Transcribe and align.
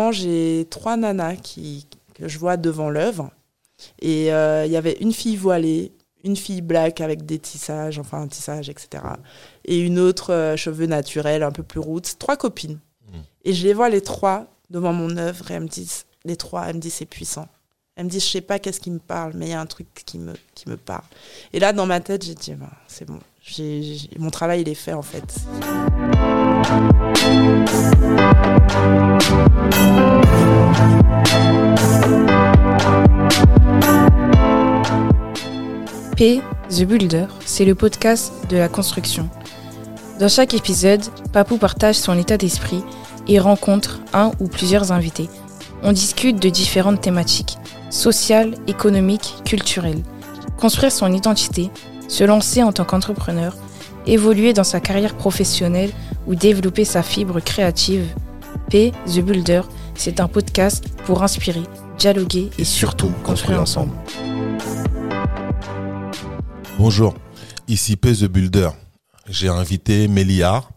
typiquement, 0.00 0.12
j'ai 0.12 0.66
trois 0.70 0.96
nanas 0.96 1.36
qui, 1.36 1.86
que 2.14 2.28
je 2.28 2.38
vois 2.38 2.56
devant 2.56 2.90
l'œuvre. 2.90 3.30
Et 4.00 4.32
euh, 4.32 4.66
il 4.66 4.72
y 4.72 4.76
avait 4.76 4.98
une 5.00 5.12
fille 5.12 5.36
voilée, 5.36 5.92
une 6.22 6.36
fille 6.36 6.60
black 6.60 7.00
avec 7.00 7.24
des 7.24 7.38
tissages, 7.38 7.98
enfin 7.98 8.22
un 8.22 8.28
tissage, 8.28 8.68
etc. 8.68 9.02
Et 9.64 9.80
une 9.80 9.98
autre 9.98 10.32
euh, 10.32 10.56
cheveux 10.56 10.86
naturels, 10.86 11.42
un 11.42 11.52
peu 11.52 11.62
plus 11.62 11.80
roots. 11.80 12.18
Trois 12.18 12.36
copines. 12.36 12.78
Mm. 13.08 13.18
Et 13.44 13.52
je 13.54 13.66
les 13.66 13.72
vois 13.72 13.88
les 13.88 14.02
trois 14.02 14.46
devant 14.68 14.92
mon 14.92 15.16
œuvre 15.16 15.50
et 15.50 15.54
elles 15.54 15.62
me 15.62 15.68
disent, 15.68 16.04
les 16.24 16.36
trois, 16.36 16.66
elles 16.66 16.76
me 16.76 16.80
disent 16.80 16.94
c'est 16.94 17.06
puissant. 17.06 17.48
Elles 17.96 18.04
me 18.04 18.10
disent, 18.10 18.24
je 18.24 18.30
sais 18.30 18.40
pas 18.40 18.58
qu'est-ce 18.58 18.80
qui 18.80 18.90
me 18.90 18.98
parle, 18.98 19.32
mais 19.34 19.46
il 19.46 19.50
y 19.50 19.54
a 19.54 19.60
un 19.60 19.66
truc 19.66 19.88
qui 20.06 20.18
me, 20.18 20.34
qui 20.54 20.68
me 20.68 20.76
parle. 20.76 21.04
Et 21.52 21.58
là, 21.58 21.72
dans 21.72 21.86
ma 21.86 22.00
tête, 22.00 22.24
j'ai 22.24 22.34
dit, 22.34 22.54
ben, 22.54 22.70
c'est 22.86 23.06
bon. 23.06 23.18
Mon 24.18 24.30
travail, 24.30 24.60
il 24.60 24.68
est 24.68 24.74
fait 24.74 24.92
en 24.92 25.02
fait. 25.02 25.24
P, 36.16 36.42
The 36.68 36.82
Builder, 36.82 37.26
c'est 37.46 37.64
le 37.64 37.74
podcast 37.74 38.32
de 38.50 38.58
la 38.58 38.68
construction. 38.68 39.30
Dans 40.18 40.28
chaque 40.28 40.52
épisode, 40.52 41.00
Papou 41.32 41.56
partage 41.56 41.94
son 41.94 42.18
état 42.18 42.36
d'esprit 42.36 42.84
et 43.26 43.38
rencontre 43.38 44.00
un 44.12 44.32
ou 44.38 44.48
plusieurs 44.48 44.92
invités. 44.92 45.30
On 45.82 45.92
discute 45.92 46.42
de 46.42 46.50
différentes 46.50 47.00
thématiques, 47.00 47.56
sociales, 47.88 48.54
économiques, 48.66 49.36
culturelles. 49.46 50.02
Construire 50.58 50.92
son 50.92 51.10
identité, 51.10 51.70
se 52.06 52.24
lancer 52.24 52.62
en 52.62 52.72
tant 52.72 52.84
qu'entrepreneur, 52.84 53.56
évoluer 54.06 54.52
dans 54.52 54.64
sa 54.64 54.80
carrière 54.80 55.14
professionnelle 55.14 55.92
ou 56.30 56.36
développer 56.36 56.84
sa 56.84 57.02
fibre 57.02 57.40
créative. 57.40 58.06
P, 58.70 58.92
The 59.06 59.18
Builder, 59.18 59.62
c'est 59.96 60.20
un 60.20 60.28
podcast 60.28 60.84
pour 61.04 61.24
inspirer, 61.24 61.64
dialoguer 61.98 62.50
et, 62.56 62.64
surtout 62.64 63.10
construire 63.24 63.60
ensemble. 63.60 63.92
Bonjour, 66.78 67.14
ici 67.66 67.96
P 67.96 68.14
The 68.14 68.24
Builder. 68.26 68.70
J'ai 69.28 69.48
invité 69.48 70.06
Méliard. 70.06 70.70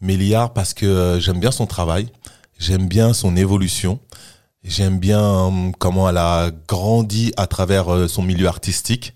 Méliard 0.00 0.52
parce 0.52 0.74
que 0.74 0.84
euh, 0.84 1.20
j'aime 1.20 1.38
bien 1.38 1.52
son 1.52 1.66
travail, 1.66 2.08
j'aime 2.58 2.88
bien 2.88 3.12
son 3.12 3.36
évolution, 3.36 4.00
j'aime 4.64 4.98
bien 4.98 5.20
euh, 5.22 5.70
comment 5.78 6.08
elle 6.08 6.18
a 6.18 6.50
grandi 6.68 7.32
à 7.36 7.46
travers 7.46 7.92
euh, 7.92 8.08
son 8.08 8.22
milieu 8.22 8.48
artistique. 8.48 9.14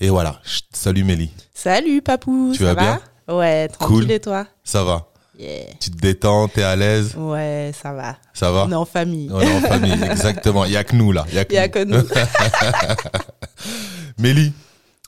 Et 0.00 0.08
voilà, 0.08 0.40
salut 0.72 1.04
Mélie, 1.04 1.30
Salut, 1.54 2.02
papou. 2.02 2.52
Tu 2.52 2.64
ça 2.64 2.74
vas 2.74 3.00
va 3.26 3.36
Ouais, 3.36 3.68
tranquille 3.68 4.02
Cool. 4.02 4.10
et 4.10 4.20
toi? 4.20 4.46
Ça 4.62 4.84
va 4.84 5.08
Yeah. 5.38 5.66
Tu 5.80 5.90
te 5.90 5.96
détends, 5.98 6.48
t'es 6.48 6.62
à 6.62 6.74
l'aise, 6.76 7.14
Ouais, 7.16 7.70
ça 7.82 7.92
va. 7.92 8.16
ça 8.32 8.50
va? 8.50 8.64
On 8.66 8.72
est 8.72 8.74
en 8.74 8.86
famille. 8.86 9.28
On 9.30 9.38
est 9.40 9.52
en 9.56 9.60
famille, 9.60 9.92
exactement. 10.10 10.64
Il 10.64 10.72
y 10.72 10.76
a 10.78 10.84
que 10.84 10.96
nous 10.96 11.12
là. 11.12 11.26
Il 11.28 11.34
y 11.34 11.38
a 11.38 11.44
que 11.44 11.52
Il 11.52 11.56
y 11.56 11.58
a 11.58 11.66
nous. 11.66 11.72
que 11.72 11.84
nous. 11.84 12.02
Mélie, 14.18 14.52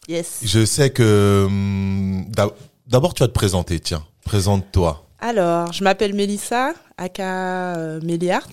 yes. 0.09 0.41
je 0.43 0.65
sais 0.65 0.91
que 0.91 1.45
hum, 1.47 2.27
d'ab- 2.29 2.53
d'abord 2.87 3.15
tu 3.15 3.23
vas 3.23 3.29
te 3.29 3.33
présenter. 3.33 3.81
Tiens, 3.81 4.05
présente-toi. 4.25 5.05
Alors, 5.21 5.73
je 5.73 5.83
m'appelle 5.83 6.15
Mélissa, 6.15 6.73
aka 6.97 7.77
euh, 7.77 8.01
Méliart. 8.03 8.49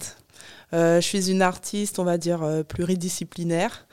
Euh, 0.74 1.00
je 1.00 1.06
suis 1.06 1.30
une 1.30 1.42
artiste, 1.42 2.00
on 2.00 2.04
va 2.04 2.18
dire, 2.18 2.42
euh, 2.44 2.64
pluridisciplinaire, 2.64 3.86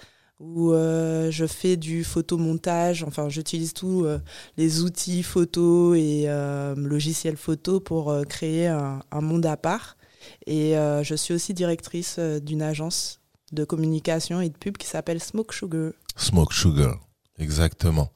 où 0.42 0.72
euh, 0.72 1.30
je 1.30 1.46
fais 1.46 1.76
du 1.76 2.02
photomontage, 2.02 3.04
enfin, 3.04 3.28
j'utilise 3.28 3.72
tous 3.72 4.04
euh, 4.04 4.18
les 4.56 4.82
outils 4.82 5.22
photo 5.22 5.94
et 5.94 6.24
euh, 6.26 6.74
logiciels 6.74 7.36
photo 7.36 7.78
pour 7.78 8.14
créer 8.28 8.66
un, 8.66 9.00
un 9.12 9.20
monde 9.20 9.46
à 9.46 9.56
part. 9.56 9.96
Et 10.46 10.74
je 11.02 11.14
suis 11.16 11.34
aussi 11.34 11.52
directrice 11.52 12.18
d'une 12.18 12.62
agence 12.62 13.20
de 13.50 13.64
communication 13.64 14.40
et 14.40 14.48
de 14.48 14.56
pub 14.56 14.76
qui 14.76 14.86
s'appelle 14.86 15.20
Smoke 15.20 15.52
Sugar. 15.52 15.92
Smoke 16.16 16.54
Sugar. 16.54 16.96
Exactement. 17.38 18.10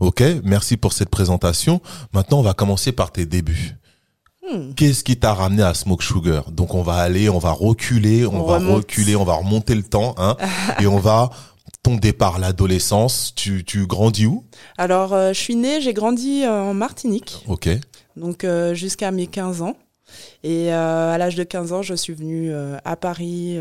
Ok, 0.00 0.22
merci 0.42 0.78
pour 0.78 0.94
cette 0.94 1.10
présentation. 1.10 1.82
Maintenant, 2.14 2.38
on 2.38 2.42
va 2.42 2.54
commencer 2.54 2.92
par 2.92 3.12
tes 3.12 3.26
débuts. 3.26 3.76
Hmm. 4.50 4.72
Qu'est-ce 4.74 5.04
qui 5.04 5.18
t'a 5.18 5.34
ramené 5.34 5.62
à 5.62 5.74
Smoke 5.74 6.02
Sugar? 6.02 6.50
Donc, 6.50 6.74
on 6.74 6.82
va 6.82 6.94
aller, 6.94 7.28
on 7.28 7.38
va 7.38 7.52
reculer, 7.52 8.26
on, 8.26 8.42
On 8.42 8.46
va 8.46 8.56
remonte. 8.56 8.76
reculer, 8.76 9.16
on 9.16 9.24
va 9.24 9.34
remonter 9.34 9.74
le 9.74 9.82
temps, 9.82 10.14
hein, 10.16 10.36
et 10.80 10.86
on 10.86 10.98
va 10.98 11.30
ton 11.82 11.96
départ, 11.96 12.38
l'adolescence. 12.38 13.34
Tu, 13.34 13.64
tu 13.64 13.86
grandis 13.86 14.26
où? 14.26 14.44
Alors, 14.78 15.12
euh, 15.12 15.32
je 15.32 15.38
suis 15.38 15.56
née, 15.56 15.80
j'ai 15.80 15.92
grandi 15.92 16.44
euh, 16.44 16.62
en 16.62 16.74
Martinique. 16.74 17.42
Ok. 17.46 17.68
donc 18.16 18.44
euh, 18.44 18.74
jusqu'à 18.74 19.10
mes 19.10 19.26
15 19.26 19.62
ans. 19.62 19.76
Et 20.42 20.72
euh, 20.72 21.12
à 21.12 21.18
l'âge 21.18 21.36
de 21.36 21.44
15 21.44 21.72
ans, 21.72 21.82
je 21.82 21.94
suis 21.94 22.12
venue 22.12 22.52
à 22.84 22.96
Paris 22.96 23.58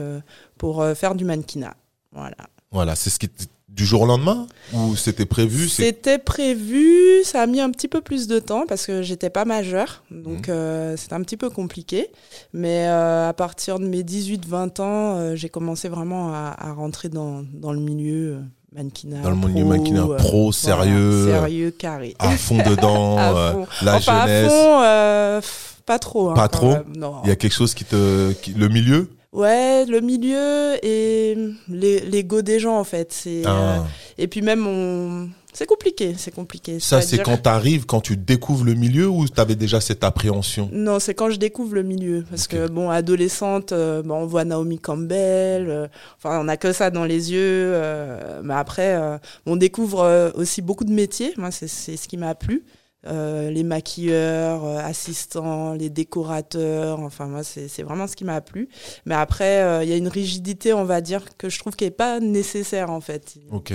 pour 0.57 0.83
faire 0.95 1.13
du 1.13 1.23
mannequinat. 1.23 1.75
Voilà. 2.11 2.37
Voilà, 2.71 2.95
c'est 2.95 3.11
ce 3.11 3.19
qui 3.19 3.29
du 3.69 3.85
jour 3.85 4.01
au 4.01 4.05
lendemain 4.05 4.47
ou 4.73 4.95
c'était 4.95 5.25
prévu 5.25 5.69
C'était 5.69 6.17
prévu, 6.17 7.23
ça 7.23 7.41
a 7.41 7.47
mis 7.47 7.61
un 7.61 7.69
petit 7.71 7.87
peu 7.87 8.01
plus 8.01 8.27
de 8.27 8.39
temps 8.39 8.65
parce 8.67 8.85
que 8.85 9.01
j'étais 9.01 9.29
pas 9.29 9.45
majeure, 9.45 10.03
donc 10.11 10.47
Mhm. 10.47 10.53
euh, 10.55 10.97
c'était 10.97 11.13
un 11.13 11.21
petit 11.21 11.37
peu 11.37 11.49
compliqué. 11.49 12.07
Mais 12.53 12.87
euh, 12.87 13.29
à 13.29 13.33
partir 13.33 13.79
de 13.79 13.85
mes 13.87 14.03
18-20 14.03 14.79
ans, 14.81 15.15
euh, 15.17 15.35
j'ai 15.35 15.49
commencé 15.49 15.87
vraiment 15.87 16.33
à, 16.33 16.55
à 16.57 16.73
rentrer 16.73 17.09
dans, 17.09 17.43
dans 17.53 17.71
le 17.71 17.79
milieu 17.79 18.33
euh, 18.35 18.39
mannequinat. 18.75 19.21
dans 19.21 19.29
le 19.31 19.35
du 19.37 19.61
pro, 19.61 19.63
mannequinat 19.69 20.03
euh, 20.03 20.17
pro, 20.17 20.51
voilà, 20.51 20.51
sérieux, 20.51 21.25
sérieux, 21.27 21.71
carré. 21.71 22.15
à 22.19 22.31
fond 22.31 22.57
dedans, 22.57 23.17
À 23.17 23.53
fond. 23.53 23.67
la 23.83 23.95
enfin, 23.95 24.21
jeunesse. 24.25 24.45
à 24.45 24.49
fond, 24.49 24.81
euh, 24.83 25.41
pas 25.85 25.99
trop. 25.99 26.29
hein, 26.29 26.33
Pas 26.33 26.47
trop. 26.49 26.75
Il 27.23 27.29
y 27.29 27.31
a 27.31 27.35
quelque 27.35 27.53
chose 27.53 27.73
qui 27.73 27.85
te, 27.85 28.33
qui- 28.33 28.53
le 28.53 28.67
milieu. 28.67 29.09
Ouais, 29.31 29.85
le 29.85 30.01
milieu 30.01 30.83
et 30.83 31.37
l'ego 31.67 32.41
des 32.41 32.59
gens 32.59 32.77
en 32.79 32.83
fait. 32.83 33.11
C'est 33.13 33.45
euh, 33.45 33.77
Ah. 33.79 33.85
et 34.17 34.27
puis 34.27 34.41
même 34.41 34.65
on, 34.65 35.29
c'est 35.53 35.67
compliqué, 35.67 36.15
c'est 36.17 36.33
compliqué. 36.33 36.79
Ça, 36.79 36.99
c'est 37.01 37.09
C'est-à-dire- 37.17 37.25
quand 37.25 37.37
t'arrives, 37.43 37.85
quand 37.85 38.01
tu 38.01 38.17
découvres 38.17 38.65
le 38.65 38.73
milieu 38.73 39.07
ou 39.07 39.27
t'avais 39.27 39.53
déjà 39.55 39.81
cette 39.81 40.03
appréhension? 40.03 40.67
Non, 40.73 40.97
c'est 40.99 41.13
quand 41.13 41.29
je 41.29 41.35
découvre 41.37 41.75
le 41.75 41.83
milieu 41.83 42.25
parce 42.27 42.47
que 42.47 42.67
bon, 42.67 42.89
adolescente, 42.89 43.71
euh, 43.71 44.01
bon, 44.01 44.15
on 44.15 44.25
voit 44.25 44.45
Naomi 44.45 44.79
Campbell. 44.79 45.69
euh, 45.69 45.87
enfin, 46.17 46.39
on 46.43 46.47
a 46.47 46.57
que 46.57 46.73
ça 46.73 46.89
dans 46.89 47.05
les 47.05 47.31
yeux. 47.31 47.37
euh, 47.75 48.41
mais 48.43 48.55
après, 48.55 48.99
on 49.45 49.55
découvre 49.57 50.31
aussi 50.35 50.63
beaucoup 50.63 50.85
de 50.85 50.91
métiers. 50.93 51.33
Moi, 51.37 51.51
c'est 51.51 51.67
c'est 51.67 51.97
ce 51.97 52.07
qui 52.07 52.17
m'a 52.17 52.33
plu. 52.33 52.63
Euh, 53.07 53.49
les 53.49 53.63
maquilleurs, 53.63 54.65
euh, 54.65 54.77
assistants, 54.79 55.73
les 55.73 55.89
décorateurs, 55.89 56.99
enfin 56.99 57.27
moi 57.27 57.43
c'est 57.43 57.69
c'est 57.69 57.81
vraiment 57.83 58.07
ce 58.07 58.15
qui 58.17 58.25
m'a 58.25 58.41
plu. 58.41 58.67
Mais 59.05 59.15
après 59.15 59.61
euh, 59.63 59.83
il 59.83 59.89
y 59.89 59.93
a 59.93 59.95
une 59.95 60.09
rigidité, 60.09 60.73
on 60.73 60.83
va 60.83 60.99
dire, 60.99 61.23
que 61.37 61.47
je 61.49 61.57
trouve 61.59 61.75
qui 61.77 61.85
est 61.85 61.91
pas 61.91 62.19
nécessaire 62.19 62.89
en 62.91 62.99
fait. 62.99 63.35
Ok. 63.51 63.73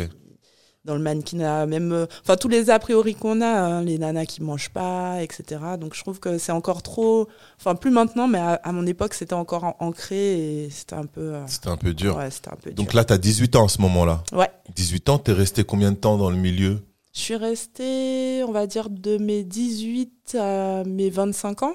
Dans 0.85 0.93
le 0.95 1.01
mannequinat, 1.01 1.65
même, 1.65 1.93
euh, 1.93 2.05
enfin 2.21 2.37
tous 2.37 2.49
les 2.49 2.69
a 2.69 2.79
priori 2.79 3.15
qu'on 3.15 3.41
a, 3.41 3.47
hein, 3.47 3.83
les 3.83 3.97
nanas 3.97 4.27
qui 4.27 4.43
mangent 4.43 4.69
pas, 4.69 5.23
etc. 5.23 5.59
Donc 5.81 5.95
je 5.95 6.03
trouve 6.03 6.21
que 6.21 6.37
c'est 6.37 6.53
encore 6.53 6.83
trop, 6.83 7.27
enfin 7.59 7.75
plus 7.75 7.91
maintenant, 7.91 8.29
mais 8.29 8.37
à, 8.39 8.61
à 8.63 8.73
mon 8.73 8.87
époque 8.87 9.15
c'était 9.15 9.33
encore 9.33 9.65
an- 9.65 9.77
ancré 9.81 10.65
et 10.65 10.69
c'était 10.69 10.97
un 10.97 11.07
peu, 11.07 11.33
C'était 11.47 11.69
un 11.71 11.79
peu 11.79 11.95
dur. 11.95 12.19
ouais, 12.19 12.31
c'était 12.31 12.51
un 12.51 12.57
peu 12.63 12.69
dur. 12.71 12.75
Donc 12.75 12.93
là, 12.93 13.03
t'as 13.07 13.17
18 13.17 13.57
ans 13.57 13.65
à 13.65 13.69
ce 13.69 13.81
moment-là. 13.81 14.23
Ouais. 14.35 14.51
18 14.77 15.09
ans, 15.09 15.17
t'es 15.19 15.33
resté 15.33 15.65
combien 15.65 15.91
de 15.93 15.97
temps 15.97 16.19
dans 16.19 16.29
le 16.29 16.37
milieu? 16.37 16.81
Je 17.15 17.21
suis 17.21 17.37
restée, 17.37 18.43
on 18.47 18.51
va 18.53 18.67
dire, 18.67 18.91
de 18.91 19.19
mes 19.19 19.45
18 19.45 20.37
à 20.39 20.83
mes 20.85 21.11
25 21.11 21.63
ans. 21.63 21.75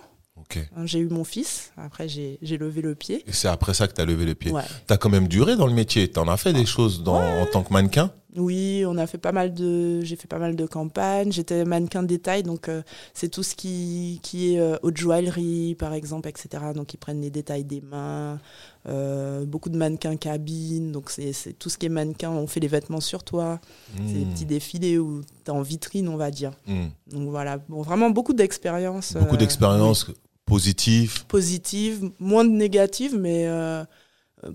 Hein, 0.75 0.85
J'ai 0.85 0.99
eu 0.99 1.07
mon 1.09 1.23
fils, 1.23 1.71
après 1.77 2.09
j'ai 2.09 2.39
levé 2.41 2.81
le 2.81 2.95
pied. 2.95 3.23
Et 3.27 3.33
c'est 3.33 3.47
après 3.47 3.73
ça 3.73 3.87
que 3.87 3.93
t'as 3.93 4.05
levé 4.05 4.25
les 4.25 4.35
pieds. 4.35 4.51
Ouais. 4.51 4.63
T'as 4.87 4.97
quand 4.97 5.09
même 5.09 5.27
duré 5.27 5.55
dans 5.55 5.67
le 5.67 5.73
métier. 5.73 6.09
T'en 6.09 6.27
as 6.27 6.37
fait 6.37 6.53
des 6.53 6.65
choses 6.65 7.03
dans, 7.03 7.21
en 7.21 7.45
tant 7.45 7.63
que 7.63 7.71
mannequin? 7.71 8.11
Oui, 8.37 8.83
on 8.85 8.95
a 8.97 9.07
fait 9.07 9.17
pas 9.17 9.31
mal 9.31 9.53
de, 9.55 10.01
j'ai 10.01 10.15
fait 10.15 10.27
pas 10.27 10.37
mal 10.37 10.55
de 10.55 10.65
campagnes. 10.67 11.31
J'étais 11.31 11.65
mannequin 11.65 12.03
de 12.03 12.07
détail, 12.07 12.43
donc 12.43 12.69
euh, 12.69 12.83
c'est 13.15 13.29
tout 13.29 13.41
ce 13.41 13.55
qui, 13.55 14.19
qui 14.21 14.53
est 14.53 14.59
euh, 14.59 14.77
haute 14.83 14.97
joaillerie, 14.97 15.73
par 15.73 15.93
exemple, 15.93 16.29
etc. 16.29 16.63
Donc 16.75 16.93
ils 16.93 16.97
prennent 16.97 17.21
les 17.21 17.31
détails 17.31 17.63
des 17.63 17.81
mains. 17.81 18.39
Euh, 18.87 19.45
beaucoup 19.45 19.69
de 19.69 19.77
mannequins 19.77 20.15
cabine, 20.15 20.91
donc 20.91 21.09
c'est 21.09 21.33
tout 21.57 21.69
ce 21.69 21.77
qui 21.79 21.87
est 21.87 21.89
mannequin. 21.89 22.29
On 22.29 22.45
fait 22.45 22.59
les 22.59 22.67
vêtements 22.67 23.01
sur 23.01 23.23
toi. 23.23 23.59
C'est 23.97 24.13
des 24.13 24.25
Hmm. 24.25 24.29
petits 24.31 24.45
défilés 24.45 24.97
où 24.99 25.21
t'es 25.43 25.51
en 25.51 25.63
vitrine, 25.63 26.07
on 26.07 26.15
va 26.17 26.29
dire. 26.29 26.51
Hmm. 26.67 26.87
Donc 27.11 27.29
voilà, 27.29 27.57
bon, 27.67 27.81
vraiment 27.81 28.11
beaucoup 28.11 28.33
d'expériences. 28.33 29.13
Beaucoup 29.13 29.37
d'expériences 29.37 30.05
positives, 30.45 31.25
positives, 31.25 32.11
moins 32.19 32.45
de 32.45 32.51
négatives, 32.51 33.17
mais 33.17 33.47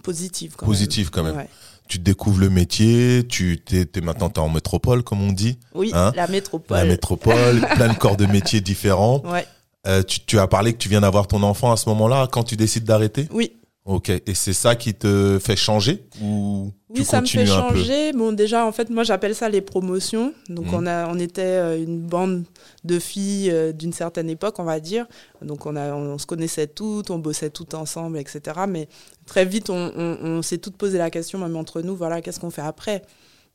positives 0.03 0.55
quand 0.57 0.67
positives 0.67 1.11
quand 1.11 1.23
même. 1.25 1.37
Ouais. 1.37 1.49
Tu 1.89 1.99
découvres 1.99 2.41
le 2.41 2.49
métier, 2.51 3.27
tu 3.29 3.61
t'es, 3.65 3.85
t'es 3.85 4.01
maintenant 4.01 4.31
t'es 4.31 4.39
en 4.41 4.49
métropole 4.49 5.03
comme 5.03 5.21
on 5.23 5.33
dit, 5.33 5.59
Oui, 5.75 5.91
Hein 5.95 6.13
la 6.17 6.27
métropole. 6.27 6.77
la 6.79 6.85
métropole, 6.85 7.61
plein 7.75 7.89
de 7.93 7.99
corps 7.99 8.17
de 8.17 8.27
métiers 8.27 8.61
différents. 8.63 9.21
Ouais, 9.25 9.47
Euh, 9.87 10.03
tu, 10.03 10.21
tu 10.21 10.39
as 10.39 10.47
parlé 10.47 10.73
que 10.73 10.79
tu 10.79 10.89
viens 10.89 11.03
d'avoir 11.03 11.27
ton 11.27 11.43
enfant 11.43 11.71
à 11.73 11.77
ce 11.77 11.89
moment-là 11.91 12.27
quand 12.33 12.43
tu 12.43 12.57
décides 12.57 12.85
d'arrêter? 12.85 13.29
oui. 13.33 13.53
Ok. 13.87 14.09
Et 14.09 14.35
c'est 14.35 14.55
ça 14.55 14.77
qui 14.77 14.95
te 14.95 15.39
fait 15.39 15.57
changer 15.57 16.07
ou 16.23 16.73
Oui, 16.89 17.05
ça 17.05 17.21
me 17.21 17.27
fait 17.27 17.45
changer. 17.45 18.13
Bon, 18.15 18.33
déjà, 18.33 18.65
en 18.65 18.73
fait, 18.73 18.89
moi, 18.89 19.03
j'appelle 19.03 19.35
ça 19.35 19.51
les 19.51 19.61
promotions. 19.61 20.33
Donc, 20.49 20.67
mhm. 20.67 20.75
on, 20.75 20.87
a, 20.87 21.09
on 21.09 21.19
était 21.19 21.43
euh, 21.43 21.83
une 21.83 22.01
bande 22.01 22.45
de 22.85 22.99
filles 22.99 23.51
euh, 23.51 23.73
d'une 23.73 23.93
certaine 23.93 24.31
époque, 24.31 24.59
on 24.59 24.65
va 24.65 24.81
dire. 24.81 25.07
Donc, 25.43 25.67
on, 25.67 25.77
a, 25.77 25.93
on, 25.95 26.17
se 26.17 26.25
connaissait 26.25 26.67
toutes, 26.67 27.11
on 27.11 27.19
bossait 27.19 27.51
toutes 27.51 27.75
ensemble, 27.75 28.17
etc. 28.17 28.41
Mais 28.67 28.89
très 29.27 29.45
vite, 29.45 29.69
on, 29.69 29.93
on, 29.97 30.41
s'est 30.41 30.59
toutes 30.59 30.79
posé 30.79 30.97
la 30.97 31.11
question, 31.11 31.39
même 31.39 31.57
entre 31.57 31.83
nous, 31.83 31.95
voilà, 31.95 32.23
qu'est-ce 32.23 32.41
qu'on 32.41 32.51
fait 32.51 32.63
après? 32.63 33.03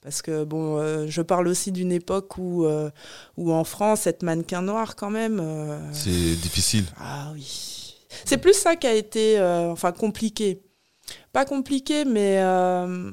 Parce 0.02 0.22
que 0.22 0.44
bon, 0.44 0.78
euh, 0.78 1.08
je 1.10 1.22
parle 1.24 1.48
aussi 1.48 1.72
d'une 1.72 1.92
époque 1.92 2.38
où, 2.38 2.68
où 3.36 3.52
en 3.52 3.64
France, 3.64 4.06
être 4.06 4.22
mannequin 4.22 4.62
noir 4.62 4.96
quand 4.96 5.10
même. 5.10 5.42
c'est 5.92 6.36
difficile. 6.36 6.86
Ah 7.00 7.32
oui. 7.34 7.79
C'est 8.26 8.38
plus 8.38 8.54
ça 8.54 8.76
qui 8.76 8.88
a 8.88 8.94
été 8.94 9.40
enfin 9.42 9.92
compliqué 9.92 10.62
pas 11.32 11.46
compliqué, 11.46 12.06
mais 12.06 12.38
euh, 12.40 13.12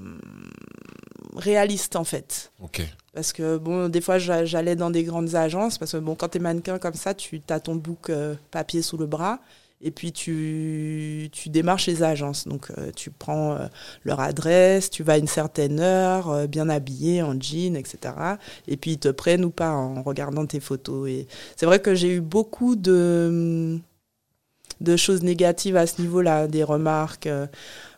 réaliste 1.34 1.96
en 1.96 2.04
fait. 2.04 2.52
Ok. 2.60 2.82
Parce 3.12 3.32
que 3.32 3.56
bon, 3.56 3.88
des 3.88 4.00
fois 4.00 4.18
j'allais 4.18 4.76
dans 4.76 4.90
des 4.90 5.04
grandes 5.04 5.34
agences, 5.34 5.78
parce 5.78 5.92
que 5.92 5.96
bon, 5.98 6.14
quand 6.14 6.28
tu 6.30 6.38
es 6.38 6.40
mannequin 6.40 6.78
comme 6.78 6.94
ça, 6.94 7.14
tu 7.14 7.40
as 7.48 7.60
ton 7.60 7.76
book 7.76 8.10
euh, 8.10 8.34
papier 8.50 8.82
sous 8.82 8.96
le 8.96 9.06
bras. 9.06 9.40
Et 9.82 9.90
puis 9.90 10.10
tu, 10.10 11.28
tu 11.32 11.50
démarches 11.50 11.86
les 11.86 12.02
agences. 12.02 12.48
Donc 12.48 12.70
euh, 12.78 12.90
tu 12.96 13.10
prends 13.10 13.58
leur 14.04 14.20
adresse, 14.20 14.88
tu 14.88 15.02
vas 15.02 15.14
à 15.14 15.18
une 15.18 15.26
certaine 15.26 15.80
heure, 15.80 16.48
bien 16.48 16.70
habillé, 16.70 17.22
en 17.22 17.38
jean, 17.38 17.76
etc. 17.76 18.14
Et 18.68 18.78
puis 18.78 18.92
ils 18.92 18.98
te 18.98 19.08
prennent 19.08 19.44
ou 19.44 19.50
pas 19.50 19.70
en 19.70 20.02
regardant 20.02 20.46
tes 20.46 20.60
photos. 20.60 21.10
Et 21.10 21.26
c'est 21.56 21.66
vrai 21.66 21.80
que 21.80 21.94
j'ai 21.94 22.14
eu 22.14 22.20
beaucoup 22.22 22.74
de, 22.74 23.78
de 24.80 24.96
choses 24.96 25.22
négatives 25.22 25.76
à 25.76 25.86
ce 25.86 26.00
niveau-là, 26.00 26.46
des 26.48 26.64
remarques 26.64 27.28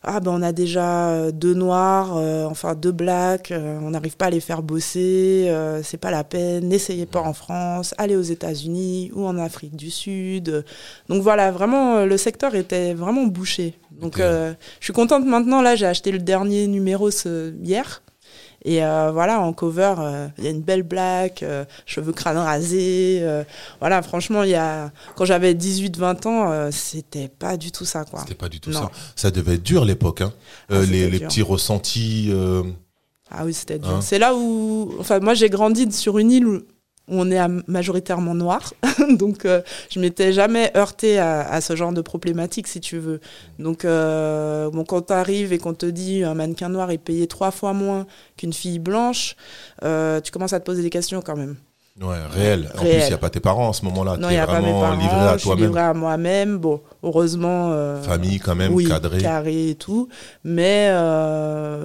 ah 0.03 0.21
ben 0.21 0.33
on 0.33 0.43
a 0.43 0.53
déjà 0.53 1.11
euh, 1.11 1.31
deux 1.33 1.55
noirs, 1.55 2.17
euh, 2.17 2.47
enfin 2.47 2.75
deux 2.75 2.93
blacks, 2.93 3.51
euh, 3.51 3.79
on 3.83 3.91
n'arrive 3.91 4.17
pas 4.17 4.27
à 4.27 4.31
les 4.31 4.41
faire 4.41 4.63
bosser, 4.63 5.53
c'est 5.83 5.99
pas 5.99 6.11
la 6.11 6.25
peine, 6.25 6.69
n'essayez 6.69 7.07
pas 7.07 7.21
en 7.21 7.33
France, 7.33 7.95
allez 7.99 8.17
aux 8.17 8.23
États-Unis 8.23 9.11
ou 9.15 9.27
en 9.27 9.39
Afrique 9.39 9.77
du 9.77 9.91
Sud. 9.91 10.65
Donc 11.09 11.23
voilà, 11.23 11.51
vraiment 11.51 12.05
le 12.05 12.17
secteur 12.17 12.55
était 12.55 12.95
vraiment 12.95 13.25
bouché. 13.25 13.75
Donc 14.01 14.19
je 14.19 14.55
suis 14.81 14.93
contente 14.93 15.25
maintenant 15.25 15.63
là, 15.63 15.77
j'ai 15.77 15.87
acheté 15.87 16.13
le 16.13 16.19
dernier 16.19 16.67
numéro 16.67 17.11
ce, 17.11 17.55
hier. 17.63 18.03
Et 18.65 18.85
euh, 18.85 19.13
voilà, 19.13 19.41
en 19.41 19.53
cover, 19.53 19.95
euh, 19.99 20.29
il 20.39 20.45
y 20.45 20.47
a 20.49 20.51
une 20.51 20.63
belle 20.63 20.83
blague, 20.83 21.39
euh, 21.43 21.65
cheveux 21.87 22.13
crâne 22.13 22.37
rasé. 22.37 23.25
voilà, 23.81 24.03
franchement, 24.03 24.43
il 24.43 24.51
y 24.51 24.55
a, 24.55 24.91
quand 25.15 25.25
j'avais 25.25 25.55
18-20 25.55 26.29
ans, 26.29 26.71
c'était 26.73 27.29
pas 27.29 27.57
du 27.57 27.71
tout 27.71 27.85
ça. 27.85 28.05
C'était 28.21 28.35
pas 28.35 28.49
du 28.49 28.61
tout 28.61 28.73
ça. 28.73 28.91
Ça 29.15 29.31
devait 29.31 29.55
être 29.55 29.63
dur 29.63 29.85
l'époque. 29.85 30.23
Hein. 30.23 30.33
Ah, 30.71 30.81
les, 30.81 31.09
les, 31.11 31.21
petits 31.21 31.43
ressentis. 31.43 32.33
Ah 33.31 33.45
oui, 33.45 33.55
c'était 33.55 33.79
dur. 33.79 33.97
Hein 33.97 34.01
C'est 34.01 34.19
là 34.19 34.35
où. 34.35 34.95
Enfin, 34.99 35.21
moi, 35.21 35.35
j'ai 35.35 35.51
grandi 35.51 35.91
sur 35.93 36.19
une 36.19 36.31
île 36.31 36.47
où 36.47 36.63
on 37.09 37.31
est 37.31 37.41
majoritairement 37.67 38.35
noir. 38.35 38.73
Donc, 39.11 39.45
euh, 39.45 39.63
je 39.91 40.01
m'étais 40.01 40.33
jamais 40.33 40.71
heurté 40.77 41.19
à, 41.19 41.61
ce 41.61 41.75
genre 41.77 41.93
de 41.93 42.01
problématique, 42.01 42.67
si 42.69 42.81
tu 42.81 42.99
veux. 42.99 43.21
Donc, 43.59 43.85
euh, 43.85 44.71
bon, 44.71 44.85
quand 44.85 45.03
tu 45.03 45.13
arrives 45.13 45.53
et 45.53 45.59
qu'on 45.59 45.75
te 45.75 45.87
dit 45.87 46.23
un 46.25 46.35
mannequin 46.35 46.69
noir 46.69 46.91
est 46.91 46.99
payé 46.99 47.27
trois 47.27 47.51
fois 47.51 47.73
moins 47.73 48.07
qu'une 48.37 48.53
fille 48.53 48.79
blanche, 48.79 49.37
euh, 49.85 50.21
tu 50.21 50.31
commences 50.31 50.53
à 50.53 50.61
te 50.61 50.65
poser 50.65 50.83
des 50.83 50.91
questions 50.91 51.23
quand 51.23 51.37
même. 51.37 51.57
Ouais, 52.01 52.17
réel. 52.31 52.71
En 52.77 52.81
plus, 52.81 52.91
il 52.91 53.09
n'y 53.09 53.13
a 53.13 53.19
pas 53.19 53.31
tes 53.31 53.41
parents 53.41 53.69
en 53.69 53.73
ce 53.73 53.85
moment-là. 53.87 54.17
Non, 54.19 54.29
il 54.29 54.35
n'y 54.35 54.39
a 54.39 54.47
pas 54.47 54.61
mes 54.61 54.71
parents. 54.71 54.95
Livré 54.95 55.07
à 55.09 55.37
toi-même. 55.37 55.39
Je 55.39 55.49
suis 55.49 55.57
livré 55.57 55.81
à 55.81 55.95
moi-même. 55.95 56.59
Bon, 56.59 56.81
heureusement. 57.03 57.75
Famille 58.03 58.39
quand 58.39 58.55
même, 58.55 58.73
oui, 58.73 58.87
cadré. 58.87 59.19
carré 59.19 59.71
et 59.71 59.75
tout. 59.75 60.09
Mais, 60.45 60.87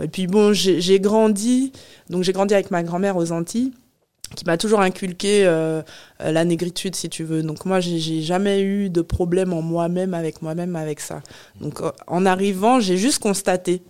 et 0.03 0.07
puis 0.09 0.27
bon, 0.27 0.53
j'ai 0.53 0.99
grandi. 0.99 1.71
Donc, 2.11 2.21
j'ai 2.23 2.33
grandi 2.33 2.53
avec 2.53 2.69
ma 2.69 2.83
grand-mère 2.83 3.17
aux 3.17 3.31
Antilles 3.31 3.71
qui 4.35 4.45
m'a 4.45 4.57
toujours 4.57 4.81
inculqué 4.81 5.45
euh, 5.45 5.81
la 6.19 6.45
négritude, 6.45 6.95
si 6.95 7.09
tu 7.09 7.23
veux. 7.23 7.43
Donc 7.43 7.65
moi, 7.65 7.79
j'ai 7.79 8.21
jamais 8.21 8.61
eu 8.61 8.89
de 8.89 9.01
problème 9.01 9.53
en 9.53 9.61
moi-même, 9.61 10.13
avec 10.13 10.41
moi-même, 10.41 10.75
avec 10.75 10.99
ça. 10.99 11.21
Donc 11.61 11.81
euh, 11.81 11.91
en 12.07 12.25
arrivant, 12.25 12.79
j'ai 12.79 12.97
juste 12.97 13.19
constaté. 13.19 13.83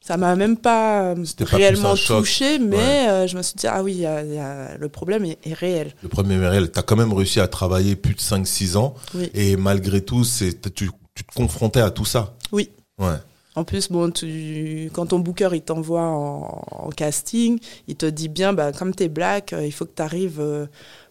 Ça 0.00 0.16
m'a 0.16 0.36
même 0.36 0.56
pas 0.56 1.14
euh, 1.14 1.24
réellement 1.40 1.96
touché, 1.96 2.60
mais 2.60 3.26
je 3.26 3.36
me 3.36 3.42
suis 3.42 3.56
dit, 3.56 3.66
ah 3.66 3.82
oui, 3.82 4.04
le 4.04 4.86
problème 4.88 5.24
est, 5.24 5.52
réel. 5.52 5.94
Le 6.02 6.08
problème 6.08 6.42
est 6.42 6.48
réel. 6.48 6.70
Tu 6.70 6.78
as 6.78 6.82
quand 6.82 6.96
même 6.96 7.12
réussi 7.12 7.40
à 7.40 7.48
travailler 7.48 7.96
plus 7.96 8.14
de 8.14 8.20
5-6 8.20 8.76
ans. 8.76 8.94
Et 9.34 9.56
malgré 9.56 10.00
tout, 10.02 10.24
tu, 10.24 10.90
tu 11.14 11.24
te 11.24 11.34
confrontais 11.34 11.80
à 11.80 11.90
tout 11.90 12.04
ça. 12.04 12.36
Oui. 12.52 12.70
Ouais. 12.98 13.16
En 13.56 13.64
plus, 13.64 13.90
bon, 13.90 14.10
tu, 14.10 14.90
quand 14.92 15.06
ton 15.06 15.18
booker 15.18 15.48
il 15.54 15.62
t'envoie 15.62 16.02
en, 16.02 16.90
casting, 16.94 17.58
il 17.88 17.96
te 17.96 18.04
dit 18.04 18.28
bien, 18.28 18.52
bah, 18.52 18.70
comme 18.70 18.94
tu 18.94 19.04
es 19.04 19.08
black, 19.08 19.54
euh, 19.54 19.64
il 19.64 19.72
faut 19.72 19.86
que 19.86 19.94
tu 19.96 20.02
arrives 20.02 20.40
euh, 20.40 20.66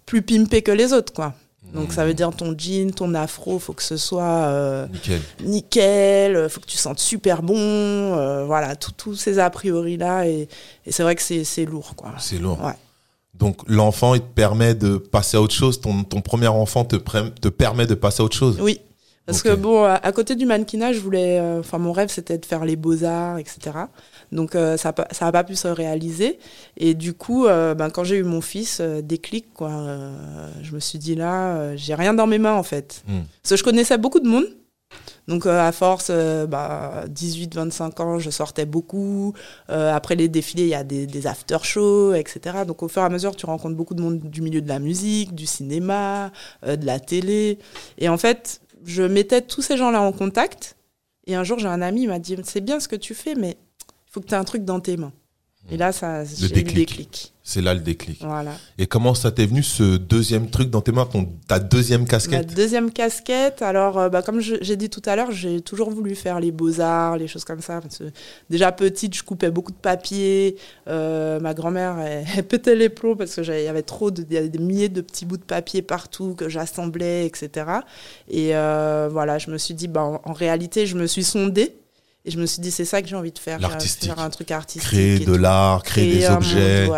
plus 0.06 0.22
pimpé 0.22 0.62
que 0.62 0.72
les 0.72 0.94
autres, 0.94 1.12
quoi. 1.12 1.34
Donc 1.74 1.92
ça 1.92 2.06
veut 2.06 2.14
dire 2.14 2.30
ton 2.30 2.56
jean, 2.56 2.92
ton 2.92 3.16
afro, 3.16 3.58
faut 3.58 3.74
que 3.74 3.82
ce 3.82 3.98
soit 3.98 4.24
euh, 4.24 4.88
nickel. 4.88 5.22
nickel, 5.44 6.50
faut 6.50 6.62
que 6.62 6.68
tu 6.68 6.78
sentes 6.78 7.00
super 7.00 7.42
bon, 7.42 8.46
voilà, 8.46 8.76
tous 8.76 9.16
ces 9.16 9.40
a 9.40 9.50
priori 9.50 9.98
là, 9.98 10.28
et, 10.28 10.48
c'est 10.88 11.02
vrai 11.02 11.16
que 11.16 11.24
c'est 11.24 11.66
lourd, 11.66 11.96
quoi. 11.96 12.14
C'est 12.20 12.38
lourd. 12.38 12.60
Donc 13.34 13.58
l'enfant, 13.68 14.14
il 14.14 14.22
te 14.22 14.34
permet 14.34 14.76
de 14.76 14.98
passer 14.98 15.38
à 15.38 15.42
autre 15.42 15.56
chose. 15.56 15.82
Ton, 15.82 16.04
ton 16.04 16.22
premier 16.22 16.48
enfant 16.48 16.86
te, 16.86 16.96
te 16.96 17.50
permet 17.50 17.88
de 17.88 17.96
passer 17.96 18.22
à 18.22 18.26
autre 18.26 18.38
chose? 18.38 18.60
Oui, 18.62 18.80
parce 19.26 19.42
que 19.42 19.56
bon, 19.56 19.84
à, 19.84 20.12
côté 20.12 20.36
du 20.36 20.46
mannequinage, 20.46 20.98
je 20.98 21.02
voulais, 21.02 21.40
euh, 21.40 21.60
enfin 21.60 21.80
mon 21.80 21.92
rêve 21.92 22.10
c'était 22.10 22.38
de 22.38 22.46
faire 22.46 22.64
les 22.64 22.76
beaux 22.76 23.04
arts, 23.04 23.40
etc. 23.40 23.60
Donc 24.32 24.56
euh, 24.56 24.78
ça 24.78 24.94
ça 25.12 25.26
n'a 25.26 25.32
pas 25.32 25.44
pu 25.44 25.56
se 25.56 25.68
réaliser. 25.68 26.38
Et 26.78 26.94
du 26.94 27.14
coup, 27.14 27.48
euh, 27.48 27.74
ben, 27.74 27.90
quand 27.90 28.04
j'ai 28.04 28.18
eu 28.18 28.24
mon 28.24 28.42
fils, 28.42 28.82
déclic 28.82 29.52
quoi. 29.54 29.72
je 30.62 30.74
me 30.74 30.80
suis 30.80 31.00
dit 31.00 31.16
là, 31.16 31.76
j'ai 31.76 31.96
rien 31.96 32.14
dans 32.14 32.28
mes 32.28 32.38
mains 32.38 32.54
en 32.54 32.64
fait. 32.64 33.04
Hmm. 33.08 33.22
Parce 33.42 33.52
que 33.52 33.58
je 33.58 33.64
connaissais 33.64 33.98
beaucoup 33.98 34.20
de 34.20 34.28
monde. 34.28 34.46
Donc 35.28 35.48
à 35.48 35.72
force, 35.72 36.12
bah, 36.12 37.06
18-25 37.10 38.02
ans, 38.02 38.20
je 38.20 38.30
sortais 38.30 38.68
beaucoup. 38.68 39.34
après 39.68 40.16
les 40.16 40.28
défilés, 40.28 40.64
il 40.64 40.70
y 40.70 40.76
a 40.76 40.84
des, 40.84 41.08
des 41.08 41.26
after-shows, 41.26 42.14
etc. 42.14 42.58
Donc 42.68 42.84
au 42.84 42.88
fur 42.88 43.02
et 43.02 43.06
à 43.06 43.10
mesure, 43.10 43.36
tu 43.36 43.48
rencontres 43.48 43.76
beaucoup 43.76 43.96
de 43.96 44.02
monde 44.02 44.20
du 44.20 44.42
milieu 44.42 44.62
de 44.62 44.68
la 44.68 44.78
musique, 44.78 45.34
du 45.34 45.48
cinéma, 45.48 46.32
de 46.64 46.86
la 46.86 47.00
télé. 47.00 47.58
Et 47.98 48.08
en 48.08 48.18
fait, 48.18 48.62
je 48.86 49.04
mettais 49.04 49.42
tous 49.42 49.62
ces 49.62 49.78
gens-là 49.78 50.02
en 50.02 50.12
contact. 50.12 50.78
Et 51.28 51.36
un 51.36 51.44
jour, 51.44 51.60
j'ai 51.60 51.68
un 51.68 51.82
ami, 51.82 52.04
il 52.04 52.08
m'a 52.08 52.20
dit 52.20 52.38
C'est 52.44 52.62
bien 52.62 52.80
ce 52.80 52.88
que 52.88 52.96
tu 52.96 53.14
fais, 53.14 53.36
mais 53.36 53.58
il 54.08 54.12
faut 54.12 54.22
que 54.22 54.28
tu 54.28 54.34
aies 54.34 54.38
un 54.38 54.44
truc 54.44 54.64
dans 54.64 54.80
tes 54.80 54.96
mains. 54.96 55.14
Et 55.72 55.78
là, 55.78 55.92
ça, 55.92 56.24
le 56.24 56.48
déclic. 56.48 57.34
C'est 57.48 57.62
là 57.62 57.74
le 57.74 57.80
déclic. 57.80 58.20
Voilà. 58.22 58.54
Et 58.78 58.88
comment 58.88 59.14
ça 59.14 59.32
t'est 59.32 59.46
venu 59.46 59.62
ce 59.62 59.98
deuxième 59.98 60.50
truc 60.50 60.70
dans 60.70 60.82
tes 60.82 60.92
mains, 60.92 61.06
ton, 61.06 61.30
ta 61.48 61.60
deuxième 61.60 62.08
casquette 62.08 62.48
Ma 62.50 62.56
deuxième 62.56 62.92
casquette, 62.92 63.62
alors 63.62 64.00
euh, 64.00 64.10
bah, 64.10 64.24
comme 64.24 64.42
j'ai 64.42 64.76
dit 64.76 64.90
tout 64.90 65.02
à 65.06 65.16
l'heure, 65.16 65.32
j'ai 65.32 65.62
toujours 65.62 65.92
voulu 65.92 66.16
faire 66.16 66.40
les 66.40 66.52
beaux-arts, 66.52 67.18
les 67.18 67.28
choses 67.28 67.44
comme 67.44 67.62
ça. 67.62 67.82
déjà 68.50 68.72
petite, 68.72 69.16
je 69.16 69.24
coupais 69.24 69.52
beaucoup 69.52 69.72
de 69.72 69.78
papier. 69.78 70.58
Euh, 70.88 71.40
ma 71.40 71.54
grand-mère, 71.54 72.00
elle, 72.00 72.44
pétait 72.44 72.76
les 72.76 72.90
plombs 72.90 73.16
parce 73.16 73.36
qu'il 73.36 73.44
y 73.46 73.68
avait 73.68 73.84
trop 73.84 74.10
de, 74.12 74.26
y 74.32 74.38
avait 74.38 74.50
des 74.50 74.60
milliers 74.60 74.90
de 74.90 75.02
petits 75.02 75.26
bouts 75.26 75.38
de 75.38 75.44
papier 75.44 75.84
partout 75.84 76.36
que 76.36 76.50
j'assemblais, 76.50 77.26
etc. 77.26 77.68
Et 78.28 78.56
euh, 78.56 79.08
voilà, 79.12 79.38
je 79.38 79.52
me 79.52 79.58
suis 79.58 79.76
dit, 79.76 79.88
bah, 79.88 80.04
en, 80.04 80.22
en 80.24 80.34
réalité, 80.34 80.88
je 80.88 80.96
me 80.96 81.06
suis 81.06 81.24
sondée 81.24 81.76
et 82.26 82.32
je 82.32 82.40
me 82.40 82.48
suis 82.48 82.60
dit, 82.60 82.72
c'est 82.72 82.86
ça 82.86 83.02
que 83.02 83.08
j'ai 83.08 83.16
envie 83.16 83.32
de 83.32 83.40
faire. 83.40 83.60
Faire 83.60 84.20
un 84.20 84.30
truc 84.30 84.50
artistique. 84.50 84.90
Créer 84.90 85.20
de 85.20 85.36
l'art, 85.36 85.84
créer, 85.84 86.18
des 86.18 86.28
objets. 86.28 86.90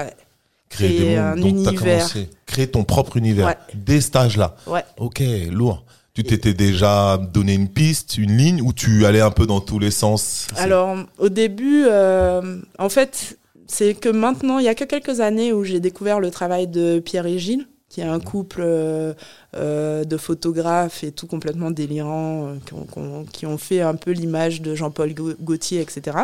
Créer, 0.69 0.99
des 0.99 1.15
un 1.17 1.35
univers. 1.35 2.09
Créer 2.45 2.67
ton 2.67 2.85
propre 2.85 3.17
univers. 3.17 3.55
Dès 3.73 3.99
ce 3.99 4.37
là 4.37 4.55
Ouais. 4.65 4.83
Ok, 4.97 5.21
lourd. 5.51 5.83
Tu 6.13 6.23
t'étais 6.23 6.53
déjà 6.53 7.17
donné 7.17 7.53
une 7.53 7.67
piste, 7.67 8.17
une 8.17 8.37
ligne, 8.37 8.61
ou 8.61 8.73
tu 8.73 9.05
allais 9.05 9.21
un 9.21 9.29
peu 9.29 9.45
dans 9.45 9.59
tous 9.59 9.77
les 9.77 9.91
sens? 9.91 10.47
Alors, 10.55 10.97
au 11.19 11.29
début, 11.29 11.83
euh, 11.85 12.59
en 12.79 12.89
fait, 12.89 13.37
c'est 13.67 13.93
que 13.93 14.09
maintenant, 14.09 14.57
il 14.57 14.65
y 14.65 14.67
a 14.67 14.73
que 14.73 14.85
quelques 14.85 15.19
années 15.19 15.53
où 15.53 15.63
j'ai 15.63 15.79
découvert 15.79 16.19
le 16.19 16.31
travail 16.31 16.67
de 16.67 16.99
Pierre 16.99 17.27
et 17.27 17.37
Gilles 17.37 17.67
qui 17.89 18.01
est 18.01 18.05
un 18.05 18.19
couple 18.19 18.61
euh, 18.63 19.13
euh, 19.55 20.03
de 20.03 20.17
photographes 20.17 21.03
et 21.03 21.11
tout 21.11 21.27
complètement 21.27 21.71
délirant, 21.71 22.55
euh, 22.73 23.25
qui, 23.31 23.45
ont, 23.45 23.57
fait 23.57 23.81
un 23.81 23.95
peu 23.95 24.11
l'image 24.11 24.61
de 24.61 24.75
Jean-Paul 24.75 25.13
Gaultier, 25.13 25.81
etc. 25.81 26.17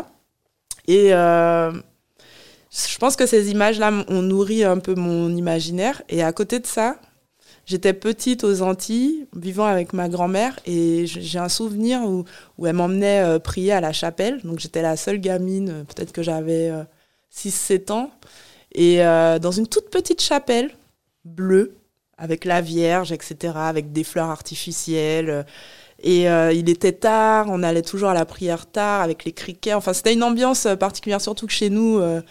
Et 0.87 1.09
je 1.09 2.97
pense 2.99 3.15
que 3.15 3.25
ces 3.25 3.51
images-là 3.51 3.91
ont 4.07 4.21
nourri 4.21 4.63
un 4.63 4.79
peu 4.79 4.95
mon 4.95 5.33
imaginaire. 5.35 6.01
Et 6.09 6.21
à 6.23 6.33
côté 6.33 6.59
de 6.59 6.65
ça, 6.65 6.97
j'étais 7.65 7.93
petite 7.93 8.43
aux 8.43 8.61
Antilles, 8.61 9.27
vivant 9.33 9.65
avec 9.65 9.93
ma 9.93 10.09
grand-mère, 10.09 10.59
et 10.65 11.05
j'ai 11.05 11.39
un 11.39 11.49
souvenir 11.49 12.01
où, 12.03 12.25
elle 12.65 12.73
m'emmenait 12.73 13.39
prier 13.39 13.71
à 13.71 13.79
la 13.79 13.93
chapelle. 13.93 14.41
Donc 14.43 14.59
j'étais 14.59 14.81
la 14.81 14.97
seule 14.97 15.19
gamine, 15.19 15.85
peut-être 15.87 16.11
que 16.11 16.23
j'avais 16.23 16.73
6-7 17.33 17.91
ans. 17.93 18.11
Et 18.75 18.97
dans 18.97 19.51
une 19.51 19.67
toute 19.67 19.89
petite 19.89 20.21
chapelle, 20.21 20.71
bleu, 21.25 21.77
avec 22.17 22.45
la 22.45 22.61
Vierge, 22.61 23.11
etc., 23.11 23.53
avec 23.55 23.91
des 23.91 24.03
fleurs 24.03 24.29
artificielles. 24.29 25.45
Et 26.05 26.29
euh, 26.29 26.51
il 26.51 26.69
était 26.69 26.91
tard, 26.91 27.45
on 27.49 27.63
allait 27.63 27.81
toujours 27.81 28.09
à 28.09 28.13
la 28.13 28.25
prière 28.25 28.65
tard 28.65 29.01
avec 29.01 29.23
les 29.23 29.31
criquets. 29.31 29.73
Enfin, 29.73 29.93
c'était 29.93 30.13
une 30.13 30.23
ambiance 30.23 30.65
euh, 30.65 30.75
particulière, 30.75 31.21
surtout 31.21 31.47
que 31.47 31.53
chez 31.53 31.69
nous, 31.69 31.97
euh, 31.99 32.21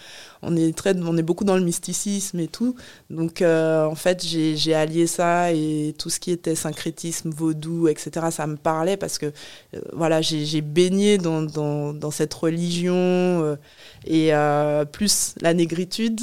on 0.43 0.55
est 0.57 0.77
très, 0.77 0.95
on 0.95 1.17
est 1.17 1.23
beaucoup 1.23 1.45
dans 1.45 1.57
le 1.57 1.63
mysticisme 1.63 2.39
et 2.39 2.49
tout. 2.49 2.75
Donc, 3.09 3.43
en 3.43 3.95
fait, 3.95 4.23
j'ai 4.23 4.75
allié 4.75 5.07
ça 5.07 5.53
et 5.53 5.95
tout 5.99 6.11
ce 6.11 6.21
qui 6.21 6.33
était 6.33 6.55
syncrétisme, 6.55 7.31
vaudou, 7.31 7.89
etc. 7.89 8.27
Ça 8.31 8.47
me 8.47 8.57
parlait 8.57 8.99
parce 8.99 9.19
que, 9.19 9.33
voilà, 9.93 10.21
j'ai 10.21 10.61
baigné 10.61 11.17
dans, 11.17 11.43
dans, 11.43 12.11
cette 12.11 12.35
religion 12.35 13.57
et 14.05 14.33
plus 14.91 15.35
la 15.41 15.55
négritude. 15.55 16.21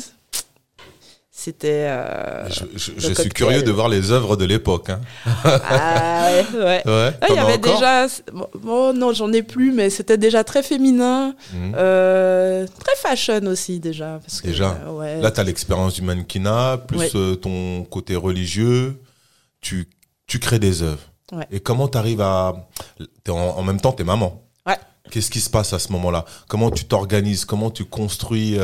C'était. 1.32 1.86
euh, 1.88 2.50
Je, 2.50 2.66
je- 2.76 2.92
le 2.92 3.00
je 3.00 3.14
suis 3.22 3.30
curieux 3.30 3.62
de 3.64 3.72
voir 3.72 3.88
les 3.88 4.12
œuvres 4.12 4.36
de 4.36 4.46
l'époque. 4.46 4.90
Hein. 4.90 5.00
ah, 5.46 6.32
ouais, 6.32 6.60
ouais. 6.60 6.82
Ouais, 6.86 7.12
Ah, 7.22 7.26
il 7.30 7.34
y 7.34 7.36
t'en 7.36 7.42
as 7.42 7.46
avait 7.46 7.58
déjà. 7.60 8.08
Bon, 8.34 8.48
bon, 8.56 8.94
non, 8.94 9.14
j'en 9.14 9.32
ai 9.32 9.44
plus, 9.44 9.72
mais 9.72 9.90
c'était 9.90 10.18
déjà 10.18 10.44
très 10.44 10.64
féminin, 10.64 11.36
Mhm. 11.54 11.74
euh, 11.78 12.66
très 12.84 12.96
fashion 12.98 13.42
aussi 13.46 13.80
déjà. 13.80 14.20
Parce 14.26 14.42
que, 14.42 14.48
Déjà. 14.48 14.76
euh, 14.86 14.92
ouais. 14.92 15.22
Là, 15.22 15.32
tu 15.32 15.40
as 15.40 15.44
l'expérience 15.44 15.94
du 15.94 16.02
mannequinat, 16.02 16.78
plus 16.88 16.98
Ouais. 16.98 17.36
ton 17.38 17.84
côté 17.86 18.16
religieux. 18.16 19.00
Tu, 19.62 19.88
tu 20.28 20.40
crées 20.40 20.60
des 20.60 20.82
œuvres. 20.82 21.00
Ouais. 21.32 21.46
Et 21.52 21.60
comment 21.60 21.88
tu 21.88 21.98
arrives 21.98 22.22
à. 22.22 22.68
t'es 23.24 23.32
en, 23.32 23.38
en 23.38 23.62
même 23.64 23.80
temps, 23.80 23.94
tu 23.94 24.02
es 24.02 24.06
maman. 24.06 24.42
Ouais. 24.66 24.78
Qu'est-ce 25.12 25.30
qui 25.30 25.40
se 25.42 25.50
passe 25.50 25.74
à 25.74 25.80
ce 25.80 25.92
moment-là? 25.92 26.26
Comment 26.48 26.72
tu 26.72 26.86
t'organises? 26.86 27.46
Comment 27.46 27.70
tu 27.70 27.86
construis 27.86 28.58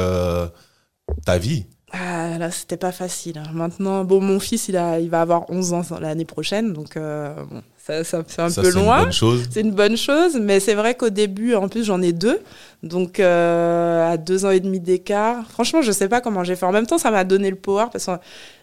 ta 1.26 1.38
vie? 1.38 1.66
Ah, 1.98 2.38
là, 2.38 2.52
c'était 2.52 2.76
pas 2.78 2.92
facile. 2.92 3.38
hein. 3.38 3.50
Maintenant, 3.54 4.04
bon, 4.04 4.20
mon 4.20 4.40
fils, 4.40 4.68
il, 4.68 4.76
a, 4.76 5.00
il 5.00 5.10
va 5.10 5.22
avoir 5.22 5.50
11 5.50 5.72
ans 5.74 5.82
l'année 6.02 6.26
prochaine, 6.26 6.74
donc 6.74 6.98
euh, 6.98 7.34
bon, 7.50 7.62
ça, 7.78 8.04
ça 8.04 8.22
fait 8.26 8.42
un 8.42 8.50
Ça, 8.50 8.62
peu 8.64 8.72
c'est 8.72 8.78
une 8.80 8.84
loin. 8.84 9.04
bonne 9.04 9.14
chose. 9.14 9.48
C'est 9.50 9.62
une 9.62 9.72
bonne 9.72 9.96
chose, 9.96 10.38
mais 10.42 10.60
c'est 10.60 10.74
vrai 10.74 10.96
qu'au 10.96 11.10
début, 11.10 11.56
en 11.56 11.70
plus, 11.70 11.86
j'en 11.86 12.02
ai 12.02 12.12
deux. 12.12 12.42
Donc, 12.84 13.20
euh, 13.22 14.12
à 14.12 14.18
deux 14.18 14.44
ans 14.46 14.50
et 14.52 14.60
demi 14.60 14.82
d'écart, 14.82 15.48
franchement, 15.50 15.82
je 15.82 15.92
sais 15.94 16.10
pas 16.10 16.20
comment 16.20 16.44
j'ai 16.44 16.58
fait. 16.58 16.66
En 16.66 16.74
même 16.74 16.86
temps, 16.88 16.98
ça 16.98 17.12
m'a 17.12 17.24
donné 17.24 17.50
le 17.50 17.56
power 17.56 17.86
parce 17.92 18.06
que 18.08 18.12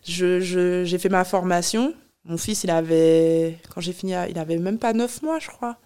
je, 0.05 0.41
je- 0.41 0.85
j'ai 0.85 0.99
fait 0.99 1.09
ma 1.09 1.25
formation. 1.25 1.95
Mon 2.27 2.37
fils, 2.37 2.65
il 2.65 2.71
avait, 2.71 3.57
quand 3.75 3.81
j'ai 3.81 3.93
fini, 3.95 4.13
il 4.29 4.39
avait 4.39 4.59
même 4.59 4.79
pas 4.79 4.93
neuf 4.93 5.23
mois, 5.23 5.39
je 5.41 5.49
crois. 5.49 5.77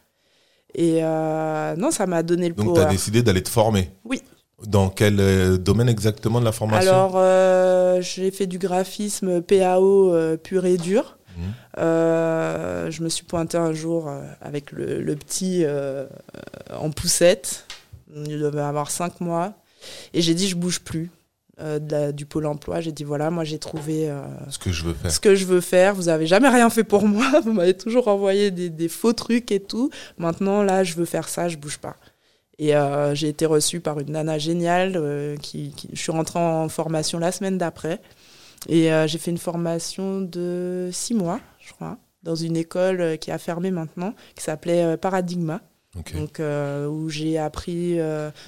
Et 0.74 0.98
euh, 1.02 1.76
non, 1.76 1.90
ça 1.90 2.06
m'a 2.06 2.22
donné 2.22 2.48
le 2.48 2.54
Donc, 2.54 2.74
tu 2.74 2.80
as 2.80 2.84
power. 2.84 2.92
décidé 2.94 3.22
d'aller 3.22 3.42
te 3.42 3.48
former. 3.48 3.88
Oui. 4.04 4.20
Dans 4.64 4.88
quel 4.88 5.20
euh, 5.20 5.58
domaine 5.58 5.88
exactement 5.88 6.40
de 6.40 6.44
la 6.46 6.52
formation 6.52 6.90
Alors, 6.90 7.12
euh, 7.16 8.00
j'ai 8.00 8.30
fait 8.30 8.46
du 8.46 8.58
graphisme 8.58 9.42
PAO 9.42 10.14
euh, 10.14 10.36
pur 10.36 10.64
et 10.64 10.78
dur. 10.78 11.18
Mhm. 11.36 11.42
Euh, 11.78 12.90
je 12.90 13.02
me 13.02 13.08
suis 13.10 13.24
pointée 13.24 13.58
un 13.58 13.74
jour 13.74 14.10
avec 14.40 14.72
le, 14.72 15.02
le 15.02 15.16
petit 15.16 15.64
en 16.72 16.90
poussette. 16.90 17.66
Il 18.14 18.38
devait 18.38 18.60
avoir 18.62 18.90
cinq 18.90 19.20
mois. 19.20 19.52
Et 20.14 20.22
j'ai 20.22 20.32
dit, 20.34 20.48
je 20.48 20.56
bouge 20.56 20.80
plus 20.80 21.10
euh, 21.60 21.78
la- 21.90 22.12
du 22.12 22.24
pôle 22.24 22.46
emploi. 22.46 22.80
J'ai 22.80 22.92
dit, 22.92 23.04
voilà, 23.04 23.30
moi 23.30 23.44
j'ai 23.44 23.58
trouvé 23.58 24.08
euh, 24.10 24.22
Ce 24.48 24.58
que 24.58 24.72
je 24.72 24.84
veux 24.84 24.94
faire. 24.94 25.10
ce 25.10 25.20
que 25.20 25.34
je 25.34 25.44
veux 25.44 25.60
faire. 25.60 25.94
Vous 25.94 26.08
avez 26.08 26.26
jamais 26.26 26.48
rien 26.48 26.70
fait 26.70 26.84
pour 26.84 27.06
moi. 27.06 27.26
Vous 27.44 27.52
m'avez 27.52 27.76
toujours 27.76 28.08
envoyé 28.08 28.50
des, 28.50 28.70
des 28.70 28.88
faux 28.88 29.12
trucs 29.12 29.52
et 29.52 29.60
tout. 29.60 29.90
Maintenant, 30.16 30.62
là, 30.62 30.82
je 30.82 30.94
veux 30.94 31.04
faire 31.04 31.28
ça, 31.28 31.48
je 31.50 31.56
bouge 31.58 31.76
pas. 31.78 31.96
Et 32.58 32.74
euh, 32.74 33.14
j'ai 33.14 33.28
été 33.28 33.44
reçue 33.46 33.80
par 33.80 33.98
une 34.00 34.12
nana 34.12 34.38
géniale. 34.38 34.94
euh, 34.96 35.36
qui, 35.36 35.70
qui- 35.76 35.90
je 35.92 36.00
suis 36.00 36.12
rentrée 36.12 36.38
en 36.38 36.68
formation 36.68 37.18
la 37.18 37.32
semaine 37.32 37.58
d'après. 37.58 38.00
Et 38.68 38.92
euh, 38.92 39.06
j'ai 39.06 39.18
fait 39.18 39.30
une 39.30 39.38
formation 39.38 40.20
de 40.22 40.88
six 40.92 41.14
mois, 41.14 41.40
je 41.60 41.72
crois, 41.72 41.98
dans 42.22 42.34
une 42.34 42.56
école 42.56 43.18
qui 43.18 43.30
a 43.30 43.38
fermé 43.38 43.70
maintenant, 43.70 44.14
qui 44.34 44.42
s'appelait 44.42 44.96
Paradigma. 44.96 45.60
Ok. 45.98 46.14
Donc, 46.14 46.40
où 46.90 47.08
j'ai 47.08 47.38
appris 47.38 47.98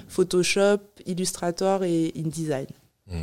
Photoshop, 0.08 0.78
Illustrator 1.06 1.84
et 1.84 2.12
InDesign. 2.16 2.66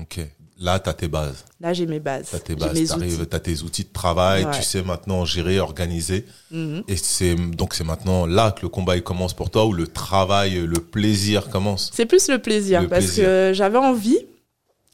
Ok. 0.02 0.20
Là, 0.60 0.80
tu 0.80 0.90
as 0.90 0.94
tes 0.94 1.08
bases. 1.10 1.44
Là, 1.60 1.74
j'ai 1.74 1.86
mes 1.86 2.00
bases. 2.00 2.28
Tu 2.30 2.36
as 2.36 2.40
tes 2.40 2.56
bases. 2.56 2.96
Tu 2.98 3.36
as 3.36 3.40
tes 3.40 3.62
outils 3.62 3.84
de 3.84 3.92
travail. 3.92 4.46
Ouais. 4.46 4.52
Tu 4.52 4.64
sais 4.64 4.82
maintenant 4.84 5.26
gérer, 5.26 5.60
organiser. 5.60 6.26
Mhm. 6.52 6.84
Et 6.88 6.96
c'est 6.96 7.36
donc 7.36 7.74
c'est 7.74 7.84
maintenant 7.84 8.26
là 8.26 8.52
que 8.52 8.62
le 8.62 8.70
combat 8.70 8.96
il 8.96 9.04
commence 9.04 9.34
pour 9.34 9.50
toi, 9.50 9.66
où 9.66 9.74
le 9.74 9.88
travail, 9.88 10.56
le 10.66 10.80
plaisir 10.80 11.50
commence. 11.50 11.92
C'est 11.94 12.06
plus 12.06 12.30
le 12.30 12.40
plaisir 12.40 12.82
Le 12.84 12.88
parce 12.88 13.06
plaisir. 13.06 13.26
que 13.26 13.52
j'avais 13.54 13.78
envie, 13.78 14.20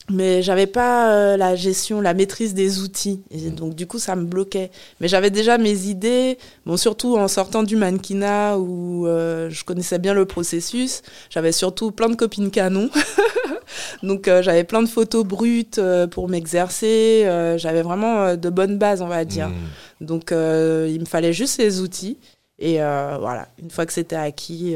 mais 0.10 0.42
j'avais 0.42 0.68
pas 0.68 1.12
euh, 1.14 1.38
la 1.38 1.56
gestion, 1.56 2.02
la 2.02 2.14
maîtrise 2.14 2.54
des 2.54 2.80
outils. 2.80 3.22
Et 3.30 3.50
Mm. 3.50 3.56
donc 3.56 3.76
du 3.76 3.88
coup, 3.88 4.00
ça 4.00 4.16
me 4.16 4.26
bloquait. 4.26 4.72
Mais 5.00 5.08
j'avais 5.08 5.30
déjà 5.30 5.58
mes 5.58 5.86
idées. 5.88 6.38
Bon, 6.66 6.76
surtout 6.78 7.18
en 7.18 7.28
sortant 7.28 7.64
du 7.64 7.76
mannequinat 7.76 8.58
où 8.58 9.08
euh, 9.08 9.50
je 9.50 9.64
connaissais 9.64 10.00
bien 10.00 10.14
le 10.14 10.26
processus. 10.26 11.02
J'avais 11.30 11.52
surtout 11.52 11.92
plein 11.92 12.10
de 12.10 12.16
copines 12.16 12.52
canon. 12.52 12.90
donc 14.04 14.28
euh, 14.28 14.42
j'avais 14.42 14.64
plein 14.64 14.82
de 14.82 14.88
photos 14.90 15.24
brutes 15.26 15.80
pour 16.12 16.30
m'exercer. 16.30 17.24
J'avais 17.58 17.82
vraiment 17.82 18.36
de 18.36 18.50
bonnes 18.50 18.78
bases, 18.78 19.02
on 19.02 19.08
va 19.08 19.24
dire. 19.26 19.50
Mm. 19.50 20.06
Donc 20.06 20.32
il 20.32 21.00
me 21.00 21.06
fallait 21.06 21.34
juste 21.34 21.56
ces 21.56 21.80
outils. 21.82 22.18
Et 22.60 22.78
voilà, 22.78 23.48
une 23.62 23.72
fois 23.72 23.86
que 23.86 23.94
c'était 23.94 24.16
acquis, 24.16 24.76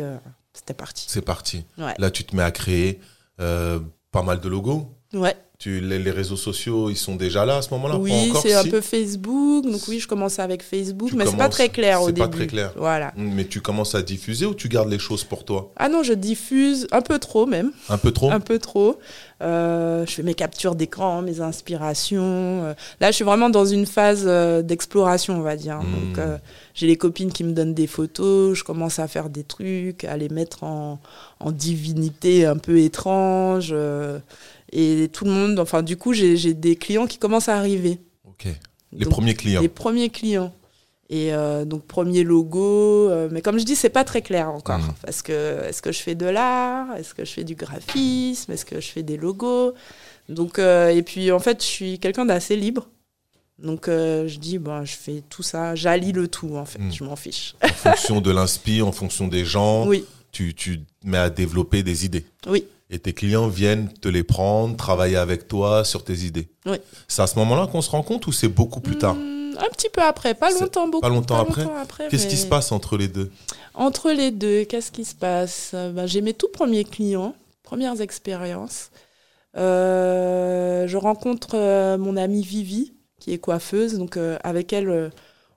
c'était 0.54 0.74
parti. 0.74 1.06
C'est 1.08 1.22
parti. 1.22 1.66
Ouais. 1.78 1.94
Là, 1.98 2.10
tu 2.12 2.24
te 2.24 2.36
mets 2.36 2.44
à 2.44 2.52
créer 2.52 3.00
pas 3.38 4.22
mal 4.24 4.40
de 4.40 4.48
logos. 4.48 4.88
Ouais. 5.16 5.36
Tu, 5.58 5.80
les, 5.80 6.00
les 6.00 6.12
réseaux 6.12 6.36
sociaux, 6.36 6.90
ils 6.90 6.98
sont 6.98 7.16
déjà 7.16 7.46
là 7.46 7.58
à 7.58 7.62
ce 7.62 7.70
moment-là 7.76 7.96
Oui, 7.98 8.34
c'est 8.42 8.54
un 8.54 8.64
si 8.64 8.70
peu 8.70 8.82
Facebook. 8.82 9.64
Donc 9.66 9.88
oui, 9.88 10.00
je 10.02 10.08
commence 10.08 10.38
avec 10.38 10.62
Facebook, 10.62 11.10
Tu 11.12 11.16
mais 11.16 11.26
c'est 11.26 11.38
pas 11.38 11.48
très 11.48 11.70
clair 11.70 12.02
au 12.02 12.08
c'est 12.08 12.12
début. 12.12 12.28
pas 12.28 12.36
très 12.36 12.48
clair. 12.48 12.74
Voilà. 12.76 13.14
Mais 13.16 13.46
tu 13.46 13.62
commences 13.62 13.96
à 13.96 14.02
diffuser 14.02 14.46
ou 14.46 14.54
tu 14.54 14.68
gardes 14.68 14.90
les 14.90 15.00
choses 15.00 15.24
pour 15.24 15.46
toi? 15.46 15.72
Ah 15.78 15.88
non, 15.88 16.04
je 16.04 16.12
diffuse 16.12 16.88
un 16.92 17.02
peu 17.02 17.20
trop 17.20 17.46
même, 17.46 17.72
Un 17.88 17.98
peu 17.98 18.12
trop? 18.12 18.32
Un 18.32 18.42
peu 18.42 18.60
trop. 18.60 19.00
Euh, 19.42 20.06
je 20.06 20.12
fais 20.12 20.24
mes 20.24 20.34
captures 20.34 20.76
d'écran, 20.76 21.22
mes 21.22 21.40
inspirations. 21.40 22.64
euh. 22.66 22.74
Là, 23.00 23.12
je 23.12 23.16
suis 23.16 23.26
vraiment 23.26 23.50
dans 23.50 23.66
une 23.66 23.86
phase 23.86 24.24
euh, 24.28 24.62
d'exploration, 24.62 25.38
on 25.38 25.42
va 25.42 25.56
dire. 25.56 25.78
Mm. 25.80 26.10
Donc 26.10 26.18
euh, 26.20 26.38
j'ai 26.74 26.88
les 26.88 26.98
copines 26.98 27.32
qui 27.32 27.46
me 27.46 27.54
donnent 27.54 27.74
des 27.74 27.88
photos, 27.88 28.58
je 28.58 28.64
commence 28.66 29.00
à 29.00 29.08
faire 29.08 29.30
des 29.30 29.44
trucs, 29.44 30.04
à 30.04 30.18
les 30.18 30.28
mettre 30.30 30.64
en, 30.66 31.00
en 31.40 31.52
divinité 31.52 32.46
un 32.46 32.58
peu 32.58 32.78
étrange. 32.80 33.70
euh, 33.72 34.20
et 34.78 35.08
tout 35.10 35.26
le 35.26 35.32
monde, 35.32 35.60
enfin 35.60 35.82
du 35.84 35.96
coup, 35.98 36.14
j'ai 36.14 36.54
des 36.54 36.76
clients 36.76 37.08
qui 37.08 37.18
commencent 37.18 37.50
à 37.50 37.58
arriver. 37.58 38.00
Ok. 38.28 38.48
Les 38.92 39.06
Donc, 39.06 39.14
premiers 39.14 39.34
clients. 39.34 39.62
Les 39.62 39.70
premiers 39.70 40.10
clients. 40.10 40.54
Et 41.10 41.34
euh, 41.34 41.66
donc, 41.66 41.86
premier 41.86 42.24
logo. 42.24 43.10
euh, 43.10 43.30
mais 43.32 43.42
comme 43.44 43.60
je 43.60 43.64
dis, 43.64 43.76
c'est 43.76 43.90
pas 43.92 44.04
très 44.04 44.22
clair 44.22 44.50
encore. 44.50 44.80
Mhm. 44.80 44.94
Parce 45.04 45.22
que, 45.22 45.64
est-ce 45.68 45.82
que 45.82 45.92
je 45.92 46.00
fais 46.00 46.16
de 46.16 46.26
l'art? 46.26 46.88
Est-ce 46.98 47.14
que 47.14 47.24
je 47.24 47.32
fais 47.32 47.44
du 47.44 47.54
graphisme? 47.56 48.52
Est-ce 48.52 48.66
que 48.66 48.82
je 48.82 48.88
fais 48.88 49.04
des 49.04 49.16
logos? 49.16 49.74
Donc, 50.30 50.58
euh, 50.58 50.90
et 50.90 51.04
puis, 51.04 51.32
en 51.32 51.40
fait, 51.40 51.62
je 51.62 51.68
suis 51.68 52.00
quelqu'un 52.00 52.26
d'assez 52.26 52.56
libre. 52.56 52.90
Donc, 53.60 53.88
euh, 53.88 54.28
je 54.28 54.40
dis, 54.40 54.58
bon, 54.58 54.84
je 54.84 54.96
fais 54.96 55.22
tout 55.30 55.44
ça. 55.44 55.76
J'allie 55.76 56.12
le 56.12 56.28
tout, 56.28 56.56
en 56.58 56.66
fait. 56.66 56.80
Mhm. 56.80 56.92
Je 56.92 57.04
m'en 57.04 57.16
fiche. 57.16 57.56
En 57.64 57.68
fonction 57.68 58.20
de 58.22 58.32
l'inspi, 58.32 58.82
en 58.82 58.92
fonction 58.92 59.28
des 59.28 59.46
gens, 59.46 59.86
Oui, 59.88 60.04
tu, 60.32 60.56
tu 60.56 60.82
mets 61.04 61.18
à 61.20 61.30
développer 61.30 61.84
des 61.84 62.06
idées. 62.06 62.26
oui. 62.48 62.66
Et 62.90 63.00
tes 63.00 63.14
clients 63.14 63.48
viennent 63.48 63.92
te 63.94 64.08
les 64.08 64.24
prendre, 64.24 64.76
travailler 64.78 65.16
avec 65.18 65.48
toi 65.48 65.84
sur 65.84 66.04
tes 66.04 66.20
idées. 66.20 66.48
Oui. 66.68 66.78
C'est 67.08 67.22
à 67.24 67.28
ce 67.28 67.38
moment-là 67.40 67.66
qu'on 67.68 67.82
se 67.82 67.90
rend 67.90 68.04
compte 68.04 68.28
ou 68.28 68.32
c'est 68.32 68.48
beaucoup 68.48 68.80
plus 68.80 68.98
tard 68.98 69.16
Hmm, 69.16 69.54
un 69.58 69.70
petit 69.72 69.90
peu 69.90 70.02
après. 70.02 70.36
Pas 70.36 70.52
longtemps, 70.52 70.88
beaucoup. 70.88 71.02
pas 71.02 71.10
longtemps 71.10 71.40
après 71.40 71.64
après, 71.82 72.08
Qu'est-ce 72.10 72.28
qui 72.28 72.38
se 72.38 72.46
passe 72.46 72.72
entre 72.72 72.98
les 72.98 73.08
deux? 73.08 73.32
Entre 73.74 74.12
les 74.12 74.30
deux, 74.32 74.66
qu'est-ce 74.66 74.92
qui 74.92 75.04
se 75.06 75.16
passe? 75.16 75.72
Ben, 75.74 76.06
J'ai 76.06 76.22
mes 76.22 76.34
tout 76.34 76.50
premiers 76.50 76.84
clients, 76.84 77.36
premières 77.64 78.02
expériences. 78.02 78.92
Euh, 79.58 80.88
je 80.88 80.98
rencontre 80.98 81.52
euh, 81.56 81.98
mon 81.98 82.18
amie 82.18 82.44
Vivi, 82.44 82.94
qui 83.20 83.34
est 83.34 83.38
coiffeuse. 83.38 83.98
Donc, 83.98 84.18
euh, 84.18 84.38
avec 84.44 84.74
elle, 84.74 85.12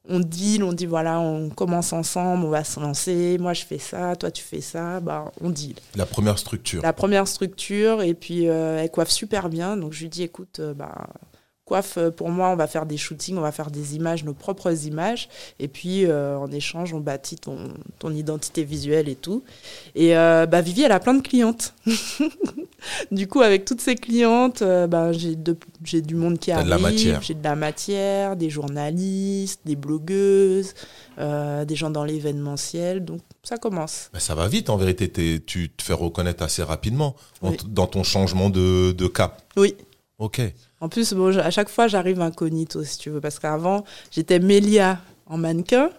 on 0.09 0.21
deal, 0.21 0.63
on 0.65 0.73
dit 0.73 0.87
voilà, 0.87 1.21
on 1.21 1.51
commence 1.51 1.93
ensemble, 1.93 2.45
on 2.45 2.51
va 2.51 2.65
se 2.65 2.81
lancer. 2.81 3.37
Moi, 3.39 3.53
je 3.53 3.65
fais 3.65 3.79
ça, 3.79 4.17
toi, 4.17 4.31
tu 4.31 4.43
fais 4.43 4.61
ça. 4.61 5.01
Bah, 5.01 5.33
on 5.41 5.51
deal. 5.51 5.77
La 5.95 6.07
première 6.07 6.39
structure. 6.39 6.83
La 6.83 6.93
première 6.93 7.29
structure, 7.29 8.03
et 8.03 8.15
puis 8.15 8.49
euh, 8.49 8.83
elle 8.83 8.91
coiffe 8.91 9.11
super 9.11 9.49
bien. 9.49 9.77
Donc, 9.77 9.93
je 9.93 10.01
lui 10.01 10.09
dis 10.09 10.23
écoute, 10.23 10.61
euh, 10.61 10.75
bah, 10.75 11.09
coiffe 11.69 11.99
euh, 11.99 12.11
pour 12.11 12.31
moi, 12.31 12.49
on 12.49 12.57
va 12.57 12.67
faire 12.67 12.87
des 12.87 12.97
shootings, 12.97 13.37
on 13.37 13.43
va 13.43 13.53
faire 13.53 13.71
des 13.71 13.95
images, 13.95 14.25
nos 14.25 14.33
propres 14.35 14.87
images. 14.87 15.29
Et 15.61 15.69
puis, 15.69 16.07
euh, 16.07 16.37
en 16.39 16.51
échange, 16.51 16.95
on 16.95 17.01
bâtit 17.01 17.37
ton, 17.37 17.59
ton 17.99 18.11
identité 18.11 18.65
visuelle 18.65 19.09
et 19.09 19.15
tout. 19.17 19.43
Et 19.95 20.17
euh, 20.17 20.47
bah, 20.47 20.61
Vivi, 20.63 20.83
elle 20.83 20.93
a 20.93 21.01
plein 21.01 21.15
de 21.15 21.21
clientes. 21.27 21.75
du 23.11 23.27
coup, 23.29 23.41
avec 23.43 23.65
toutes 23.65 23.81
ces 23.81 23.95
clientes, 23.95 24.63
euh, 24.63 24.87
bah, 24.87 25.13
j'ai 25.13 25.35
de- 25.37 25.57
j'ai 25.85 26.01
du 26.01 26.15
monde 26.15 26.39
qui 26.39 26.51
de 26.51 26.57
arrive. 26.57 26.69
la 26.69 26.79
matière. 26.79 27.23
J'ai 27.23 27.35
de 27.35 27.45
la 27.45 27.57
matière, 27.57 28.37
des 28.37 28.51
journalistes, 28.51 29.61
des 29.65 29.77
blogueuses, 29.77 30.75
des 31.19 31.77
gens 31.77 31.91
dans 31.91 32.05
l'événementiel. 32.05 33.05
Donc, 33.05 33.21
ça 33.43 33.57
commence. 33.59 34.11
Ça 34.19 34.35
va 34.35 34.49
vite 34.49 34.71
en 34.71 34.77
vérité. 34.77 35.09
T'es- 35.09 35.41
tu 35.45 35.71
te 35.71 35.83
fais 35.83 35.93
reconnaître 35.93 36.43
assez 36.43 36.63
rapidement 36.63 37.15
Oui. 37.43 37.57
dans 37.69 37.87
ton 37.87 38.03
changement 38.03 38.51
de, 38.51 38.93
de 38.93 39.07
cap. 39.07 39.43
Oui. 39.57 39.75
Ok. 40.19 40.41
En 40.81 40.89
plus, 40.89 41.13
bon, 41.13 41.37
à 41.37 41.51
chaque 41.51 41.69
fois, 41.69 41.89
j'arrive 41.89 42.21
incognito, 42.21 42.85
si 42.85 42.99
tu 42.99 43.11
veux, 43.11 43.21
parce 43.21 43.39
qu'avant, 43.39 43.85
j'étais 44.11 44.39
Mélia 44.39 45.01
en 45.27 45.37
mannequin. 45.37 45.91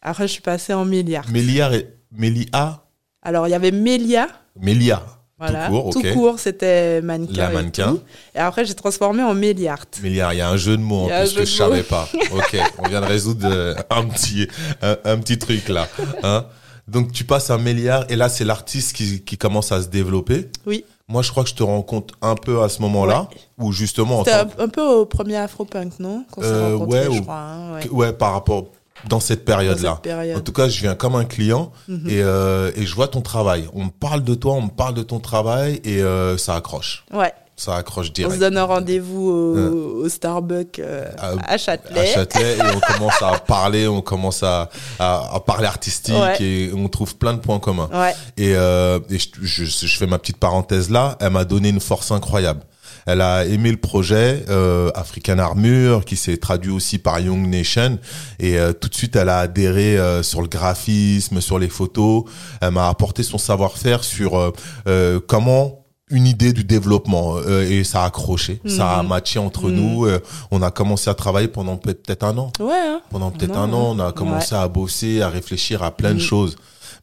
Après, 0.00 0.26
je 0.26 0.32
suis 0.32 0.42
passée 0.42 0.72
en 0.74 0.84
Méliart. 0.84 1.28
Méliard 1.30 1.74
et 1.74 1.88
Mélia 2.12 2.84
Alors, 3.22 3.46
il 3.46 3.50
y 3.50 3.54
avait 3.54 3.70
Mélia. 3.70 4.28
Mélia. 4.58 5.02
Voilà. 5.38 5.68
Tout 5.68 6.00
court, 6.00 6.12
court, 6.12 6.38
c'était 6.38 7.02
mannequin. 7.02 7.36
La 7.36 7.50
et 7.50 7.54
mannequin. 7.54 7.98
Et, 8.34 8.38
après, 8.38 8.64
j'ai 8.64 8.74
transformé 8.74 9.22
en 9.22 9.34
Méliart. 9.34 9.86
Méliard, 10.02 10.32
il 10.32 10.38
y 10.38 10.40
a 10.40 10.48
un 10.48 10.56
jeu 10.56 10.76
de 10.76 10.82
mots 10.82 11.04
en 11.04 11.10
un 11.10 11.20
plus 11.20 11.34
que 11.34 11.44
je 11.44 11.52
savais 11.56 11.82
pas. 11.82 12.08
Ok, 12.32 12.56
on 12.78 12.88
vient 12.88 13.00
de 13.00 13.06
résoudre 13.06 13.46
euh, 13.50 13.74
un 13.90 14.04
petit, 14.06 14.48
un, 14.80 14.96
un 15.04 15.18
petit 15.18 15.38
truc 15.38 15.68
là. 15.68 15.88
Hein 16.22 16.46
Donc 16.88 17.12
tu 17.12 17.24
passes 17.24 17.50
à 17.50 17.58
Méliard 17.58 18.04
et 18.08 18.16
là 18.16 18.28
c'est 18.28 18.44
l'artiste 18.44 18.96
qui, 18.96 19.22
qui 19.22 19.36
commence 19.36 19.72
à 19.72 19.82
se 19.82 19.88
développer. 19.88 20.48
Oui. 20.66 20.84
Moi 21.08 21.20
je 21.22 21.30
crois 21.30 21.42
que 21.44 21.50
je 21.50 21.54
te 21.54 21.62
rencontre 21.62 22.14
un 22.22 22.34
peu 22.34 22.62
à 22.62 22.68
ce 22.70 22.80
moment-là, 22.82 23.28
où 23.58 23.72
justement 23.72 24.20
en 24.20 24.24
C'était 24.24 24.36
un, 24.58 24.68
peu 24.68 24.80
au 24.82 25.04
premier 25.04 25.36
Afropunk, 25.36 25.98
non? 26.00 26.24
Euh, 26.38 26.76
rencontrés, 26.78 27.08
ouais, 27.08 27.14
je 27.14 27.18
au- 27.18 27.22
crois. 27.22 27.34
hein, 27.36 27.80
ouais. 27.90 28.12
par 28.14 28.32
rapport 28.32 28.64
dans 29.08 29.20
cette 29.20 29.44
période-là. 29.44 29.98
Période. 30.02 30.38
En 30.38 30.40
tout 30.40 30.52
cas, 30.52 30.66
je 30.68 30.80
viens 30.80 30.94
comme 30.94 31.14
un 31.14 31.26
client 31.26 31.72
Mhm. 31.88 32.08
et, 32.08 32.22
euh, 32.22 32.70
et 32.74 32.86
je 32.86 32.94
vois 32.94 33.08
ton 33.08 33.20
travail. 33.20 33.68
On 33.74 33.84
me 33.84 33.90
parle 33.90 34.24
de 34.24 34.34
toi, 34.34 34.54
on 34.54 34.62
me 34.62 34.70
parle 34.70 34.94
de 34.94 35.02
ton 35.02 35.20
travail 35.20 35.78
et 35.84 36.00
euh, 36.00 36.38
ça 36.38 36.54
accroche. 36.54 37.04
Ouais. 37.12 37.34
Ça 37.56 37.76
accroche 37.76 38.06
On 38.06 38.08
se 38.08 38.12
direct. 38.12 38.38
donne 38.40 38.58
un 38.58 38.64
rendez-vous 38.64 39.28
au, 39.30 39.54
Ouais. 39.54 40.04
au 40.04 40.08
Starbucks 40.08 40.80
euh, 40.80 41.08
À- 41.18 41.52
à 41.52 41.56
Châtelet. 41.56 42.00
à 42.00 42.06
Châtelet 42.06 42.56
et 42.58 42.62
on 42.74 42.80
commence 42.94 43.22
à 43.22 43.38
parler, 43.38 43.86
on 43.86 44.00
commence 44.02 44.42
à, 44.42 44.68
à, 44.98 45.34
à 45.36 45.40
parler 45.40 45.66
artistique 45.66 46.14
Ouais. 46.16 46.42
et 46.42 46.70
on 46.74 46.88
trouve 46.88 47.16
plein 47.16 47.32
de 47.34 47.38
points 47.38 47.60
communs. 47.60 47.88
Ouais. 47.92 48.12
Et, 48.36 48.54
euh, 48.56 48.98
et 49.08 49.18
je, 49.18 49.28
je, 49.42 49.86
je 49.86 49.96
fais 49.98 50.06
ma 50.06 50.18
petite 50.18 50.38
parenthèse 50.38 50.90
là, 50.90 51.16
elle 51.20 51.30
m'a 51.30 51.44
donné 51.44 51.68
une 51.68 51.80
force 51.80 52.10
incroyable. 52.10 52.60
Elle 53.06 53.20
a 53.20 53.44
aimé 53.44 53.70
le 53.70 53.76
projet 53.76 54.44
euh, 54.48 54.90
African 54.94 55.38
Armure 55.38 56.04
qui 56.06 56.16
s'est 56.16 56.38
traduit 56.38 56.70
aussi 56.72 56.98
par 56.98 57.20
Young 57.20 57.46
Nation 57.46 57.98
et 58.40 58.58
euh, 58.58 58.72
tout 58.72 58.88
de 58.88 58.94
suite 58.94 59.14
elle 59.14 59.28
a 59.28 59.40
adhéré 59.40 59.98
euh, 59.98 60.22
sur 60.22 60.40
le 60.42 60.48
graphisme, 60.48 61.40
sur 61.40 61.58
les 61.58 61.68
photos. 61.68 62.24
Elle 62.62 62.70
m'a 62.72 62.88
apporté 62.88 63.22
son 63.22 63.36
savoir-faire 63.38 64.02
sur 64.04 64.38
euh, 64.38 64.50
euh, 64.88 65.20
comment 65.24 65.83
une 66.14 66.26
idée 66.26 66.52
du 66.52 66.64
développement 66.64 67.36
euh, 67.36 67.68
et 67.68 67.84
ça 67.84 68.02
a 68.02 68.06
accroché, 68.06 68.60
ça 68.66 68.98
a 68.98 69.02
Mhm. 69.02 69.08
matché 69.08 69.38
entre 69.38 69.68
Mhm. 69.68 69.74
nous. 69.74 70.06
euh, 70.06 70.18
on 70.50 70.62
a 70.62 70.70
commencé 70.70 71.10
à 71.10 71.14
travailler 71.14 71.48
pendant 71.48 71.76
peut- 71.76 71.94
peut-être 71.94 72.22
un 72.24 72.36
an. 72.38 72.50
Ouais. 72.60 72.72
hein. 72.74 73.00
Pendant 73.10 73.30
peut-être 73.30 73.56
un 73.58 73.72
an, 73.72 73.94
on 73.96 73.98
a 73.98 74.12
commencé 74.12 74.54
à 74.54 74.66
bosser, 74.68 75.20
à 75.22 75.28
réfléchir 75.28 75.82
à 75.82 75.90
plein 75.90 76.10
de 76.10 76.14
Mhm. 76.20 76.20
choses. 76.20 76.56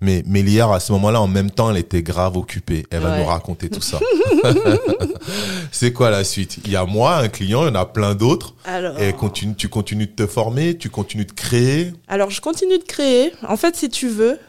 Mais 0.04 0.24
Méliard, 0.26 0.72
à 0.72 0.80
ce 0.80 0.92
moment-là, 0.94 1.22
en 1.22 1.28
même 1.28 1.52
temps, 1.52 1.70
elle 1.70 1.78
était 1.78 2.02
grave 2.02 2.36
occupée. 2.36 2.88
Elle 2.90 3.02
va 3.02 3.20
nous 3.20 3.26
raconter 3.26 3.70
tout 3.70 3.82
ça. 3.82 4.00
C'est 5.72 5.94
quoi 5.94 6.10
la 6.10 6.24
suite? 6.24 6.58
Il 6.66 6.72
y 6.72 6.76
a 6.76 6.86
moi, 6.86 7.18
un 7.18 7.28
client, 7.30 7.64
il 7.64 7.68
y 7.68 7.72
en 7.72 7.76
a 7.76 7.86
plein 7.86 8.16
d'autres. 8.16 8.56
Alors, 8.66 9.00
Et 9.00 9.14
continue, 9.14 9.56
tu 9.56 9.70
continues 9.70 10.08
de 10.08 10.12
te 10.12 10.28
former, 10.28 10.78
tu 10.78 10.90
continues 10.90 11.26
de 11.26 11.32
créer? 11.32 11.94
alors, 12.08 12.30
je 12.30 12.42
continue 12.42 12.78
de 12.78 12.84
créer. 12.84 13.32
En 13.48 13.58
fait, 13.58 13.76
si 13.76 13.90
tu 13.90 14.08
veux, 14.08 14.40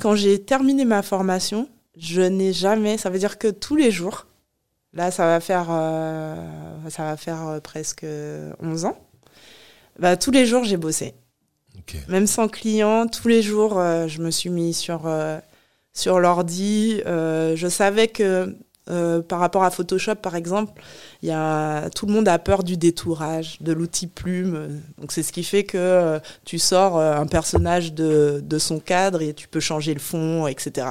quand 0.00 0.14
j'ai 0.14 0.38
terminé 0.40 0.84
ma 0.84 1.02
formation, 1.02 1.68
je 1.96 2.22
n'ai 2.22 2.52
jamais. 2.52 2.98
Ça 2.98 3.10
veut 3.10 3.18
dire 3.18 3.38
que 3.38 3.48
tous 3.48 3.76
les 3.76 3.90
jours, 3.90 4.26
là, 4.92 5.10
ça 5.10 5.26
va 5.26 5.40
faire, 5.40 5.68
euh, 5.70 6.36
ça 6.88 7.04
va 7.04 7.16
faire 7.16 7.48
euh, 7.48 7.60
presque 7.60 8.06
11 8.60 8.84
ans. 8.84 8.98
Bah, 9.98 10.16
tous 10.16 10.30
les 10.30 10.46
jours, 10.46 10.64
j'ai 10.64 10.76
bossé. 10.76 11.14
Même 12.08 12.26
sans 12.26 12.48
client, 12.48 13.06
tous 13.06 13.28
les 13.28 13.42
jours, 13.42 13.78
euh, 13.78 14.06
je 14.06 14.22
me 14.22 14.30
suis 14.30 14.50
mis 14.50 14.72
sur, 14.72 15.06
euh, 15.06 15.38
sur 15.92 16.20
l'ordi. 16.20 17.02
Je 17.04 17.68
savais 17.68 18.08
que 18.08 18.56
par 18.86 19.38
rapport 19.40 19.64
à 19.64 19.70
Photoshop, 19.70 20.16
par 20.16 20.36
exemple, 20.36 20.80
il 21.22 21.28
y 21.28 21.32
a, 21.32 21.88
tout 21.90 22.06
le 22.06 22.12
monde 22.12 22.26
a 22.26 22.38
peur 22.40 22.64
du 22.64 22.76
détourage, 22.76 23.58
de 23.60 23.72
l'outil 23.72 24.08
plume. 24.08 24.80
Donc 24.98 25.12
c'est 25.12 25.22
ce 25.22 25.32
qui 25.32 25.44
fait 25.44 25.62
que 25.62 25.78
euh, 25.78 26.18
tu 26.44 26.58
sors 26.58 26.98
euh, 26.98 27.14
un 27.14 27.26
personnage 27.26 27.92
de, 27.92 28.42
de 28.44 28.58
son 28.58 28.80
cadre 28.80 29.22
et 29.22 29.32
tu 29.32 29.46
peux 29.46 29.60
changer 29.60 29.94
le 29.94 30.00
fond, 30.00 30.48
etc. 30.48 30.88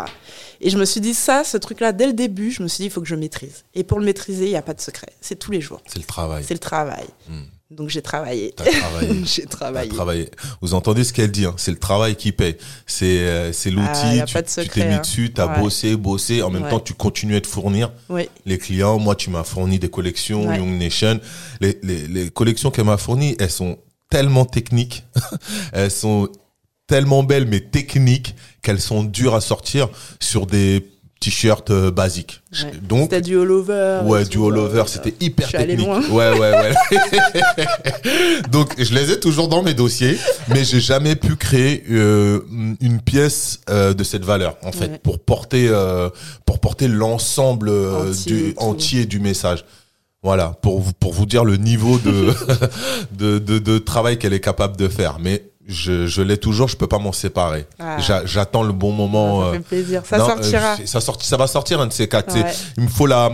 Et 0.62 0.70
je 0.70 0.78
me 0.78 0.86
suis 0.86 1.02
dit 1.02 1.14
ça, 1.14 1.44
ce 1.44 1.58
truc-là, 1.58 1.92
dès 1.92 2.08
le 2.08 2.14
début, 2.14 2.50
je 2.50 2.64
me 2.64 2.70
suis 2.70 2.84
dit, 2.84 2.86
il 2.86 2.92
faut 2.92 3.02
que 3.02 3.08
je 3.08 3.16
maîtrise. 3.16 3.66
Et 3.74 3.84
pour 3.84 4.00
le 4.00 4.06
maîtriser, 4.06 4.46
il 4.46 4.52
n'y 4.52 4.56
a 4.56 4.62
pas 4.62 4.74
de 4.74 4.80
secret. 4.80 5.10
C'est 5.20 5.38
tous 5.38 5.52
les 5.52 5.60
jours. 5.60 5.82
C'est 5.86 6.00
le 6.00 6.06
travail. 6.06 6.44
C'est 6.46 6.54
le 6.54 6.60
travail. 6.60 7.06
Hmm. 7.28 7.44
Donc 7.72 7.90
j'ai 7.90 8.02
travaillé. 8.02 8.54
T'as 8.56 8.66
travaillé. 8.66 9.22
j'ai 9.26 9.46
travaillé. 9.46 9.90
travaillé. 9.90 10.30
Vous 10.62 10.74
entendez 10.74 11.06
ce 11.06 11.14
qu'elle 11.14 11.32
dit 11.32 11.46
hein 11.46 11.54
C'est 11.58 11.72
le 11.72 11.80
travail 11.80 12.16
qui 12.18 12.34
paye. 12.34 12.58
C'est 12.86 13.20
euh, 13.20 13.54
c'est 13.54 13.70
Ah, 13.70 13.74
l'outil. 13.74 14.20
a 14.22 14.26
tu 14.26 14.64
tu 14.64 14.70
t'es 14.70 14.88
mis 14.88 14.96
hein. 14.96 15.00
dessus, 15.00 15.32
t'as 15.34 15.48
Ouais. 15.48 15.60
bossé, 15.62 15.96
bossé. 15.96 16.42
En 16.42 16.50
même 16.50 16.64
Ouais. 16.64 16.70
temps, 16.70 16.82
tu 16.82 16.94
continues 16.94 17.38
à 17.38 17.42
te 17.42 17.48
fournir. 17.48 17.92
Oui. 18.10 18.30
les 18.46 18.58
clients. 18.58 19.00
Moi, 19.00 19.16
tu 19.16 19.30
m'as 19.30 19.44
fourni 19.46 19.80
des 19.80 19.90
collections 19.90 20.48
Ouais. 20.48 20.58
Young 20.58 20.78
Nation. 20.78 21.20
Les, 21.62 21.80
les, 21.82 22.08
les 22.08 22.30
collections 22.30 22.72
qu'elle 22.72 22.86
m'a 22.86 22.98
fournies, 22.98 23.36
elles 23.40 23.50
sont 23.50 23.78
tellement 24.10 24.44
techniques, 24.44 25.06
elles 25.72 25.90
sont 25.92 26.28
tellement 26.88 27.24
belles 27.24 27.46
mais 27.48 27.62
techniques 27.62 28.36
qu'elles 28.62 28.82
sont 28.82 29.06
dures 29.06 29.34
à 29.34 29.40
sortir 29.40 29.88
sur 30.20 30.46
des 30.46 30.86
t-shirts 31.22 31.70
euh, 31.72 31.92
basiques. 31.92 32.42
Ouais. 32.64 32.72
Donc 32.82 33.04
C'était 33.04 33.22
du 33.22 33.40
all-over. 33.40 34.02
Ouais, 34.04 34.22
et 34.22 34.26
du 34.26 34.32
tout, 34.32 34.48
all 34.48 34.58
over, 34.58 34.80
euh, 34.82 34.86
c'était 34.86 35.14
hyper 35.22 35.48
je 35.50 35.56
suis 35.58 35.66
technique. 35.68 35.88
loin. 35.88 36.02
Ouais, 36.10 36.38
ouais, 36.38 36.52
ouais. 36.52 36.74
Donc, 38.52 38.74
je 38.78 38.94
les 38.94 39.12
ai 39.12 39.20
toujours 39.20 39.48
dans 39.48 39.62
mes 39.64 39.74
dossiers, 39.74 40.18
mais 40.50 40.64
j'ai 40.66 40.80
jamais 40.82 41.16
pu 41.16 41.36
créer 41.36 41.84
euh, 41.92 42.42
une 42.82 43.00
pièce 43.02 43.62
euh, 43.70 43.94
de 43.94 44.04
cette 44.04 44.26
valeur, 44.26 44.58
en 44.64 44.72
fait, 44.72 44.88
Ouais. 44.92 45.00
pour 45.04 45.20
porter, 45.20 45.68
euh, 45.70 46.10
pour 46.46 46.60
porter 46.60 46.88
l'ensemble 46.88 47.70
euh, 47.70 48.10
Entier 48.10 48.34
du 48.34 48.54
entier 48.58 49.06
du 49.06 49.20
message. 49.20 49.64
Voilà, 50.24 50.56
pour 50.62 50.80
vous, 50.82 50.92
pour 50.94 51.14
vous 51.14 51.26
dire 51.26 51.44
le 51.46 51.58
niveau 51.58 51.98
de, 51.98 52.34
de, 53.18 53.40
de, 53.40 53.60
de 53.60 53.78
travail 53.80 54.18
qu'elle 54.20 54.34
est 54.34 54.40
capable 54.40 54.78
de 54.78 54.88
faire. 54.88 55.18
Mais 55.20 55.51
je, 55.68 56.08
je 56.08 56.22
l'ai 56.22 56.38
toujours, 56.38 56.68
je 56.68 56.76
peux 56.76 56.88
pas 56.88 56.98
m'en 57.00 57.12
séparer. 57.12 57.66
Ah. 57.80 57.98
J'a- 58.00 58.26
J'attends 58.26 58.64
le 58.64 58.74
bon 58.74 58.92
moment. 58.92 59.42
Ça 59.42 59.48
euh, 59.48 59.54
fait 59.54 59.60
plaisir. 59.60 60.04
Ça 60.06 60.18
non, 60.18 60.26
sortira. 60.28 60.74
euh, 60.80 60.86
ça, 60.86 61.02
sorti, 61.02 61.28
ça 61.28 61.38
va 61.38 61.48
sortir 61.48 61.80
un 61.82 61.88
de 61.88 61.94
ces 61.94 62.08
quatre. 62.08 62.34
Ouais. 62.36 62.52
Il 62.78 62.84
me 62.84 62.90
faut 62.90 63.06
la, 63.08 63.32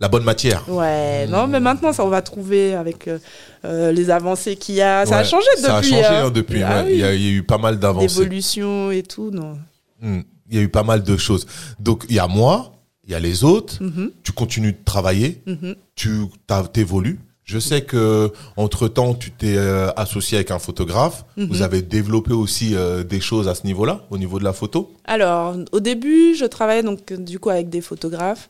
la 0.00 0.08
bonne 0.08 0.24
matière. 0.24 0.68
Ouais, 0.68 1.26
non, 1.28 1.46
mais 1.46 1.60
maintenant, 1.60 1.92
ça, 1.92 2.04
on 2.04 2.08
va 2.08 2.22
trouver 2.22 2.74
avec 2.74 3.08
euh, 3.08 3.18
euh, 3.64 3.92
les 3.92 4.10
avancées 4.10 4.56
qu'il 4.56 4.74
y 4.74 4.82
a. 4.82 5.06
Ça 5.06 5.18
a 5.18 5.24
changé 5.24 5.46
depuis. 5.56 5.66
Ça 5.66 5.76
a 5.76 5.82
changé 5.82 6.04
hein. 6.04 6.24
hein, 6.26 6.30
depuis. 6.30 6.62
Ah 6.62 6.82
ouais. 6.82 6.92
il, 6.94 6.98
y 6.98 7.04
a, 7.04 7.14
il 7.14 7.22
y 7.22 7.26
a 7.28 7.30
eu 7.30 7.42
pas 7.42 7.58
mal 7.58 7.78
d'avancées. 7.78 8.06
D'évolution 8.18 8.90
et 8.90 9.02
tout, 9.02 9.30
non. 9.30 9.56
Hmm. 10.02 10.20
Il 10.50 10.56
y 10.56 10.58
a 10.58 10.62
eu 10.62 10.68
pas 10.68 10.82
mal 10.82 11.02
de 11.02 11.16
choses. 11.16 11.46
Donc, 11.78 12.04
il 12.08 12.16
y 12.16 12.18
a 12.18 12.26
moi, 12.26 12.72
il 13.06 13.12
y 13.12 13.14
a 13.14 13.20
les 13.20 13.44
autres. 13.44 13.82
Mhm, 13.82 14.10
Tu 14.22 14.32
continues 14.32 14.72
de 14.72 14.84
travailler. 14.84 15.42
mhm. 15.46 15.74
Tu 15.94 16.26
t'évolues. 16.72 17.18
Je 17.44 17.58
sais 17.58 17.82
que 17.82 18.32
entre 18.56 18.88
temps, 18.88 19.12
tu 19.14 19.30
t'es 19.30 19.56
euh, 19.56 19.90
associé 19.96 20.38
avec 20.38 20.50
un 20.50 20.58
photographe. 20.58 21.26
Mhm. 21.36 21.46
Vous 21.46 21.62
avez 21.62 21.82
développé 21.82 22.32
aussi 22.32 22.74
euh, 22.74 23.04
des 23.04 23.20
choses 23.20 23.48
à 23.48 23.54
ce 23.54 23.66
niveau-là, 23.66 24.00
au 24.10 24.16
niveau 24.16 24.38
de 24.38 24.44
la 24.44 24.54
photo? 24.54 24.92
Alors, 25.04 25.54
au 25.72 25.80
début, 25.80 26.34
je 26.34 26.46
travaillais 26.46 26.82
donc 26.82 27.12
du 27.12 27.38
coup 27.38 27.50
avec 27.50 27.68
des 27.68 27.82
photographes. 27.82 28.48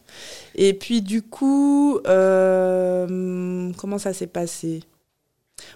Et 0.54 0.74
puis 0.74 1.02
du 1.02 1.22
coup, 1.22 1.98
euh, 2.06 3.70
comment 3.76 3.98
ça 3.98 4.12
s'est 4.12 4.28
passé? 4.28 4.84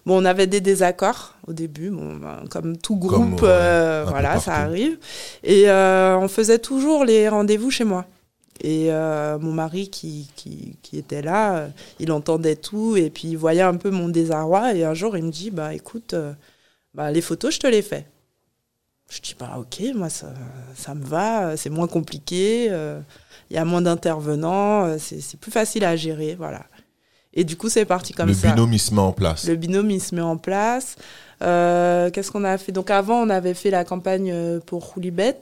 Bon, 0.07 0.23
on 0.23 0.25
avait 0.25 0.47
des 0.47 0.61
désaccords 0.61 1.35
au 1.47 1.53
début, 1.53 1.91
bon, 1.91 2.17
ben, 2.17 2.45
comme 2.51 2.77
tout 2.77 2.97
groupe, 2.97 3.41
Comme, 3.41 4.05
voilà, 4.07 4.39
ça 4.39 4.55
arrive. 4.55 4.97
Et 5.43 5.69
on 5.69 6.29
faisait 6.29 6.59
toujours 6.61 7.05
les 7.05 7.29
rendez-vous 7.29 7.73
chez 7.73 7.85
moi. 7.85 8.05
Et 8.61 8.93
euh, 8.93 9.39
mon 9.39 9.53
mari 9.53 9.89
qui, 9.89 10.29
qui, 10.35 10.77
qui 10.83 10.99
était 10.99 11.23
là, 11.23 11.57
euh, 11.57 11.69
il 12.01 12.11
entendait 12.11 12.57
tout 12.57 12.97
et 12.97 13.09
puis 13.09 13.29
il 13.29 13.37
voyait 13.37 13.63
un 13.63 13.77
peu 13.77 13.91
mon 13.91 14.09
désarroi. 14.09 14.75
Et 14.75 14.85
un 14.85 14.95
jour, 14.95 15.17
il 15.17 15.25
me 15.25 15.31
dit, 15.31 15.51
bah 15.51 15.75
écoute, 15.75 16.15
euh, 16.15 16.33
bah, 16.95 17.11
les 17.11 17.21
photos, 17.21 17.55
je 17.55 17.61
te 17.61 17.67
les 17.67 17.83
fais. 17.83 18.07
Je 19.11 19.21
dis, 19.21 19.37
bah 19.39 19.57
ok, 19.59 19.81
moi 19.95 20.09
ça, 20.09 20.35
ça 20.75 20.95
me 20.95 21.05
va, 21.05 21.57
c'est 21.57 21.71
moins 21.71 21.87
compliqué, 21.87 22.67
euh, 22.71 23.01
il 23.49 23.55
y 23.55 23.59
a 23.59 23.65
moins 23.65 23.81
d'intervenants, 23.81 24.99
c'est 24.99 25.41
plus 25.41 25.51
facile 25.51 25.85
à 25.85 25.97
gérer, 25.97 26.35
voilà. 26.35 26.67
Et 27.33 27.45
du 27.45 27.57
coup, 27.57 27.71
c'est 27.71 27.87
parti 27.87 28.13
comme 28.13 28.29
le 28.29 28.35
ça. 28.35 28.51
binôme, 28.51 28.73
il 28.73 28.79
se 28.79 28.93
met 28.93 29.01
en 29.01 29.13
place. 29.13 29.47
Le 29.47 29.55
binôme, 29.55 29.91
il 29.91 30.03
se 30.03 30.15
met 30.15 30.21
en 30.21 30.37
place. 30.37 30.97
Qu'est-ce 31.41 32.31
qu'on 32.31 32.45
a 32.45 32.59
fait? 32.59 32.73
Donc 32.73 32.91
avant, 32.91 33.23
on 33.23 33.31
avait 33.31 33.55
fait 33.55 33.71
la 33.71 33.85
campagne 33.85 34.61
pour 34.67 34.85
Roulibet. 34.85 35.39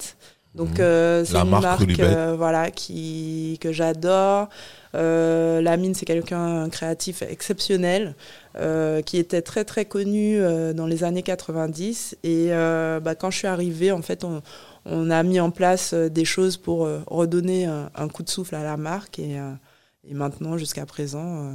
Donc 0.56 0.70
Mhm. 0.70 0.76
euh, 0.80 1.24
c'est 1.24 1.32
une 1.44 1.50
marque 1.50 1.80
euh, 2.00 2.34
voilà, 2.36 2.70
qui, 2.70 3.58
que 3.60 3.72
j'adore. 3.72 4.48
Euh, 4.94 5.60
Lamine, 5.60 5.94
c'est 5.94 6.06
quelqu'un 6.06 6.62
un 6.64 6.68
créatif 6.70 7.20
exceptionnel 7.22 8.14
euh, 8.56 9.02
qui 9.02 9.18
était 9.18 9.42
très 9.42 9.64
très 9.64 9.84
connu 9.84 10.38
euh, 10.40 10.72
dans 10.72 10.86
les 10.86 11.04
années 11.04 11.22
90. 11.22 12.16
Et 12.24 12.48
euh, 12.50 13.00
bah, 13.00 13.14
quand 13.14 13.30
je 13.30 13.38
suis 13.38 13.46
arrivée, 13.46 13.92
en 13.92 14.00
fait, 14.02 14.24
on, 14.24 14.40
on 14.86 15.10
a 15.10 15.22
mis 15.22 15.38
en 15.40 15.50
place 15.50 15.92
des 15.92 16.24
choses 16.24 16.56
pour 16.56 16.88
redonner 17.06 17.66
un, 17.66 17.90
un 17.94 18.08
coup 18.08 18.22
de 18.22 18.30
souffle 18.30 18.54
à 18.54 18.62
la 18.64 18.76
marque. 18.78 19.18
Et, 19.18 19.36
et 20.08 20.14
maintenant, 20.14 20.56
jusqu'à 20.56 20.86
présent, 20.86 21.52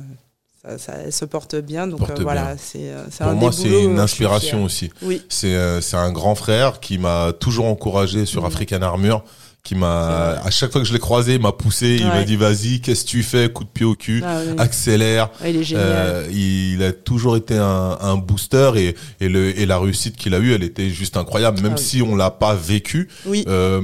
ça, 0.62 0.78
ça- 0.78 0.94
elle 1.04 1.14
se 1.14 1.26
porte 1.26 1.56
bien. 1.56 1.88
Donc 1.88 2.00
Porte 2.00 2.20
euh, 2.20 2.24
voilà, 2.24 2.56
c'est 2.58 2.90
euh, 2.92 3.04
Pour 3.20 3.32
moi, 3.34 3.52
c'est 3.52 3.84
une 3.84 3.98
euh, 4.00 4.04
inspiration 4.04 4.64
aussi. 4.64 4.92
Oui, 5.02 5.22
C'est 5.30 5.82
c'est 5.82 5.98
un 5.98 6.12
grand 6.12 6.36
frère 6.36 6.80
qui 6.80 6.98
m'a 6.98 7.34
toujours 7.40 7.66
encouragé 7.66 8.26
sur 8.26 8.42
Mhm. 8.42 8.48
African 8.48 8.82
Armure, 8.82 9.24
qui 9.64 9.76
m'a, 9.76 10.40
à 10.44 10.50
chaque 10.50 10.72
fois 10.72 10.82
que 10.82 10.88
je 10.88 10.94
l'ai 10.94 11.00
croisé, 11.00 11.36
il 11.36 11.42
m'a 11.42 11.52
poussé, 11.52 11.98
il 12.00 12.08
m'a 12.08 12.24
dit 12.24 12.36
vas-y, 12.36 12.82
qu'est-ce 12.82 13.06
que 13.06 13.10
tu 13.10 13.24
fais, 13.24 13.50
coup 13.50 13.64
de 13.64 13.70
pied 13.70 13.86
au 13.86 13.94
cul, 13.96 14.24
ah 14.26 14.40
accélère. 14.58 15.30
il 15.46 15.56
est 15.56 15.64
génial. 15.64 15.86
Euh, 15.88 16.28
il, 16.32 16.82
a 16.84 16.92
toujours 16.92 17.38
été 17.38 17.56
un, 17.56 17.98
un 18.02 18.16
booster 18.16 18.72
et, 18.76 18.96
et, 19.20 19.30
le, 19.30 19.58
et 19.60 19.66
la 19.68 19.78
réussite 19.78 20.16
qu'il 20.16 20.34
a 20.34 20.40
eue, 20.40 20.54
elle 20.54 20.64
était 20.64 20.90
juste 20.90 21.16
incroyable, 21.16 21.62
même 21.62 21.74
ah 21.76 21.82
si 21.82 22.02
on 22.02 22.16
l'a 22.16 22.32
pas 22.32 22.56
vécu. 22.56 23.08
Oui. 23.26 23.46
Euh, 23.48 23.82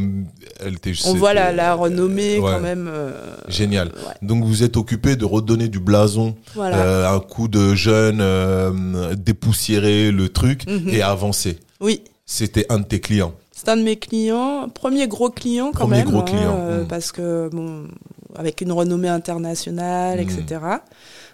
elle 0.59 0.75
était. 0.75 0.93
On 1.05 1.13
voit 1.13 1.33
la, 1.33 1.51
la 1.51 1.73
renommée 1.73 2.37
quand 2.39 2.59
même. 2.59 2.89
Euh, 2.91 3.11
génial. 3.47 3.91
Donc 4.21 4.43
vous 4.43 4.63
êtes 4.63 4.77
occupé 4.77 5.15
de 5.15 5.25
redonner 5.25 5.67
du 5.67 5.79
blason, 5.79 6.35
euh, 6.57 7.07
un 7.07 7.19
coup 7.19 7.47
de 7.47 7.75
jeune, 7.75 8.19
euh, 8.21 9.15
dépoussiérer 9.15 10.11
le 10.11 10.29
truc 10.29 10.67
mhm. 10.67 10.89
et 10.89 11.01
avancer. 11.01 11.59
Oui. 11.79 12.01
C'était 12.25 12.65
un 12.69 12.79
de 12.79 12.85
tes 12.85 12.99
clients. 12.99 13.33
C'est 13.57 13.69
un 13.69 13.77
de 13.77 13.81
mes 13.81 13.95
clients, 13.95 14.69
premier 14.69 15.07
gros 15.07 15.31
client 15.31 15.71
quand 15.71 15.87
premier 15.87 16.03
même, 16.03 16.11
gros 16.11 16.21
client. 16.21 16.57
Hein, 16.59 16.67
euh, 16.67 16.83
mm. 16.83 16.87
parce 16.87 17.11
que 17.11 17.49
bon, 17.51 17.87
avec 18.35 18.61
une 18.61 18.71
renommée 18.71 19.07
internationale, 19.07 20.19
etc. 20.19 20.43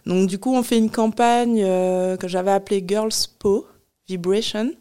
Mm. 0.05 0.09
Donc 0.09 0.29
du 0.29 0.39
coup, 0.39 0.55
on 0.55 0.63
fait 0.63 0.77
une 0.77 0.89
campagne 0.89 1.61
euh, 1.61 2.15
que 2.15 2.29
j'avais 2.29 2.51
appelée 2.51 2.81
Girls 2.87 3.11
Po 3.39 3.67
Vibration, 4.07 4.71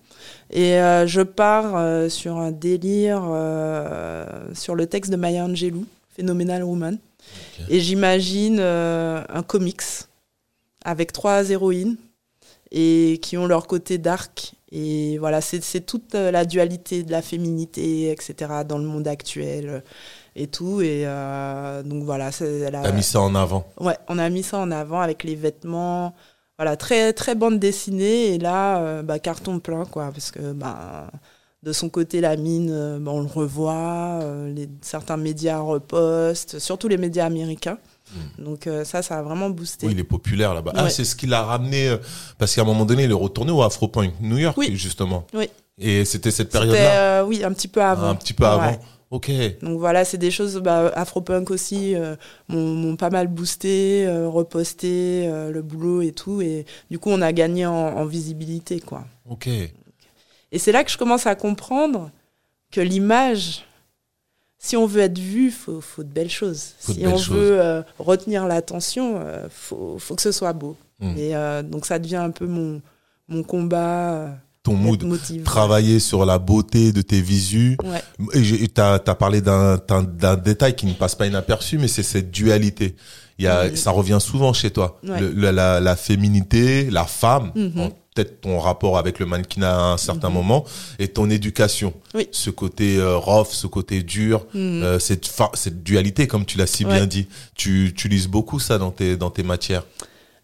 et 0.50 0.78
euh, 0.78 1.08
je 1.08 1.20
pars 1.20 2.08
sur 2.12 2.36
un 2.36 2.52
délire 2.52 3.22
sur 4.54 4.76
le 4.76 4.86
texte 4.86 5.10
de 5.10 5.16
Maya 5.16 5.44
Angelou, 5.44 5.84
Phénoménal 6.14 6.62
Woman, 6.62 6.96
et 7.68 7.80
j'imagine 7.80 8.60
un 8.60 9.42
comics 9.44 9.82
avec 10.84 11.12
trois 11.12 11.50
héroïnes 11.50 11.96
et 12.70 13.18
qui 13.20 13.36
ont 13.36 13.46
leur 13.46 13.66
côté 13.66 13.98
dark 13.98 14.54
et 14.74 15.18
voilà, 15.18 15.42
c'est 15.42 15.84
toute 15.84 16.14
euh, 16.14 16.30
la 16.30 16.46
dualité 16.46 17.02
de 17.02 17.10
la 17.10 17.20
féminité, 17.20 18.10
etc., 18.10 18.62
dans 18.66 18.78
le 18.78 18.84
monde 18.84 19.06
actuel 19.06 19.68
euh, 19.68 19.80
et 20.34 20.46
tout. 20.46 20.80
Et 20.80 21.02
euh, 21.04 21.82
donc 21.82 22.04
voilà. 22.04 22.30
Elle 22.40 22.74
a 22.74 22.90
mis 22.90 23.02
ça 23.02 23.20
en 23.20 23.34
avant. 23.34 23.66
Ouais, 23.78 23.98
on 24.08 24.18
a 24.18 24.30
mis 24.30 24.42
ça 24.42 24.58
en 24.58 24.70
avant 24.70 25.00
avec 25.02 25.24
les 25.24 25.34
vêtements. 25.34 26.14
Voilà, 26.56 26.78
très, 26.78 27.12
très 27.12 27.34
bande 27.34 27.58
dessinée. 27.58 28.34
Et 28.34 28.38
là, 28.38 29.02
bah, 29.02 29.18
carton 29.18 29.58
plein, 29.58 29.84
quoi. 29.84 30.10
Parce 30.10 30.30
que 30.30 30.52
bah, 30.52 31.10
de 31.62 31.72
son 31.74 31.90
côté, 31.90 32.22
la 32.22 32.36
mine, 32.36 32.98
bah, 32.98 33.10
on 33.12 33.20
le 33.20 33.26
revoit. 33.26 34.20
les, 34.46 34.70
certains 34.80 35.18
médias 35.18 35.58
repostent, 35.58 36.58
surtout 36.58 36.88
les 36.88 36.96
médias 36.96 37.26
américains. 37.26 37.76
Mm. 38.12 38.44
Donc 38.44 38.66
euh, 38.66 38.84
ça, 38.84 39.02
ça 39.02 39.18
a 39.18 39.22
vraiment 39.22 39.50
boosté. 39.50 39.86
Oui, 39.86 39.92
il 39.92 39.98
est 39.98 40.04
populaire 40.04 40.54
là-bas. 40.54 40.72
Ah, 40.74 40.90
c'est 40.90 41.04
ce 41.04 41.16
qui 41.16 41.26
l'a 41.26 41.42
ramené, 41.42 41.88
euh, 41.88 41.96
parce 42.38 42.54
qu'à 42.54 42.62
un 42.62 42.64
moment 42.64 42.84
donné, 42.84 43.04
il 43.04 43.10
est 43.10 43.14
retourné 43.14 43.52
au 43.52 43.62
Afropoint 43.62 44.08
New 44.20 44.38
York, 44.38 44.58
justement. 44.72 45.26
Oui. 45.34 45.48
Et 45.78 46.04
c'était 46.04 46.30
cette 46.30 46.50
période-là 46.50 47.20
euh, 47.20 47.24
Oui, 47.24 47.42
un 47.44 47.52
petit 47.52 47.68
peu 47.68 47.82
avant. 47.82 48.08
un 48.08 48.14
petit 48.14 48.34
peu 48.34 48.44
avant. 48.44 48.78
Ok. 49.10 49.30
Donc 49.60 49.78
voilà, 49.78 50.04
c'est 50.04 50.16
des 50.18 50.30
choses, 50.30 50.56
bah, 50.56 50.90
Afropunk 50.94 51.50
aussi, 51.50 51.94
m'ont 52.48 52.96
pas 52.96 53.10
mal 53.10 53.28
boosté, 53.28 54.06
reposté 54.26 55.26
le 55.50 55.62
boulot 55.62 56.02
et 56.02 56.12
tout. 56.12 56.40
Et 56.40 56.64
du 56.90 56.98
coup, 56.98 57.10
on 57.10 57.20
a 57.20 57.32
gagné 57.32 57.66
en, 57.66 57.72
en 57.72 58.04
visibilité, 58.06 58.80
quoi. 58.80 59.04
Ok. 59.28 59.48
Et 59.48 60.58
c'est 60.58 60.72
là 60.72 60.84
que 60.84 60.90
je 60.90 60.98
commence 60.98 61.26
à 61.26 61.34
comprendre 61.34 62.10
que 62.70 62.80
l'image 62.80 63.64
si 64.64 64.76
on 64.76 64.86
veut 64.86 65.00
être 65.00 65.18
vu, 65.18 65.46
il 65.46 65.50
faut, 65.50 65.80
faut, 65.80 66.04
de 66.04 66.08
belles 66.08 66.30
choses. 66.30 66.74
si 66.78 67.04
on 67.04 67.16
veut 67.16 67.60
euh, 67.60 67.82
retenir 67.98 68.46
l'attention, 68.46 69.16
il 69.16 69.22
euh, 69.22 69.48
faut, 69.50 69.96
faut, 69.98 70.14
que 70.14 70.22
ce 70.22 70.30
soit 70.30 70.52
beau. 70.52 70.76
Hmm. 71.00 71.16
Et 71.16 71.34
euh, 71.34 71.62
donc 71.64 71.84
ça 71.84 71.98
devient 71.98 72.16
un 72.16 72.30
peu 72.30 72.46
mon, 72.46 72.80
mon 73.28 73.42
combat. 73.42 74.36
Ton 74.62 74.74
mood, 74.74 75.04
travailler 75.44 75.98
sur 75.98 76.24
la 76.24 76.38
beauté 76.38 76.92
de 76.92 77.02
tes 77.02 77.20
visus. 77.20 77.76
Ouais. 77.82 78.00
Tu 78.42 78.80
as, 78.80 79.00
parlé 79.16 79.40
d'un 79.40 80.36
détail 80.36 80.76
qui 80.76 80.86
ne 80.86 80.92
passe 80.92 81.16
pas 81.16 81.26
inaperçu, 81.26 81.78
mais 81.78 81.88
c'est 81.88 82.04
cette 82.04 82.30
dualité. 82.30 82.94
Il 83.38 83.44
y 83.46 83.48
a, 83.48 83.74
Ça 83.74 83.90
revient 83.90 84.18
souvent 84.20 84.52
chez 84.52 84.70
toi. 84.70 85.00
la, 85.02 85.80
la, 85.80 85.96
féminité, 85.96 86.88
la 86.88 87.06
femme, 87.06 87.50
mm-hmm 87.56 87.90
peut-être 88.14 88.40
ton 88.42 88.58
rapport 88.58 88.98
avec 88.98 89.18
le 89.18 89.26
mannequinat 89.26 89.74
à 89.74 89.92
un 89.92 89.96
certain 89.96 90.28
mhm. 90.28 90.34
moment 90.34 90.64
et 90.98 91.08
ton 91.08 91.30
éducation. 91.30 91.94
Oui. 92.14 92.28
Ce 92.30 92.50
côté 92.50 92.98
euh, 92.98 93.16
rough, 93.16 93.48
ce 93.48 93.66
côté 93.66 94.02
dur, 94.02 94.46
mhm. 94.54 94.82
euh, 94.82 94.98
cette, 94.98 95.30
cette 95.54 95.82
dualité, 95.82 96.26
comme 96.26 96.44
tu 96.44 96.58
l'as 96.58 96.66
si 96.66 96.84
bien 96.84 97.06
dit. 97.06 97.28
Tu 97.54 97.86
utilises 97.86 98.28
beaucoup 98.28 98.60
ça 98.60 98.78
dans 98.78 98.90
tes, 98.90 99.16
dans 99.16 99.30
tes 99.30 99.42
matières. 99.42 99.84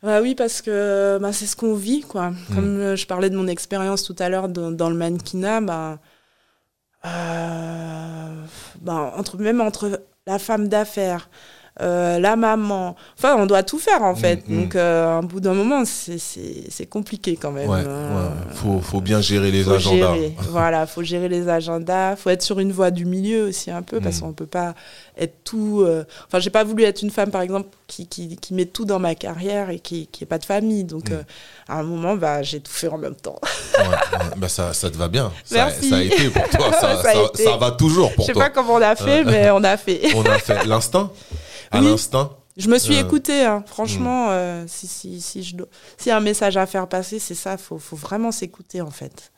Bah 0.02 0.20
oui, 0.22 0.34
parce 0.34 0.62
que 0.62 1.18
bah, 1.20 1.32
c'est 1.32 1.46
ce 1.46 1.56
qu'on 1.56 1.74
vit, 1.74 2.02
quoi. 2.02 2.30
Mhm. 2.30 2.54
Comme 2.54 2.78
euh, 2.78 2.96
je 2.96 3.06
parlais 3.06 3.30
de 3.30 3.36
mon 3.36 3.48
expérience 3.48 4.02
tout 4.04 4.16
à 4.18 4.28
l'heure 4.28 4.48
dans, 4.48 4.88
le 4.88 4.96
mannequinat, 4.96 5.60
bah, 5.60 5.98
bah, 8.80 9.12
entre, 9.16 9.36
même 9.38 9.60
entre 9.60 10.02
la 10.26 10.38
femme 10.38 10.68
d'affaires, 10.68 11.28
euh, 11.80 12.18
la 12.18 12.34
maman. 12.34 12.96
Enfin, 13.16 13.36
on 13.38 13.46
doit 13.46 13.62
tout 13.62 13.78
faire 13.78 14.02
en 14.02 14.16
fait. 14.16 14.48
Mm, 14.48 14.54
mm. 14.54 14.60
Donc, 14.60 14.76
euh, 14.76 15.18
un 15.18 15.22
bout 15.22 15.38
d'un 15.38 15.54
moment, 15.54 15.84
c'est 15.84 16.86
compliqué 16.86 17.38
quand 17.40 17.52
même. 17.52 17.68
Ouais, 17.68 17.80
hein. 17.80 18.32
Faut, 18.54 18.80
faut, 18.80 19.00
bien 19.00 19.20
gérer 19.20 19.52
les 19.52 19.68
agendas. 19.68 20.14
voilà, 20.50 20.86
faut 20.86 21.04
gérer 21.04 21.28
les 21.28 21.48
agendas. 21.48 22.16
Faut 22.16 22.30
être 22.30 22.42
sur 22.42 22.58
une 22.58 22.72
voie 22.72 22.90
du 22.90 23.04
milieu 23.04 23.46
aussi 23.46 23.70
un 23.70 23.82
peu, 23.82 24.00
parce 24.00 24.16
mm. 24.16 24.20
qu'on 24.20 24.32
peut 24.32 24.46
pas 24.46 24.74
être 25.16 25.44
tout. 25.44 25.82
Euh, 25.86 26.04
enfin, 26.26 26.40
j'ai 26.40 26.50
pas 26.50 26.64
voulu 26.64 26.82
être 26.82 27.02
une 27.02 27.10
femme, 27.10 27.30
par 27.30 27.42
exemple, 27.42 27.68
qui, 27.86 28.08
qui, 28.08 28.36
qui, 28.36 28.54
met 28.54 28.66
tout 28.66 28.84
dans 28.84 28.98
ma 28.98 29.14
carrière 29.14 29.70
et 29.70 29.78
qui 29.78 30.08
qui 30.08 30.24
pas 30.26 30.38
de 30.38 30.44
famille. 30.44 30.82
Donc, 30.82 31.12
à 31.68 31.78
un 31.78 31.84
moment, 31.84 32.16
bah, 32.16 32.42
j'ai 32.42 32.58
tout 32.58 32.72
fait 32.72 32.88
en 32.88 32.98
même 32.98 33.14
temps. 33.14 33.38
bah, 34.36 34.48
ça, 34.48 34.74
ça 34.74 34.90
te 34.90 34.96
va 34.96 35.06
bien. 35.06 35.30
Ça, 35.44 35.70
ça, 35.70 35.96
a 35.96 36.02
été 36.02 36.28
pour 36.28 36.48
toi. 36.48 36.72
Ça, 36.80 37.02
ça, 37.34 37.56
va 37.56 37.70
toujours 37.70 38.12
pour 38.14 38.24
toi. 38.26 38.34
Je 38.34 38.38
sais 38.38 38.46
pas 38.46 38.50
comment 38.50 38.74
on 38.74 38.82
a 38.82 38.96
fait, 38.96 39.24
mais 39.24 39.50
on 39.50 39.62
a 39.62 39.76
fait. 39.76 40.00
on 40.14 40.24
a 40.24 40.38
fait. 40.38 40.64
L'instinct 40.66 41.10
à 41.70 41.80
l'instinct 41.80 42.38
je 42.58 42.68
me 42.68 42.78
suis 42.78 42.96
euh, 42.96 43.04
écoutée, 43.04 43.44
hein. 43.44 43.62
franchement, 43.66 44.26
hmm. 44.26 44.30
euh, 44.30 44.66
si, 44.66 44.88
si, 44.88 45.20
si, 45.20 45.44
je 45.44 45.56
s'il 45.96 46.08
y 46.08 46.10
a 46.10 46.16
un 46.16 46.20
message 46.20 46.56
à 46.56 46.66
faire 46.66 46.88
passer, 46.88 47.20
c'est 47.20 47.36
ça, 47.36 47.52
il 47.52 47.58
faut, 47.58 47.78
faut, 47.78 47.94
vraiment 47.94 48.32
s'écouter 48.32 48.80
en 48.80 48.90
fait. 48.90 49.32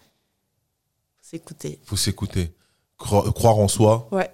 S'écouter. 1.20 1.78
faut 1.84 1.96
s'écouter. 1.96 2.54
croire 2.96 3.58
en 3.58 3.68
soi. 3.68 4.08
Ouais. 4.10 4.30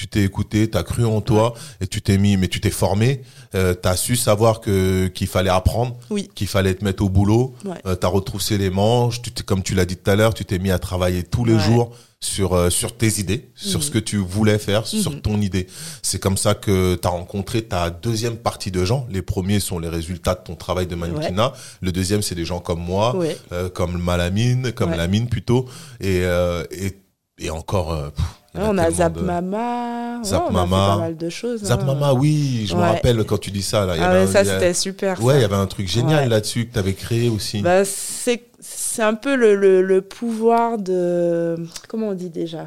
Tu 0.00 0.08
t'es 0.08 0.22
écouté, 0.22 0.70
tu 0.70 0.78
as 0.78 0.82
cru 0.82 1.04
en 1.04 1.20
toi 1.20 1.52
et 1.82 1.86
tu 1.86 2.00
t'es 2.00 2.16
mis, 2.16 2.38
mais 2.38 2.48
tu 2.48 2.58
t'es 2.58 2.70
formé, 2.70 3.20
euh, 3.54 3.74
tu 3.80 3.86
as 3.86 3.96
su 3.96 4.16
savoir 4.16 4.62
que 4.62 5.08
qu'il 5.08 5.26
fallait 5.26 5.50
apprendre, 5.50 5.98
oui. 6.08 6.30
qu'il 6.34 6.46
fallait 6.46 6.74
te 6.74 6.82
mettre 6.82 7.04
au 7.04 7.10
boulot, 7.10 7.54
ouais. 7.66 7.76
euh, 7.84 7.96
tu 8.00 8.06
as 8.06 8.08
retroussé 8.08 8.56
les 8.56 8.70
manches, 8.70 9.20
tu 9.20 9.30
comme 9.42 9.62
tu 9.62 9.74
l'as 9.74 9.84
dit 9.84 9.98
tout 9.98 10.10
à 10.10 10.16
l'heure, 10.16 10.32
tu 10.32 10.46
t'es 10.46 10.58
mis 10.58 10.70
à 10.70 10.78
travailler 10.78 11.22
tous 11.22 11.44
les 11.44 11.58
jours 11.58 11.92
sur 12.22 12.54
euh, 12.54 12.70
sur 12.70 12.96
tes 12.96 13.20
idées, 13.20 13.50
sur 13.54 13.80
mhm. 13.80 13.84
ce 13.84 13.90
que 13.90 13.98
tu 13.98 14.16
voulais 14.16 14.58
faire, 14.58 14.86
sur 14.86 15.10
mhm. 15.10 15.20
ton 15.20 15.40
idée. 15.40 15.66
C'est 16.02 16.18
comme 16.18 16.36
ça 16.36 16.54
que 16.54 16.94
tu 16.94 17.06
as 17.06 17.10
rencontré 17.10 17.62
ta 17.62 17.90
deuxième 17.90 18.36
partie 18.36 18.70
de 18.70 18.84
gens. 18.84 19.06
Les 19.10 19.20
premiers 19.22 19.60
sont 19.60 19.78
les 19.78 19.88
résultats 19.88 20.34
de 20.34 20.40
ton 20.44 20.54
travail 20.54 20.86
de 20.86 20.94
mannequinat. 20.94 21.52
Le 21.80 21.92
deuxième, 21.92 22.22
c'est 22.22 22.34
des 22.34 22.46
gens 22.46 22.60
comme 22.60 22.80
moi, 22.80 23.16
euh, 23.52 23.68
comme 23.68 23.98
Malamine, 23.98 24.72
comme 24.72 24.92
Lamine 24.92 25.28
plutôt, 25.28 25.66
et 26.00 26.22
euh, 26.24 26.64
et, 26.70 26.96
et 27.38 27.50
encore. 27.50 28.12
On 28.54 28.78
a 28.78 28.90
Zap 28.90 29.16
Mama, 29.20 30.22
Zap 30.24 30.44
on 30.48 30.52
Mama, 30.52 30.76
a 30.76 30.80
fait 30.86 30.92
pas 30.92 30.98
mal 30.98 31.16
de 31.16 31.28
choses. 31.28 31.64
Zap 31.64 31.82
hein. 31.82 31.84
Mama, 31.84 32.14
oui, 32.14 32.66
je 32.68 32.74
me 32.74 32.80
rappelle 32.80 33.24
quand 33.24 33.38
tu 33.38 33.50
dis 33.50 33.62
ça 33.62 33.86
là. 33.86 33.96
Il 33.96 34.00
y 34.00 34.04
ah 34.04 34.26
ça 34.26 34.44
c'était 34.44 34.74
super. 34.74 35.22
Ouais, 35.22 35.38
il 35.38 35.42
y 35.42 35.44
avait 35.44 35.56
un 35.56 35.66
truc 35.66 35.88
génial 35.88 36.28
là-dessus 36.28 36.66
que 36.66 36.72
tu 36.72 36.78
avais 36.78 36.94
créé 36.94 37.28
aussi. 37.28 37.62
Bah, 37.62 37.84
c'est 37.84 39.02
un 39.02 39.14
peu 39.14 39.36
le, 39.36 39.82
le, 39.82 40.02
pouvoir 40.02 40.78
de. 40.78 41.56
Comment 41.88 42.08
on 42.08 42.14
dit 42.14 42.30
déjà? 42.30 42.66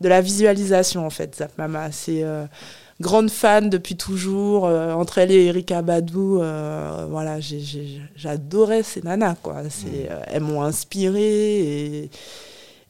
De 0.00 0.08
la 0.08 0.20
visualisation, 0.20 1.06
en 1.06 1.10
fait, 1.10 1.36
Zap 1.36 1.56
Mama. 1.56 1.90
C'est. 1.92 2.22
Euh, 2.22 2.44
grande 3.00 3.30
fan 3.30 3.70
depuis 3.70 3.96
toujours. 3.96 4.66
Euh, 4.66 4.92
entre 4.92 5.18
elle 5.18 5.30
et 5.30 5.46
Erika 5.46 5.82
Badou, 5.82 6.40
euh, 6.40 7.06
voilà, 7.08 7.38
j'adorais 8.16 8.82
ces 8.82 9.02
nanas, 9.02 9.36
quoi. 9.42 9.62
C'est, 9.68 10.10
mm. 10.10 10.22
elles 10.26 10.42
m'ont 10.42 10.62
inspirée. 10.62 11.58
Et, 11.58 12.10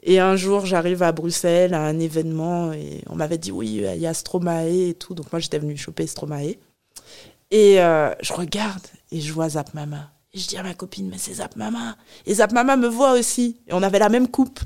et 0.07 0.21
un 0.21 0.37
jour, 0.37 0.65
j'arrive 0.65 1.03
à 1.03 1.13
Bruxelles 1.13 1.75
à 1.75 1.83
un 1.83 1.99
événement 1.99 2.73
et 2.73 3.03
on 3.09 3.17
m'avait 3.17 3.39
dit 3.39 3.53
oui, 3.53 3.83
il 3.95 4.01
y 4.01 4.07
a 4.07 4.15
Stromae 4.15 4.89
et 4.89 4.95
tout. 4.95 5.15
Donc 5.15 5.31
moi, 5.33 5.41
j'étais 5.41 5.59
venue 5.59 5.77
choper 5.77 6.07
Stromae. 6.07 6.55
Et 7.51 7.77
je 7.77 8.33
regarde 8.33 8.87
et 9.13 9.21
je 9.21 9.33
vois 9.33 9.51
Zap 9.51 9.75
Mama. 9.75 10.11
Et 10.33 10.39
je 10.39 10.49
dis 10.49 10.57
à 10.57 10.63
ma 10.63 10.75
copine, 10.75 11.09
mais 11.09 11.19
c'est 11.19 11.35
Zap 11.35 11.57
Mama. 11.57 11.97
Et 12.27 12.35
Zap 12.35 12.53
Mama 12.53 12.77
me 12.77 12.89
voit 12.89 13.13
aussi. 13.13 13.57
Et 13.67 13.73
on 13.73 13.83
avait 13.83 13.99
la 13.99 14.09
même 14.09 14.29
coupe. 14.29 14.61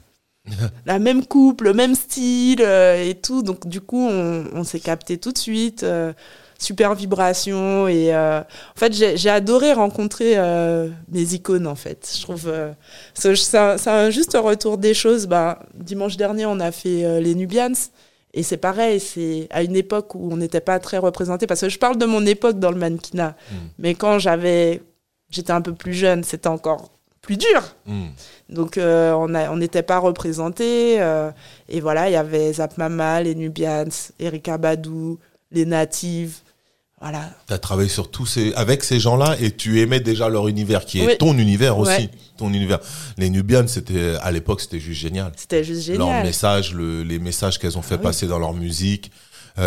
la 0.87 0.99
même 0.99 1.25
coupe, 1.25 1.63
le 1.63 1.73
même 1.73 1.95
style 1.95 2.63
euh, 2.63 3.03
et 3.03 3.15
tout. 3.15 3.43
Donc, 3.43 3.67
du 3.67 3.81
coup, 3.81 4.09
on, 4.09 4.65
s'est 4.65 4.81
capté 4.81 5.19
tout 5.19 5.33
de 5.33 5.39
suite. 5.39 5.83
Euh, 5.83 6.13
super 6.61 6.95
vibration. 6.95 7.89
Et 7.89 8.15
euh, 8.15 8.41
en 8.41 8.79
fait, 8.79 8.93
j'ai 8.93 9.31
adoré 9.31 9.73
rencontrer 9.73 10.37
mes 11.09 11.35
icônes, 11.35 11.67
en 11.67 11.75
fait. 11.75 12.13
Je 12.17 12.23
trouve. 12.23 12.53
c'est 13.15 13.89
un, 13.89 14.11
juste 14.11 14.37
retour 14.41 14.79
des 14.79 14.95
choses. 14.95 15.27
Bah, 15.27 15.59
dimanche 15.75 16.17
dernier, 16.17 16.47
on 16.47 16.61
a 16.61 16.71
fait 16.71 17.21
les 17.21 17.35
Nubians. 17.35 17.73
Et 18.33 18.45
c'est 18.45 18.59
pareil, 18.59 19.01
c'est 19.01 19.49
à 19.51 19.65
une 19.65 19.75
époque 19.75 20.15
où 20.15 20.33
on 20.33 20.37
n'était 20.37 20.61
pas 20.61 20.79
très 20.79 20.99
représenté. 20.99 21.49
Parce 21.49 21.63
que 21.63 21.69
je 21.69 21.79
parle 21.81 21.99
de 21.99 22.07
mon 22.07 22.25
époque 22.25 22.61
dans 22.61 22.71
le 22.71 22.77
mannequinat. 22.77 23.35
Mm. 23.51 23.55
Mais 23.81 23.95
quand 23.95 24.21
j'avais 24.21 24.83
j'étais 25.31 25.53
un 25.53 25.63
peu 25.63 25.73
plus 25.73 25.95
jeune, 25.95 26.25
c'était 26.25 26.49
encore 26.49 26.91
plus 27.23 27.37
dur. 27.37 27.75
Hmm. 27.87 28.09
Donc 28.49 28.77
euh, 28.77 29.13
on 29.13 29.57
n'était 29.57 29.83
pas 29.83 29.99
représentés. 29.99 31.01
euh, 31.01 31.31
et 31.69 31.81
voilà, 31.81 32.09
il 32.09 32.13
y 32.13 32.17
avait 32.17 32.53
Zap 32.53 32.77
Mama, 32.79 33.23
les 33.23 33.35
Nubians, 33.35 34.13
Erika 34.19 34.59
Badou, 34.59 35.19
les 35.51 35.65
Natives. 35.65 36.41
Voilà. 37.01 37.31
Tu 37.47 37.55
as 37.55 37.59
travaillé 37.59 37.89
sur 37.89 38.11
tous 38.11 38.27
ces, 38.27 38.53
avec 38.55 38.85
ces 38.85 39.01
gens-là 39.01 39.37
et 39.41 39.51
tu 39.53 39.81
aimais 39.81 40.01
déjà 40.01 40.29
leur 40.29 40.49
univers, 40.49 40.85
qui 40.85 41.01
est 41.01 41.07
Oui. 41.07 41.19
ton 41.19 41.37
univers 41.39 41.79
aussi. 41.79 41.91
Ouais. 41.93 42.11
Ton 42.37 42.53
univers. 42.53 42.79
Les 43.17 43.31
Nubians, 43.31 43.67
c'était, 43.69 44.17
à 44.21 44.31
l'époque, 44.31 44.61
c'était 44.61 44.81
juste 44.81 45.01
génial. 45.01 45.33
C'était 45.37 45.65
juste 45.65 45.89
Leur 45.89 46.09
génial. 46.09 46.27
message, 46.27 46.75
le- 46.75 47.03
les 47.03 47.19
messages 47.19 47.59
qu'elles 47.59 47.79
ont 47.79 47.83
fait 47.83 47.95
Ah 47.95 47.99
oui. 47.99 48.03
passer 48.05 48.27
dans 48.27 48.39
leur 48.39 48.53
musique, 48.53 49.11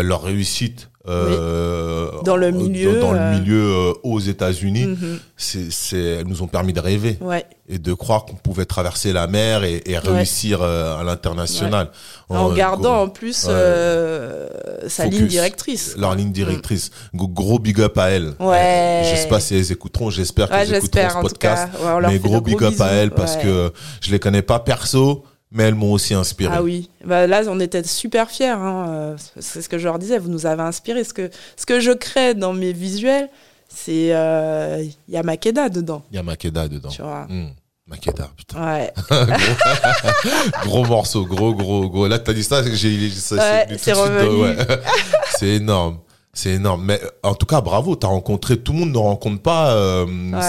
leur 0.02 0.22
réussite 0.22 0.90
euh, 1.06 2.10
Dans 2.24 2.36
le 2.36 2.50
milieu, 2.50 2.98
dans, 2.98 3.12
dans 3.12 3.14
euh, 3.18 3.32
le 3.34 3.38
milieu 3.38 3.62
euh, 3.62 3.92
aux 4.04 4.20
États-Unis, 4.20 4.86
Mhm. 4.86 5.18
c'est, 5.36 5.70
c'est, 5.70 5.98
elles 6.00 6.26
nous 6.26 6.40
ont 6.42 6.46
permis 6.46 6.72
de 6.72 6.80
rêver 6.80 7.18
Ouais. 7.20 7.44
et 7.68 7.78
de 7.78 7.92
croire 7.92 8.24
qu'on 8.24 8.36
pouvait 8.36 8.64
traverser 8.64 9.12
la 9.12 9.26
mer 9.26 9.64
et, 9.64 9.82
et 9.84 9.98
réussir 9.98 10.60
euh, 10.62 10.98
à 10.98 11.04
l'international. 11.04 11.90
En 12.30 12.50
Euh, 12.50 12.54
gardant 12.54 13.02
en 13.02 13.08
plus 13.08 13.44
ouais. 13.44 13.50
euh, 13.52 14.48
sa 14.88 15.04
Focus. 15.04 15.18
ligne 15.18 15.28
directrice. 15.28 15.94
leur 15.98 16.14
ligne 16.14 16.32
directrice. 16.32 16.90
Gros- 17.14 17.28
Gros 17.28 17.58
big 17.58 17.80
up 17.82 17.98
à 17.98 18.08
elles. 18.10 18.32
Ouais. 18.40 19.02
Euh, 19.04 19.10
Je 19.14 19.16
sais 19.20 19.28
pas 19.28 19.40
si 19.40 19.54
elles 19.56 19.72
écouteront, 19.72 20.08
j'espère 20.08 20.50
Ouais, 20.50 20.64
qu'elles 20.64 20.76
écouteront 20.76 21.08
ce 21.10 21.20
podcast. 21.20 21.68
Ouais, 21.82 22.06
mais 22.08 22.18
gros 22.18 22.40
big 22.40 22.62
up 22.62 22.70
bisous. 22.70 22.82
à 22.82 22.88
elles 22.88 23.10
parce 23.10 23.36
Ouais. 23.36 23.42
que 23.42 23.72
je 24.00 24.10
les 24.10 24.18
connais 24.18 24.40
pas 24.42 24.58
perso, 24.60 25.24
mais 25.54 25.62
elles 25.62 25.74
m'ont 25.76 25.92
aussi 25.92 26.12
inspiré. 26.12 26.52
Ah 26.54 26.62
oui, 26.62 26.90
bah, 27.04 27.26
là 27.26 27.42
on 27.46 27.60
était 27.60 27.84
super 27.84 28.28
fiers. 28.28 28.48
hein, 28.48 28.86
euh, 28.88 29.16
C'est 29.38 29.62
ce 29.62 29.68
que 29.68 29.78
je 29.78 29.84
leur 29.84 29.98
disais, 29.98 30.18
vous 30.18 30.28
nous 30.28 30.46
avez 30.46 30.62
inspiré. 30.62 31.04
Ce 31.04 31.14
que, 31.14 31.30
ce 31.56 31.64
que 31.64 31.80
je 31.80 31.92
crée 31.92 32.34
dans 32.34 32.52
mes 32.52 32.72
visuels, 32.72 33.30
c'est 33.68 34.14
euh, 34.14 34.84
il 35.08 35.14
y 35.14 35.16
a 35.16 35.22
Makeda 35.22 35.68
dedans. 35.68 36.02
Il 36.10 36.16
y 36.16 36.18
a 36.18 36.22
Makeda 36.24 36.68
dedans. 36.68 36.88
Tu 36.88 37.02
vois. 37.02 37.26
Hmm, 37.28 37.50
Makeda, 37.86 38.30
putain. 38.36 38.64
Ouais, 38.64 38.92
gros 40.64 40.84
morceau, 40.84 41.24
gros, 41.24 41.54
gros, 41.54 41.88
gros. 41.88 42.08
Là, 42.08 42.18
t'as 42.18 42.32
dit 42.32 42.44
ça, 42.44 42.62
j'ai, 42.62 43.10
c'est 43.10 43.36
ouais. 43.36 44.56
c'est 45.38 45.48
énorme. 45.48 45.98
C'est 46.34 46.50
énorme. 46.50 46.84
Mais 46.84 47.00
euh, 47.02 47.08
en 47.22 47.34
tout 47.34 47.46
cas, 47.46 47.60
bravo, 47.60 47.94
t'as 47.96 48.08
rencontré, 48.08 48.56
tout 48.58 48.72
le 48.72 48.80
monde 48.80 48.92
ne 48.92 48.98
rencontre 48.98 49.40
pas 49.40 49.70
euh, 49.74 50.04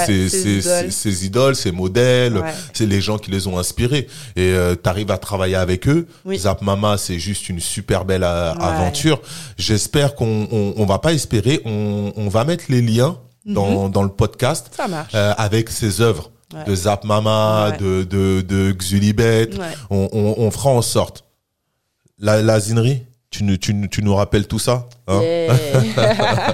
ces, 0.06 0.30
ces 0.30 0.39
ces, 0.39 0.50
idoles. 0.60 0.62
ces- 0.63 0.91
ces 0.91 1.26
idoles, 1.26 1.56
ces 1.56 1.71
modèles, 1.71 2.38
ouais. 2.38 2.54
c'est 2.74 2.86
les 2.88 3.02
gens 3.02 3.17
qui 3.17 3.30
les 3.32 3.48
ont 3.48 3.58
inspirés. 3.60 4.08
Et 4.36 4.52
euh, 4.52 4.76
t'arrives 4.76 5.12
à 5.12 5.17
travailler 5.17 5.56
avec 5.56 5.88
eux. 5.88 6.08
Oui. 6.26 6.38
Zap 6.39 6.62
Mama, 6.62 6.98
c'est 6.98 7.19
juste 7.19 7.50
une 7.50 7.60
super 7.60 8.04
belle 8.06 8.24
euh, 8.24 8.54
Ouais. 8.56 8.63
aventure. 8.63 9.21
J'espère 9.58 10.15
qu'on 10.15 10.48
on, 10.52 10.74
on 10.78 10.86
va 10.86 11.00
pas 11.00 11.13
espérer, 11.13 11.62
on, 11.65 12.12
on 12.15 12.28
va 12.30 12.43
mettre 12.45 12.65
les 12.69 12.82
liens 12.82 13.17
Mhm. 13.45 13.54
dans, 13.54 13.89
dans 13.89 14.02
le 14.02 14.10
podcast 14.10 14.71
ça 14.76 14.88
marche. 14.88 15.12
euh, 15.13 15.32
avec 15.38 15.69
ses 15.69 16.02
œuvres 16.02 16.32
Ouais. 16.54 16.63
de 16.65 16.74
Zap 16.76 17.04
Mama, 17.04 17.69
Ouais. 17.71 17.78
de, 17.78 18.04
de, 18.04 18.41
de 18.41 18.71
Xulibet. 18.71 19.50
Ouais. 19.56 19.65
On, 19.91 20.10
on, 20.13 20.36
on 20.38 20.50
fera 20.52 20.71
en 20.71 20.82
sorte. 20.82 21.26
La, 22.17 22.41
la 22.41 22.60
zinerie, 22.60 23.04
tu, 23.32 23.44
nous- 23.44 23.58
tu, 23.58 23.74
tu 23.90 24.02
nous 24.04 24.16
rappelles 24.16 24.48
tout 24.48 24.60
ça 24.60 24.88
hein 25.08 25.22
Yeah. 25.22 25.54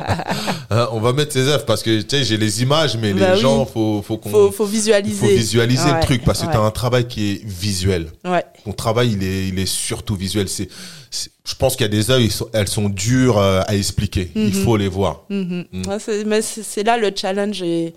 Hein, 0.73 0.87
On 0.93 1.01
va 1.01 1.11
mettre 1.11 1.33
ses 1.33 1.47
œuvres 1.49 1.65
parce 1.65 1.83
que 1.83 2.01
tu 2.01 2.09
sais, 2.17 2.23
j'ai 2.23 2.37
les 2.37 2.61
images, 2.61 2.95
mais 2.95 3.13
Bah 3.13 3.31
les 3.31 3.35
oui. 3.35 3.41
gens, 3.41 3.65
faut, 3.65 4.01
faut 4.01 4.17
qu'on 4.17 4.29
faut, 4.29 4.45
faut 4.47 4.51
faut 4.51 4.65
visualiser. 4.65 5.35
visualiser 5.35 5.91
le 5.91 5.99
truc 6.01 6.23
parce 6.23 6.39
que 6.41 6.45
ouais. 6.45 6.51
tu 6.53 6.57
as 6.57 6.61
un 6.61 6.71
travail 6.71 7.07
qui 7.07 7.31
est 7.33 7.41
visuel. 7.45 8.07
Ouais. 8.23 8.43
Ton 8.63 8.71
travail, 8.71 9.11
il 9.11 9.23
est, 9.23 9.49
il 9.49 9.59
est 9.59 9.65
surtout 9.65 10.15
visuel. 10.15 10.47
C'est, 10.47 10.69
je 11.11 11.55
pense 11.55 11.75
qu'il 11.75 11.83
y 11.85 11.89
a 11.89 11.91
des 11.91 12.09
œuvres, 12.09 12.25
elles 12.53 12.69
sont 12.69 12.87
dures 12.87 13.37
euh, 13.37 13.61
à 13.67 13.75
expliquer. 13.75 14.31
Il 14.33 14.43
Mhm. 14.45 14.51
faut 14.63 14.77
les 14.77 14.87
voir. 14.87 15.23
Mhm. 15.29 15.65
Mm. 15.73 15.81
Ouais, 15.89 16.23
mais 16.25 16.41
c'est 16.41 16.63
c'est 16.63 16.83
là 16.83 16.97
le 16.97 17.11
challenge 17.13 17.61
et, 17.61 17.93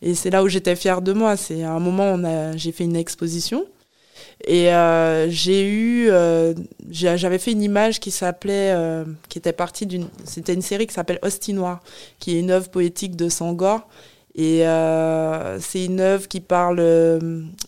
et 0.00 0.14
c'est 0.14 0.30
là 0.30 0.44
où 0.44 0.48
j'étais 0.48 0.76
fière 0.76 1.02
de 1.02 1.12
moi. 1.12 1.36
C'est 1.36 1.64
à 1.64 1.72
un 1.72 1.80
moment 1.80 2.04
on 2.04 2.22
a 2.24 2.56
j'ai 2.56 2.70
fait 2.70 2.84
une 2.84 2.96
exposition 2.96 3.64
et 4.44 4.72
euh, 4.72 5.28
j'ai 5.30 5.68
eu 5.68 6.08
euh, 6.10 6.54
j'avais 6.90 7.38
fait 7.38 7.52
une 7.52 7.62
image 7.62 8.00
qui 8.00 8.10
s'appelait 8.10 8.72
euh, 8.72 9.04
qui 9.28 9.38
était 9.38 9.52
partie 9.52 9.86
d'une 9.86 10.08
c'était 10.24 10.54
une 10.54 10.62
série 10.62 10.86
qui 10.86 10.94
s'appelle 10.94 11.20
Ostinois 11.22 11.80
qui 12.18 12.36
est 12.36 12.40
une 12.40 12.50
œuvre 12.50 12.68
poétique 12.70 13.16
de 13.16 13.28
Sangor. 13.28 13.88
Et 14.34 14.62
c'est 15.60 15.84
une 15.84 16.00
œuvre 16.00 16.26
qui 16.26 16.40
parle 16.40 16.82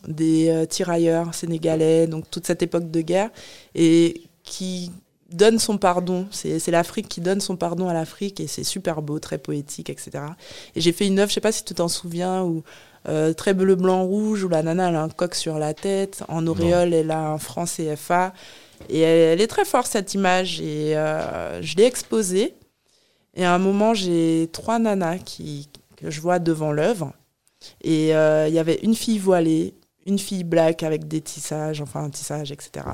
des 0.09 0.67
tirailleurs 0.71 1.35
sénégalais 1.35 2.07
donc 2.07 2.31
toute 2.31 2.47
cette 2.47 2.63
époque 2.63 2.91
de 2.91 3.03
guerre 3.03 3.29
et 3.75 4.23
qui 4.45 4.91
donne 5.35 5.59
son 5.59 5.79
pardon. 5.79 6.27
C'est 6.31 6.71
l'Afrique 6.71 7.09
qui 7.09 7.21
donne 7.21 7.41
son 7.41 7.57
pardon 7.57 7.89
à 7.89 7.93
l'Afrique 7.93 8.41
et 8.41 8.47
c'est 8.47 8.65
super 8.65 9.03
beau, 9.03 9.19
très 9.19 9.39
poétique, 9.39 9.91
etc. 9.91 10.25
Et 10.75 10.81
j'ai 10.81 10.93
fait 10.93 11.07
une 11.07 11.19
œuvre, 11.19 11.29
je 11.29 11.35
sais 11.35 11.41
pas 11.41 11.53
si 11.53 11.65
tu 11.65 11.75
t'en 11.75 11.89
souviens, 11.89 12.43
où 12.43 12.63
euh, 13.07 13.35
très 13.35 13.53
bleu, 13.53 13.75
blanc, 13.75 14.05
rouge, 14.05 14.45
où 14.45 14.49
la 14.49 14.63
nana 14.63 14.89
elle 14.89 14.97
a 14.97 15.03
un 15.03 15.09
coq 15.09 15.35
sur 15.35 15.59
la 15.59 15.75
tête, 15.75 16.23
en 16.29 16.47
auréole 16.47 16.95
elle 16.95 17.11
a 17.11 17.33
un 17.33 17.39
franc 17.39 17.67
CFA. 17.67 18.33
Et 18.89 19.01
elle, 19.01 19.35
elle 19.35 19.41
est 19.41 19.47
très 19.47 19.65
forte 19.65 19.87
cette 19.87 20.15
image 20.15 20.61
et 20.61 20.97
euh, 20.97 21.61
je 21.63 21.77
l'ai 21.77 21.85
exposée. 21.85 22.55
Et 23.35 23.45
à 23.45 23.55
un 23.55 23.59
moment 23.59 23.95
j'ai 23.95 24.49
trois 24.53 24.79
nanas 24.79 25.19
qui, 25.19 25.69
que 25.97 26.11
je 26.11 26.21
vois 26.21 26.39
devant 26.39 26.73
l'œuvre. 26.73 27.13
Et 27.83 28.15
euh, 28.15 28.49
il 28.49 28.55
y 28.55 28.59
avait 28.59 28.81
une 28.83 28.95
fille 28.95 29.19
voilée, 29.19 29.75
une 30.07 30.19
fille 30.19 30.45
black 30.45 30.83
avec 30.83 31.09
des 31.09 31.21
tissages, 31.21 31.81
enfin 31.81 32.05
un 32.05 32.11
tissage, 32.11 32.53
etc. 32.53 32.87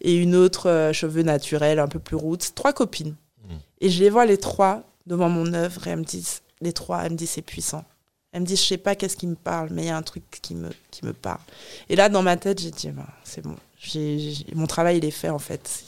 Et 0.00 0.14
une 0.16 0.34
autre 0.36 0.68
euh, 0.68 0.92
cheveux 0.92 1.22
naturels, 1.22 1.78
un 1.78 1.88
peu 1.88 1.98
plus 1.98 2.16
roots. 2.16 2.54
Trois 2.54 2.72
copines. 2.72 3.14
Mm. 3.48 3.54
Et 3.80 3.90
je 3.90 4.02
les 4.02 4.10
vois 4.10 4.26
les 4.26 4.38
trois 4.38 4.82
devant 5.06 5.28
mon 5.28 5.52
œuvre 5.54 5.86
et 5.86 5.90
elles 5.90 5.98
me 5.98 6.04
disent, 6.04 6.42
les 6.60 6.72
trois, 6.72 7.02
elles 7.04 7.12
me 7.12 7.16
disent 7.16 7.30
c'est 7.30 7.42
puissant. 7.42 7.84
Elles 8.32 8.42
me 8.42 8.46
disent, 8.46 8.60
je 8.60 8.66
sais 8.66 8.76
pas 8.78 8.94
qu'est-ce 8.94 9.16
qui 9.16 9.26
me 9.26 9.34
parle, 9.36 9.68
mais 9.72 9.84
il 9.84 9.86
y 9.86 9.90
a 9.90 9.96
un 9.96 10.02
truc 10.02 10.22
qui 10.42 10.54
me, 10.54 10.68
qui 10.90 11.04
me 11.06 11.12
parle. 11.14 11.40
Et 11.88 11.96
là, 11.96 12.08
dans 12.10 12.22
ma 12.22 12.36
tête, 12.36 12.60
j'ai 12.60 12.70
dit, 12.70 12.90
ben, 12.90 13.06
c'est 13.24 13.42
bon. 13.42 13.56
Mon 14.54 14.66
travail, 14.66 14.98
il 14.98 15.04
est 15.04 15.10
fait, 15.12 15.30
en 15.30 15.38
fait. 15.38 15.84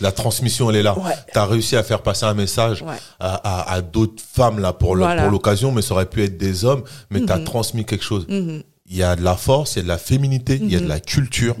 La 0.00 0.10
transmission, 0.10 0.70
elle 0.70 0.76
est 0.76 0.82
là. 0.82 0.98
Ouais, 0.98 1.12
Tu 1.32 1.38
as 1.38 1.44
réussi 1.46 1.76
à 1.76 1.82
faire 1.84 2.02
passer 2.02 2.24
un 2.24 2.34
message 2.34 2.82
ouais. 2.82 2.96
à, 3.20 3.34
à, 3.34 3.72
à 3.74 3.80
d'autres 3.82 4.22
femmes 4.22 4.58
là 4.58 4.72
pour 4.72 4.96
Voilà. 4.96 5.28
l'occasion, 5.28 5.70
mais 5.70 5.82
ça 5.82 5.92
aurait 5.94 6.08
pu 6.08 6.24
être 6.24 6.36
des 6.38 6.64
hommes, 6.64 6.82
mais 7.10 7.20
tu 7.24 7.30
as 7.30 7.36
Mhm. 7.38 7.44
transmis 7.44 7.84
quelque 7.84 8.04
chose. 8.04 8.26
Mhm, 8.28 8.62
Il 8.86 8.96
y 8.96 9.02
a 9.02 9.14
de 9.14 9.22
la 9.22 9.36
force, 9.36 9.74
il 9.74 9.76
y 9.76 9.80
a 9.80 9.82
de 9.84 9.88
la 9.88 9.98
féminité, 9.98 10.56
il 10.60 10.72
y 10.72 10.76
a 10.76 10.78
de 10.78 10.84
Mhm. 10.84 10.88
la 10.88 11.00
culture. 11.00 11.54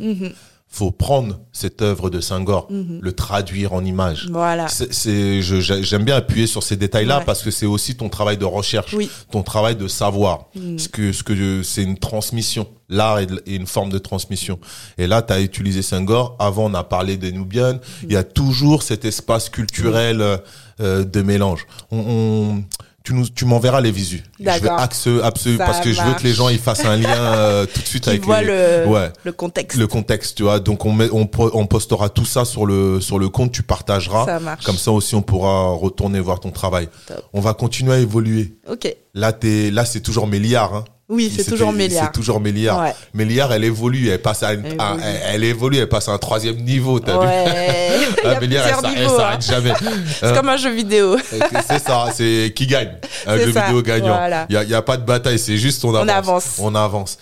Mhm, 0.74 0.78
faut 0.78 0.90
prendre 0.90 1.40
cette 1.52 1.82
œuvre 1.82 2.10
de 2.10 2.20
Senghor, 2.20 2.66
mhm. 2.70 2.98
le 3.00 3.12
traduire 3.12 3.72
en 3.72 3.84
images. 3.84 4.26
Voilà. 4.30 4.66
C'est, 4.68 5.40
j'aime 5.42 6.04
bien 6.04 6.16
appuyer 6.16 6.46
sur 6.46 6.62
ces 6.62 6.76
détails-là 6.76 7.18
Ouais. 7.18 7.24
parce 7.24 7.42
que 7.42 7.50
c'est 7.50 7.66
aussi 7.66 7.96
ton 7.96 8.08
travail 8.08 8.36
de 8.38 8.44
recherche, 8.44 8.92
Oui. 8.94 9.10
ton 9.30 9.42
travail 9.42 9.76
de 9.76 9.88
savoir. 9.88 10.46
Mhm. 10.54 10.78
Ce 10.78 10.88
que, 10.88 11.12
ce 11.12 11.22
que 11.22 11.62
c'est 11.62 11.82
une 11.82 11.98
transmission. 11.98 12.66
L'art 12.90 13.18
est, 13.18 13.28
une 13.46 13.66
forme 13.66 13.90
de 13.90 13.98
transmission. 13.98 14.58
Et 14.98 15.06
là, 15.06 15.22
tu 15.22 15.32
as 15.32 15.40
utilisé 15.40 15.80
Senghor. 15.82 16.36
Avant, 16.38 16.66
on 16.70 16.74
a 16.74 16.84
parlé 16.84 17.16
des 17.16 17.32
Nubians. 17.32 17.78
Il 18.02 18.12
y 18.12 18.16
a 18.16 18.24
toujours 18.24 18.82
cet 18.82 19.04
espace 19.06 19.48
culturel 19.48 20.20
euh, 20.20 20.36
euh, 20.80 21.02
de 21.04 21.22
mélange. 21.22 21.66
On, 21.90 21.98
on- 21.98 22.64
tu 23.04 23.12
nous, 23.12 23.28
tu 23.28 23.44
m'enverras 23.44 23.82
les 23.82 23.90
visus. 23.92 24.22
Je 24.40 24.44
vais 24.44 24.50
axe, 24.70 25.06
absolu, 25.22 25.58
parce 25.58 25.80
que 25.80 25.92
je 25.92 26.00
veux 26.02 26.14
que 26.14 26.22
les 26.22 26.32
gens 26.32 26.48
ils 26.48 26.58
fassent 26.58 26.86
un 26.86 26.96
lien 26.96 27.14
euh, 27.14 27.66
tout 27.74 27.80
de 27.80 27.86
suite 27.86 28.08
avec 28.08 28.26
les, 28.26 28.44
le, 28.44 28.86
ouais 28.88 29.12
le 29.24 29.32
contexte. 29.32 29.78
le 29.78 29.86
contexte, 29.86 30.38
tu 30.38 30.42
vois. 30.44 30.58
Donc 30.58 30.86
on 30.86 30.92
met, 30.92 31.10
on, 31.12 31.26
po- 31.26 31.50
on 31.52 31.66
postera 31.66 32.08
tout 32.08 32.24
ça 32.24 32.46
sur 32.46 32.64
le 32.64 33.02
sur 33.02 33.18
le 33.18 33.28
compte, 33.28 33.52
tu 33.52 33.62
partageras. 33.62 34.24
Ça 34.24 34.40
marche. 34.40 34.64
Comme 34.64 34.78
ça 34.78 34.90
aussi, 34.90 35.14
on 35.14 35.20
pourra 35.22 35.68
retourner 35.72 36.18
voir 36.18 36.40
ton 36.40 36.50
travail. 36.50 36.88
Top. 37.06 37.22
On 37.34 37.40
va 37.42 37.52
continuer 37.52 37.92
à 37.92 37.98
évoluer. 37.98 38.56
Ok. 38.70 38.94
Là, 39.12 39.32
t'es, 39.34 39.70
là, 39.70 39.84
c'est 39.84 40.00
toujours 40.00 40.26
Méliard. 40.26 40.74
Hein. 40.74 40.84
Oui, 41.08 41.30
c'est 41.36 41.44
toujours 41.44 41.72
Méliard. 41.72 42.06
C'est 42.06 42.12
toujours 42.12 42.40
Méliard. 42.40 42.80
Ouais. 42.80 42.94
Méliard, 43.12 43.52
elle 43.52 43.64
évolue, 43.64 44.08
elle 44.08 44.22
passe 44.22 44.42
à, 44.42 44.54
une- 44.54 44.64
Elle 44.64 44.76
à- 44.78 44.92
évolue. 44.94 45.02
elle, 45.04 45.20
elle 45.34 45.44
évolue, 45.44 45.76
elle 45.78 45.88
passe 45.88 46.08
à 46.08 46.12
un 46.12 46.18
troisième 46.18 46.56
niveau. 46.56 46.98
T'as 46.98 47.12
vu? 47.20 47.26
Ouais. 47.26 47.98
Y 48.24 48.26
Ah, 48.26 48.40
Méliard, 48.40 48.66
elle, 48.66 48.74
s'arrête- 49.06 49.20
hein. 49.20 49.38
jamais. 49.40 49.72
C'est 50.20 50.34
comme 50.34 50.48
un 50.48 50.56
jeu 50.56 50.70
vidéo. 50.70 51.16
c'est 51.68 51.78
ça, 51.78 52.06
c'est 52.14 52.52
qui 52.56 52.66
gagne. 52.66 52.92
Un 53.26 53.36
jeu 53.38 53.52
ça, 53.52 53.66
vidéo 53.66 53.82
gagnant. 53.82 54.16
voilà. 54.16 54.46
Il 54.48 54.54
y 54.54 54.56
a, 54.56 54.64
y 54.64 54.74
a 54.74 54.80
pas 54.82 54.96
de 54.96 55.04
bataille, 55.04 55.38
c'est 55.38 55.58
juste 55.58 55.84
on 55.84 55.94
avance. 55.94 56.08
avance. 56.10 56.56
On 56.58 56.74
avance. 56.74 57.18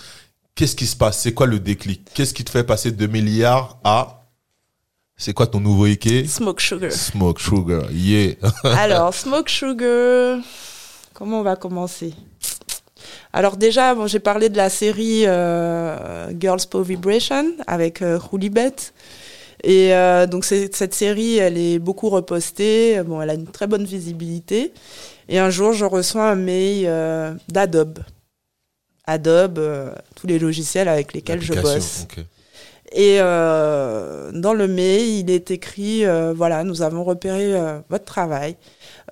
Qu'est-ce 0.54 0.76
qui 0.76 0.86
se 0.86 0.94
passe? 0.94 1.18
C'est 1.20 1.32
quoi 1.32 1.46
le 1.46 1.58
déclic? 1.58 2.02
Qu'est-ce 2.14 2.34
qui 2.34 2.44
te 2.44 2.50
fait 2.50 2.62
passer 2.64 2.92
de 2.92 3.06
Méliard 3.06 3.78
à 3.84 4.18
c'est 5.16 5.32
quoi 5.34 5.46
ton 5.46 5.60
nouveau 5.60 5.86
équé 5.86 6.26
Smoke 6.26 6.60
Sugar. 6.60 6.90
Smoke 6.90 7.40
Sugar, 7.40 7.82
yeah. 7.92 8.34
Alors, 8.64 9.12
Smoke 9.14 9.48
Sugar, 9.50 10.38
comment 11.14 11.40
on 11.40 11.42
va 11.42 11.54
commencer? 11.54 12.12
Alors 13.32 13.56
déjà, 13.56 13.94
bon, 13.94 14.06
j'ai 14.06 14.18
parlé 14.20 14.48
de 14.48 14.56
la 14.56 14.68
série 14.68 15.22
euh, 15.26 16.30
Girls 16.38 16.60
Power 16.70 16.84
Vibration 16.84 17.52
avec 17.66 18.02
euh, 18.02 18.18
Roulibet. 18.18 18.74
Et 19.64 19.94
euh, 19.94 20.26
donc 20.26 20.44
cette 20.44 20.94
série, 20.94 21.38
elle 21.38 21.56
est 21.56 21.78
beaucoup 21.78 22.08
repostée. 22.08 23.00
Bon, 23.04 23.22
elle 23.22 23.30
a 23.30 23.34
une 23.34 23.46
très 23.46 23.66
bonne 23.66 23.84
visibilité. 23.84 24.72
Et 25.28 25.38
un 25.38 25.50
jour, 25.50 25.72
je 25.72 25.84
reçois 25.84 26.30
un 26.30 26.34
mail 26.34 26.84
euh, 26.86 27.32
d'Adobe. 27.48 28.00
Adobe, 29.06 29.94
tous 30.14 30.26
les 30.26 30.38
logiciels 30.38 30.88
avec 30.88 31.12
lesquels 31.12 31.40
je 31.40 31.54
bosse. 31.54 32.06
Et 32.94 33.18
euh, 33.20 34.30
dans 34.32 34.52
le 34.52 34.68
mail, 34.68 35.08
il 35.08 35.30
est 35.30 35.50
écrit 35.50 36.04
euh, 36.04 36.34
voilà, 36.34 36.62
nous 36.62 36.82
avons 36.82 37.04
repéré 37.04 37.54
euh, 37.54 37.80
votre 37.88 38.04
travail. 38.04 38.56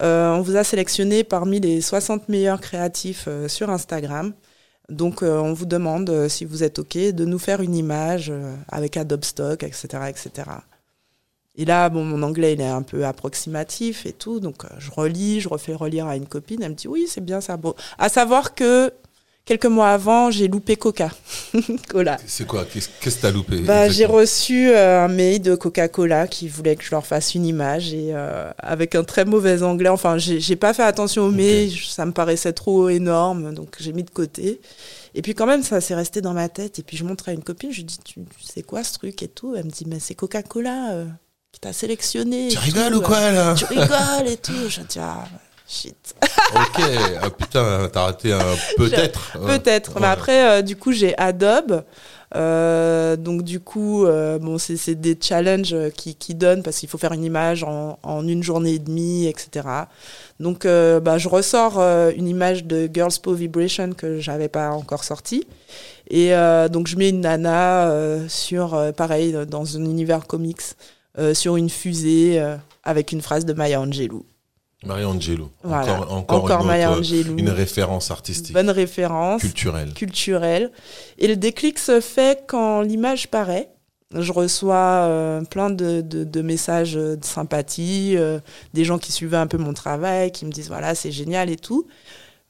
Euh, 0.02 0.34
on 0.34 0.42
vous 0.42 0.56
a 0.56 0.64
sélectionné 0.64 1.24
parmi 1.24 1.60
les 1.60 1.80
60 1.80 2.28
meilleurs 2.28 2.60
créatifs 2.60 3.24
euh, 3.28 3.48
sur 3.48 3.70
Instagram. 3.70 4.32
Donc, 4.90 5.22
euh, 5.22 5.38
on 5.38 5.52
vous 5.54 5.66
demande, 5.66 6.28
si 6.28 6.44
vous 6.44 6.62
êtes 6.62 6.78
OK, 6.78 6.96
de 6.96 7.24
nous 7.24 7.38
faire 7.38 7.62
une 7.62 7.74
image 7.74 8.32
avec 8.68 8.96
Adobe 8.96 9.24
Stock, 9.24 9.62
etc., 9.62 9.86
etc. 10.08 10.50
Et 11.56 11.64
là, 11.64 11.88
bon, 11.88 12.04
mon 12.04 12.22
anglais, 12.22 12.54
il 12.54 12.60
est 12.60 12.66
un 12.66 12.82
peu 12.82 13.06
approximatif 13.06 14.04
et 14.04 14.12
tout. 14.12 14.40
Donc, 14.40 14.64
je 14.78 14.90
relis, 14.90 15.40
je 15.40 15.48
refais 15.48 15.74
relire 15.74 16.06
à 16.06 16.16
une 16.16 16.26
copine. 16.26 16.62
Elle 16.62 16.70
me 16.70 16.74
dit, 16.74 16.88
oui, 16.88 17.06
c'est 17.08 17.24
bien 17.24 17.40
ça. 17.40 17.56
Bon, 17.56 17.74
à 17.98 18.08
savoir 18.08 18.54
que 18.54 18.92
quelques 19.50 19.66
mois 19.66 19.88
avant, 19.90 20.30
j'ai 20.30 20.46
loupé 20.46 20.76
Coca. 20.76 21.10
Cola. 21.88 22.18
C'est 22.24 22.46
quoi? 22.46 22.64
Qu'est-ce 22.64 22.88
que 23.16 23.20
t'as 23.20 23.32
loupé 23.32 23.56
Bah, 23.62 23.88
j'ai 23.88 24.04
reçu 24.06 24.70
euh, 24.70 25.04
un 25.04 25.08
mail 25.08 25.42
de 25.42 25.56
Coca-Cola 25.56 26.28
qui 26.28 26.46
voulait 26.46 26.76
que 26.76 26.84
je 26.84 26.92
leur 26.92 27.04
fasse 27.04 27.34
une 27.34 27.44
image 27.44 27.92
et 27.92 28.10
euh, 28.14 28.48
avec 28.58 28.94
un 28.94 29.02
très 29.02 29.24
mauvais 29.24 29.64
anglais. 29.64 29.88
Enfin, 29.88 30.18
j'ai 30.18 30.54
pas 30.54 30.72
fait 30.72 30.84
attention 30.84 31.24
au 31.24 31.30
mail, 31.32 31.72
ça 31.88 32.06
me 32.06 32.12
paraissait 32.12 32.52
trop 32.52 32.88
énorme, 32.90 33.52
donc 33.52 33.74
j'ai 33.80 33.92
mis 33.92 34.04
de 34.04 34.10
côté. 34.10 34.60
Et 35.16 35.22
puis 35.22 35.34
quand 35.34 35.46
même, 35.46 35.64
ça 35.64 35.80
s'est 35.80 35.96
resté 35.96 36.20
dans 36.20 36.32
ma 36.32 36.48
tête. 36.48 36.78
Et 36.78 36.84
puis 36.84 36.96
je 36.96 37.02
montre 37.02 37.28
à 37.28 37.32
une 37.32 37.42
copine, 37.42 37.72
je 37.72 37.78
lui 37.78 37.84
dis, 37.84 37.98
tu, 38.04 38.20
tu 38.20 38.44
sais 38.46 38.62
quoi 38.62 38.84
ce 38.84 38.92
truc 38.92 39.20
et 39.24 39.28
tout? 39.28 39.56
Elle 39.56 39.64
me 39.64 39.70
dit, 39.70 39.84
mais 39.88 39.98
c'est 39.98 40.14
Coca-Cola 40.14 40.92
euh, 40.92 41.06
qui 41.50 41.58
t'a 41.58 41.72
sélectionné. 41.72 42.46
Tu 42.52 42.58
rigoles 42.58 42.92
tout, 42.92 42.98
ou 42.98 43.02
quoi 43.02 43.18
là? 43.32 43.50
euh, 43.50 43.54
Tu 43.56 43.64
rigoles 43.64 44.28
et 44.28 44.36
tout. 44.36 44.52
Je 44.68 44.82
dis, 44.82 45.00
ah, 45.00 45.24
shit. 45.70 46.14
Ok, 46.54 46.82
ah, 47.22 47.30
putain, 47.30 47.88
t'as 47.92 48.02
raté 48.02 48.32
un 48.32 48.40
peut-être. 48.76 49.38
Ouais. 49.40 49.58
Peut-être. 49.58 50.00
Mais 50.00 50.08
après, 50.08 50.48
euh, 50.58 50.62
du 50.62 50.76
coup, 50.76 50.92
j'ai 50.92 51.16
Adobe. 51.16 51.84
Euh, 52.36 53.16
donc 53.16 53.42
du 53.42 53.58
coup, 53.58 54.04
euh, 54.04 54.38
bon, 54.38 54.56
c'est 54.58 54.94
des 54.94 55.18
challenges 55.20 55.74
qui, 55.96 56.14
qui 56.14 56.36
donnent 56.36 56.62
parce 56.62 56.78
qu'il 56.78 56.88
faut 56.88 56.98
faire 56.98 57.12
une 57.12 57.24
image 57.24 57.64
en, 57.64 57.98
en 58.04 58.26
une 58.26 58.42
journée 58.42 58.74
et 58.74 58.78
demie, 58.78 59.26
etc. 59.26 59.66
Donc 60.38 60.64
bah, 60.64 61.18
je 61.18 61.28
ressors 61.28 61.80
une 61.80 62.28
image 62.28 62.64
de 62.64 62.88
Girls 62.92 63.14
Po 63.20 63.34
Vibration 63.34 63.90
que 63.96 64.20
j'avais 64.20 64.48
pas 64.48 64.70
encore 64.70 65.02
sortie. 65.02 65.44
Et 66.08 66.30
donc 66.70 66.86
je 66.86 66.96
mets 66.96 67.08
une 67.08 67.22
nana 67.22 67.92
sur, 68.28 68.80
pareil, 68.96 69.36
dans 69.48 69.76
un 69.76 69.84
univers 69.84 70.28
comics, 70.28 70.62
sur 71.34 71.56
une 71.56 71.68
fusée 71.68 72.40
avec 72.84 73.10
une 73.10 73.22
phrase 73.22 73.44
de 73.44 73.52
Maya 73.54 73.80
Angelou. 73.80 74.24
Maria 74.84 75.08
Angelou. 75.08 75.48
Voilà. 75.62 75.94
Encore, 75.94 76.12
encore, 76.12 76.44
Encore 76.44 76.60
une, 76.62 76.66
Maya 76.66 76.90
autre- 76.90 77.00
Angelou. 77.00 77.36
une 77.38 77.50
référence 77.50 78.10
artistique, 78.10 78.54
Bonne 78.54 78.70
référence 78.70 79.42
culturelle. 79.42 79.92
culturel. 79.94 80.70
Et 81.18 81.28
le 81.28 81.36
déclic 81.36 81.78
se 81.78 82.00
fait 82.00 82.44
quand 82.46 82.80
l'image 82.80 83.28
paraît. 83.28 83.68
Je 84.14 84.32
reçois 84.32 84.74
euh, 85.06 85.42
plein 85.42 85.70
de, 85.70 86.00
de- 86.00 86.24
de 86.24 86.42
messages 86.42 86.94
de 86.94 87.18
sympathie, 87.22 88.14
euh, 88.16 88.40
des 88.74 88.84
gens 88.84 88.98
qui 88.98 89.12
suivaient 89.12 89.36
un 89.36 89.46
peu 89.46 89.58
mon 89.58 89.72
travail, 89.72 90.32
qui 90.32 90.44
me 90.46 90.50
disent 90.50 90.68
voilà, 90.68 90.94
c'est 90.94 91.12
génial 91.12 91.48
et 91.50 91.56
tout. 91.56 91.86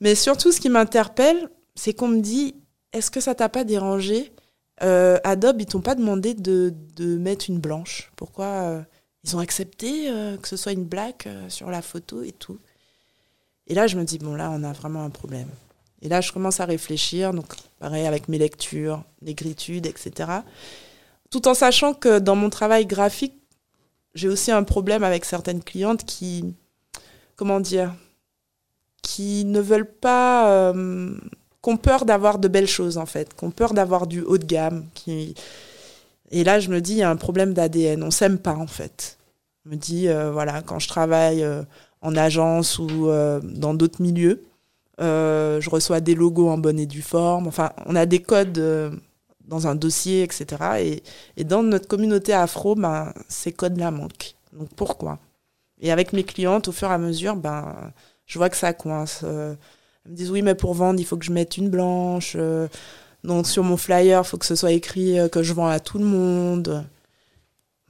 Mais 0.00 0.14
surtout, 0.14 0.52
ce 0.52 0.60
qui 0.60 0.70
m'interpelle, 0.70 1.50
c'est 1.74 1.92
qu'on 1.92 2.08
me 2.08 2.20
dit 2.20 2.54
est-ce 2.92 3.10
que 3.10 3.20
ça 3.20 3.34
t'a 3.34 3.48
pas 3.48 3.64
dérangé? 3.64 4.32
Euh, 4.82 5.18
Adobe, 5.24 5.60
ils 5.60 5.66
t'ont 5.66 5.82
pas 5.82 5.94
demandé 5.94 6.32
de, 6.32 6.72
de 6.96 7.18
mettre 7.18 7.44
une 7.50 7.58
blanche. 7.58 8.10
Pourquoi 8.16 8.46
euh, 8.46 8.80
ils 9.24 9.36
ont 9.36 9.38
accepté 9.38 10.10
euh, 10.10 10.36
que 10.36 10.48
ce 10.48 10.56
soit 10.56 10.72
une 10.72 10.84
black 10.84 11.26
euh, 11.26 11.48
sur 11.48 11.70
la 11.70 11.82
photo 11.82 12.22
et 12.22 12.32
tout 12.32 12.58
Et 13.66 13.74
là, 13.74 13.86
je 13.86 13.96
me 13.96 14.04
dis 14.04 14.18
bon, 14.18 14.34
là, 14.34 14.50
on 14.52 14.62
a 14.64 14.72
vraiment 14.72 15.04
un 15.04 15.10
problème. 15.10 15.48
Et 16.02 16.08
là, 16.08 16.20
je 16.20 16.32
commence 16.32 16.60
à 16.60 16.64
réfléchir, 16.64 17.34
donc 17.34 17.46
pareil 17.78 18.06
avec 18.06 18.28
mes 18.28 18.38
lectures, 18.38 19.04
l'écritude, 19.20 19.86
etc. 19.86 20.30
Tout 21.28 21.46
en 21.46 21.54
sachant 21.54 21.92
que 21.92 22.18
dans 22.18 22.36
mon 22.36 22.48
travail 22.48 22.86
graphique, 22.86 23.34
j'ai 24.14 24.28
aussi 24.28 24.50
un 24.50 24.64
problème 24.64 25.04
avec 25.04 25.24
certaines 25.24 25.62
clientes 25.62 26.04
qui, 26.04 26.54
comment 27.36 27.60
dire, 27.60 27.94
qui 29.02 29.44
ne 29.44 29.60
veulent 29.60 29.90
pas, 29.90 30.50
euh, 30.50 31.14
qui 31.62 31.70
ont 31.70 31.76
peur 31.76 32.04
d'avoir 32.06 32.38
de 32.38 32.48
belles 32.48 32.66
choses 32.66 32.98
en 32.98 33.06
fait, 33.06 33.34
qui 33.34 33.44
ont 33.44 33.50
peur 33.50 33.74
d'avoir 33.74 34.06
du 34.06 34.22
haut 34.22 34.38
de 34.38 34.46
gamme. 34.46 34.86
Qui... 34.94 35.34
Et 36.30 36.44
là, 36.44 36.60
je 36.60 36.70
me 36.70 36.80
dis, 36.80 36.92
il 36.92 36.98
y 36.98 37.02
a 37.02 37.10
un 37.10 37.16
problème 37.16 37.54
d'ADN, 37.54 38.02
on 38.02 38.10
s'aime 38.10 38.38
pas 38.38 38.54
en 38.54 38.66
fait. 38.66 39.18
Je 39.64 39.70
me 39.70 39.76
dis, 39.76 40.08
euh, 40.08 40.30
voilà, 40.30 40.62
quand 40.62 40.78
je 40.78 40.88
travaille 40.88 41.42
euh, 41.42 41.62
en 42.00 42.16
agence 42.16 42.78
ou 42.78 43.08
euh, 43.08 43.40
dans 43.42 43.74
d'autres 43.74 44.00
milieux, 44.00 44.44
je 44.98 45.70
reçois 45.70 46.00
des 46.00 46.14
logos 46.14 46.50
en 46.50 46.58
bonne 46.58 46.78
et 46.78 46.86
due 46.86 47.02
forme. 47.02 47.46
Enfin, 47.46 47.70
on 47.86 47.96
a 47.96 48.04
des 48.04 48.20
codes 48.20 48.60
dans 49.46 49.66
un 49.66 49.74
dossier, 49.74 50.22
etc. 50.22 50.46
Et, 50.80 51.02
et 51.38 51.44
dans 51.44 51.62
notre 51.62 51.88
communauté 51.88 52.34
afro, 52.34 52.74
ben, 52.74 53.12
ces 53.28 53.50
codes-là 53.50 53.90
manquent. 53.90 54.34
Donc 54.52 54.68
pourquoi? 54.76 55.18
Et 55.80 55.90
avec 55.90 56.12
mes 56.12 56.22
clientes, 56.22 56.68
au 56.68 56.72
fur 56.72 56.90
et 56.90 56.94
à 56.94 56.98
mesure, 56.98 57.36
ben, 57.36 57.92
je 58.26 58.38
vois 58.38 58.50
que 58.50 58.58
ça 58.58 58.74
coince. 58.74 59.22
Elles 59.22 59.56
me 60.12 60.16
disent 60.16 60.30
oui, 60.30 60.42
mais 60.42 60.54
pour 60.54 60.74
vendre, 60.74 61.00
il 61.00 61.06
faut 61.06 61.16
que 61.16 61.24
je 61.24 61.32
mette 61.32 61.56
une 61.56 61.70
blanche. 61.70 62.36
Donc 63.24 63.46
sur 63.46 63.64
mon 63.64 63.76
flyer, 63.76 64.22
il 64.22 64.26
faut 64.26 64.38
que 64.38 64.46
ce 64.46 64.54
soit 64.54 64.72
écrit 64.72 65.18
euh, 65.18 65.28
que 65.28 65.42
je 65.42 65.52
vends 65.52 65.68
à 65.68 65.80
tout 65.80 65.98
le 65.98 66.04
monde. 66.04 66.84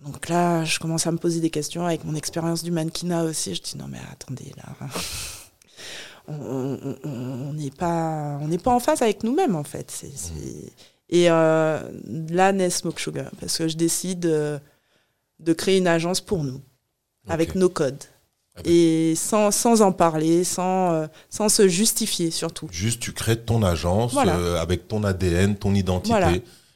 Donc 0.04 0.28
là, 0.28 0.64
je 0.64 0.78
commence 0.78 1.06
à 1.06 1.12
me 1.12 1.18
poser 1.18 1.40
des 1.40 1.50
questions 1.50 1.84
avec 1.84 2.04
mon 2.04 2.14
expérience 2.14 2.62
du 2.62 2.70
mannequinat 2.70 3.24
aussi. 3.24 3.54
Je 3.54 3.62
dis 3.62 3.76
non 3.76 3.86
mais 3.88 4.00
attendez 4.10 4.52
là, 4.56 4.88
on 6.28 7.52
n'est 7.54 7.70
pas 7.70 8.38
on 8.40 8.48
n'est 8.48 8.58
pas 8.58 8.72
en 8.72 8.80
phase 8.80 9.02
avec 9.02 9.22
nous-mêmes 9.24 9.56
en 9.56 9.64
fait. 9.64 10.04
Et 11.10 11.30
euh, 11.30 11.80
là 12.30 12.52
naît 12.52 12.70
Smoke 12.70 13.00
Sugar 13.00 13.30
parce 13.40 13.58
que 13.58 13.68
je 13.68 13.76
décide 13.76 14.26
euh, 14.26 14.58
de 15.38 15.52
créer 15.52 15.78
une 15.78 15.88
agence 15.88 16.20
pour 16.20 16.44
nous 16.44 16.60
avec 17.28 17.54
nos 17.54 17.68
codes 17.68 18.04
Ah 18.56 18.62
ben. 18.64 18.70
et 18.72 19.14
sans, 19.14 19.50
sans 19.50 19.80
en 19.82 19.92
parler, 19.92 20.42
sans, 20.44 20.92
euh, 20.92 21.06
sans 21.28 21.48
se 21.48 21.68
justifier 21.68 22.30
surtout. 22.30 22.68
Juste, 22.72 23.00
tu 23.00 23.12
crées 23.12 23.36
ton 23.38 23.62
agence 23.62 24.12
Voilà. 24.12 24.36
euh, 24.36 24.60
avec 24.60 24.88
ton 24.88 25.04
ADN, 25.04 25.56
ton 25.56 25.74
identité, 25.74 26.10
Voilà. 26.10 26.32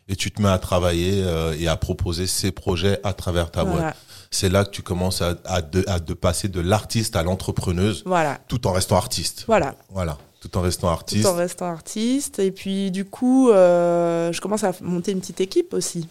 et 0.08 0.16
tu 0.16 0.30
te 0.30 0.40
mets 0.40 0.48
à 0.48 0.58
travailler 0.58 1.22
euh, 1.24 1.56
et 1.58 1.66
à 1.66 1.76
proposer 1.76 2.26
ces 2.26 2.52
projets 2.52 3.00
à 3.02 3.12
travers 3.12 3.50
ta 3.50 3.64
boîte. 3.64 3.76
Voilà, 3.76 3.96
C'est 4.30 4.48
là 4.50 4.64
que 4.64 4.70
tu 4.70 4.82
commences 4.82 5.20
à, 5.20 5.34
à, 5.44 5.62
de, 5.62 5.84
à 5.88 5.98
de 5.98 6.14
passer 6.14 6.48
de 6.48 6.60
l'artiste 6.60 7.16
à 7.16 7.22
l'entrepreneuse, 7.22 8.02
voilà, 8.06 8.38
tout 8.48 8.66
en 8.66 8.72
restant 8.72 8.96
artiste. 8.96 9.44
voilà. 9.48 9.74
Voilà, 9.90 10.18
tout 10.40 10.56
en 10.56 10.60
restant 10.60 10.88
Tout 10.88 10.92
artiste. 10.92 11.26
en 11.26 11.34
restant 11.34 11.66
artiste. 11.66 12.38
Et 12.38 12.52
puis 12.52 12.90
du 12.92 13.04
coup, 13.04 13.50
euh, 13.50 14.32
je 14.32 14.40
commence 14.40 14.62
à 14.62 14.72
monter 14.80 15.10
une 15.12 15.20
petite 15.20 15.40
équipe 15.40 15.74
aussi. 15.74 16.06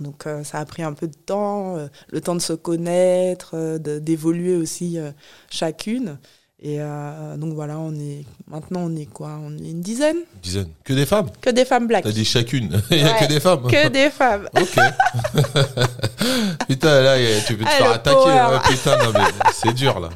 Donc 0.00 0.26
euh, 0.26 0.42
ça 0.44 0.58
a 0.58 0.64
pris 0.64 0.82
un 0.82 0.92
peu 0.92 1.06
de 1.06 1.14
temps, 1.14 1.76
euh, 1.76 1.86
le 2.08 2.20
temps 2.20 2.34
de 2.34 2.40
se 2.40 2.52
connaître, 2.52 3.54
euh, 3.54 3.78
d'évoluer 4.00 4.56
aussi 4.56 4.98
euh, 4.98 5.12
chacune. 5.50 6.18
Et 6.66 6.78
euh, 6.80 7.36
donc 7.36 7.52
voilà, 7.52 7.76
on 7.78 7.92
est 7.92 8.24
maintenant 8.48 8.80
on 8.84 8.96
est 8.96 9.04
quoi? 9.04 9.38
On 9.44 9.52
est 9.62 9.68
une 9.70 9.82
dizaine 9.82 10.16
Une 10.16 10.40
dizaine. 10.42 10.68
Que 10.82 10.94
des 10.94 11.04
femmes? 11.04 11.26
Que 11.42 11.50
des 11.50 11.66
femmes 11.66 11.86
black. 11.86 12.04
T'as 12.04 12.10
dit 12.10 12.24
chacune. 12.24 12.80
Il 12.90 12.96
y 12.96 13.02
a 13.02 13.12
Ouais. 13.12 13.18
que 13.20 13.26
des 13.26 13.38
femmes. 13.38 13.66
Que 13.70 13.88
des 13.88 14.08
femmes. 14.08 14.48
Ok. 14.58 15.44
putain, 16.68 17.02
là, 17.02 17.16
tu 17.46 17.56
peux 17.56 17.64
te 17.64 17.68
Ah, 17.68 17.76
faire 17.76 17.90
attaquer. 17.92 18.30
hein, 18.30 18.62
putain, 18.66 18.96
non, 18.96 19.10
mais 19.12 19.24
c'est 19.52 19.74
dur, 19.74 20.00
là. 20.00 20.08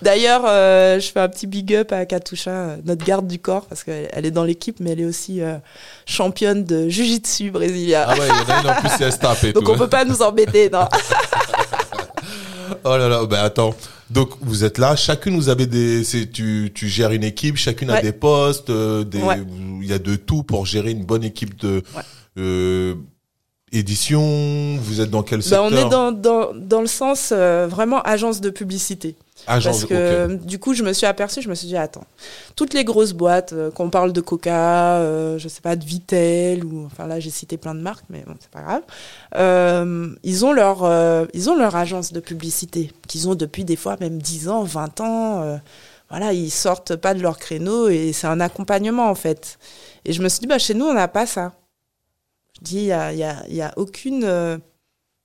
D'ailleurs, 0.00 0.42
euh, 0.46 1.00
je 1.00 1.10
fais 1.10 1.18
un 1.18 1.28
petit 1.28 1.48
big 1.48 1.74
up 1.74 1.90
à 1.92 2.06
Katusha, 2.06 2.76
notre 2.84 3.04
garde 3.04 3.26
du 3.26 3.40
corps, 3.40 3.66
parce 3.66 3.82
qu'elle 3.82 4.08
elle 4.12 4.24
est 4.24 4.30
dans 4.30 4.44
l'équipe, 4.44 4.76
mais 4.78 4.92
elle 4.92 5.00
est 5.00 5.04
aussi 5.04 5.42
euh, 5.42 5.56
championne 6.06 6.62
de 6.64 6.88
Jiu-Jitsu 6.88 7.50
brésilien. 7.50 8.04
Ah 8.06 8.12
ouais, 8.12 8.28
il 8.28 8.48
y 8.48 8.52
en 8.52 8.56
a 8.56 8.60
une 8.60 8.70
en 8.70 8.74
plus, 8.74 9.04
elle 9.04 9.12
se 9.12 9.18
tape 9.18 9.42
et 9.42 9.52
Donc 9.52 9.64
tout. 9.64 9.70
on 9.72 9.76
peut 9.78 9.88
pas 9.88 10.04
nous 10.04 10.22
embêter, 10.22 10.70
non? 10.70 10.86
Oh 12.84 12.96
là 12.96 13.08
là, 13.08 13.24
bah 13.26 13.42
attends. 13.42 13.74
Donc 14.10 14.30
vous 14.40 14.64
êtes 14.64 14.78
là, 14.78 14.96
chacune 14.96 15.36
vous 15.36 15.48
avez 15.50 15.66
des, 15.66 16.02
c'est 16.04 16.30
tu, 16.30 16.70
tu 16.74 16.88
gères 16.88 17.12
une 17.12 17.24
équipe, 17.24 17.56
chacune 17.56 17.90
a 17.90 18.00
des 18.00 18.12
postes, 18.12 18.70
euh, 18.70 19.04
des, 19.04 19.20
Ouais. 19.22 19.36
il 19.82 19.86
y 19.86 19.92
a 19.92 19.98
de 19.98 20.16
tout 20.16 20.42
pour 20.42 20.64
gérer 20.66 20.90
une 20.92 21.04
bonne 21.04 21.24
équipe 21.24 21.58
de 21.60 21.82
Ouais. 21.94 22.02
euh, 22.38 22.94
édition. 23.72 24.76
Vous 24.80 25.00
êtes 25.00 25.10
dans 25.10 25.22
quel 25.22 25.38
Bah, 25.38 25.42
secteur 25.42 25.64
On 25.64 25.70
est 25.76 25.88
dans, 25.88 26.12
dans, 26.12 26.52
dans 26.54 26.80
le 26.80 26.86
sens 26.86 27.30
euh, 27.32 27.66
vraiment 27.68 28.00
agence 28.02 28.40
de 28.40 28.50
publicité. 28.50 29.16
Agence. 29.46 29.80
Parce 29.80 29.90
que 29.90 30.34
ok. 30.34 30.44
du 30.46 30.58
coup, 30.58 30.74
je 30.74 30.82
me 30.82 30.92
suis 30.92 31.06
aperçue, 31.06 31.40
je 31.42 31.48
me 31.48 31.54
suis 31.54 31.68
dit, 31.68 31.76
attends, 31.76 32.04
toutes 32.56 32.74
les 32.74 32.84
grosses 32.84 33.12
boîtes, 33.12 33.52
euh, 33.52 33.70
qu'on 33.70 33.88
parle 33.88 34.12
de 34.12 34.20
Coca, 34.20 34.96
euh, 34.96 35.38
je 35.38 35.48
sais 35.48 35.60
pas, 35.60 35.76
de 35.76 35.84
Vitel, 35.84 36.64
ou 36.64 36.84
enfin 36.86 37.06
là, 37.06 37.20
j'ai 37.20 37.30
cité 37.30 37.56
plein 37.56 37.74
de 37.74 37.80
marques, 37.80 38.04
mais 38.10 38.24
bon, 38.26 38.34
c'est 38.40 38.50
pas 38.50 38.60
grave. 38.62 38.82
Euh, 39.36 40.08
ils, 40.24 40.44
ont 40.44 40.52
leur, 40.52 40.82
euh, 40.84 41.24
ils 41.34 41.48
ont 41.48 41.56
leur 41.56 41.76
agence 41.76 42.12
de 42.12 42.20
publicité, 42.20 42.92
qu'ils 43.06 43.28
ont 43.28 43.34
depuis 43.36 43.64
des 43.64 43.76
fois 43.76 43.96
même 44.00 44.20
10 44.20 44.48
ans, 44.48 44.64
20 44.64 45.00
ans. 45.00 45.42
euh, 45.42 45.56
voilà, 46.10 46.32
ils 46.32 46.50
sortent 46.50 46.96
pas 46.96 47.12
de 47.14 47.20
leur 47.20 47.38
créneau 47.38 47.88
et 47.88 48.12
c'est 48.14 48.26
un 48.26 48.40
accompagnement 48.40 49.10
en 49.10 49.14
fait. 49.14 49.58
Et 50.06 50.12
je 50.14 50.22
me 50.22 50.28
suis 50.28 50.40
dit, 50.40 50.46
bah, 50.46 50.58
chez 50.58 50.72
nous, 50.74 50.86
on 50.86 50.94
n'a 50.94 51.06
pas 51.08 51.26
ça. 51.26 51.52
Je 52.60 52.64
dis, 52.64 52.78
il 52.78 52.84
n'y 52.84 52.92
a, 52.92 53.12
y 53.12 53.22
a, 53.22 53.44
il 53.48 53.54
y 53.54 53.62
a 53.62 53.72
aucune. 53.76 54.24
euh, 54.24 54.58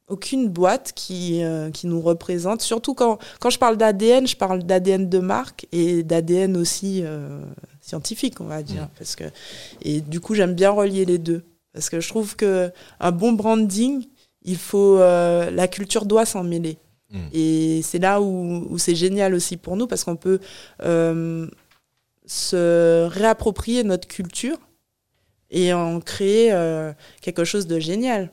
aucune 0.09 0.49
boîte 0.49 0.91
qui, 0.93 1.43
euh, 1.43 1.71
qui 1.71 1.87
nous 1.87 2.01
représente. 2.01 2.61
Surtout 2.61 2.93
quand, 2.93 3.19
quand 3.39 3.49
je 3.49 3.57
parle 3.57 3.77
d'ADN, 3.77 4.27
je 4.27 4.35
parle 4.35 4.63
d'ADN 4.63 5.07
de 5.07 5.19
marque 5.19 5.65
et 5.71 6.03
d'ADN 6.03 6.57
aussi 6.57 7.01
euh, 7.03 7.41
scientifique, 7.79 8.41
on 8.41 8.45
va 8.45 8.61
dire. 8.63 8.89
Parce 8.97 9.15
que, 9.15 9.23
et 9.81 10.01
du 10.01 10.19
coup, 10.19 10.35
j'aime 10.35 10.55
bien 10.55 10.71
relier 10.71 11.05
les 11.05 11.17
deux. 11.17 11.45
Parce 11.71 11.89
que 11.89 12.01
je 12.01 12.09
trouve 12.09 12.35
que 12.35 12.69
un 12.99 13.11
bon 13.11 13.31
branding, 13.31 14.05
il 14.43 14.57
faut, 14.57 14.99
la 14.99 15.67
culture 15.69 16.05
doit 16.05 16.25
s'en 16.25 16.43
mêler. 16.43 16.77
Mm. 17.09 17.17
Et 17.31 17.81
c'est 17.81 17.99
là 17.99 18.21
où, 18.21 18.67
où 18.69 18.77
c'est 18.77 18.95
génial 18.95 19.33
aussi 19.33 19.55
pour 19.55 19.77
nous 19.77 19.87
parce 19.87 20.03
qu'on 20.03 20.17
peut 20.17 20.39
se 22.25 23.07
réapproprier 23.07 23.83
notre 23.85 24.07
culture 24.07 24.57
et 25.53 25.71
en 25.71 26.01
créer 26.01 26.51
euh, 26.51 26.91
quelque 27.21 27.45
chose 27.45 27.67
de 27.67 27.79
génial. 27.79 28.31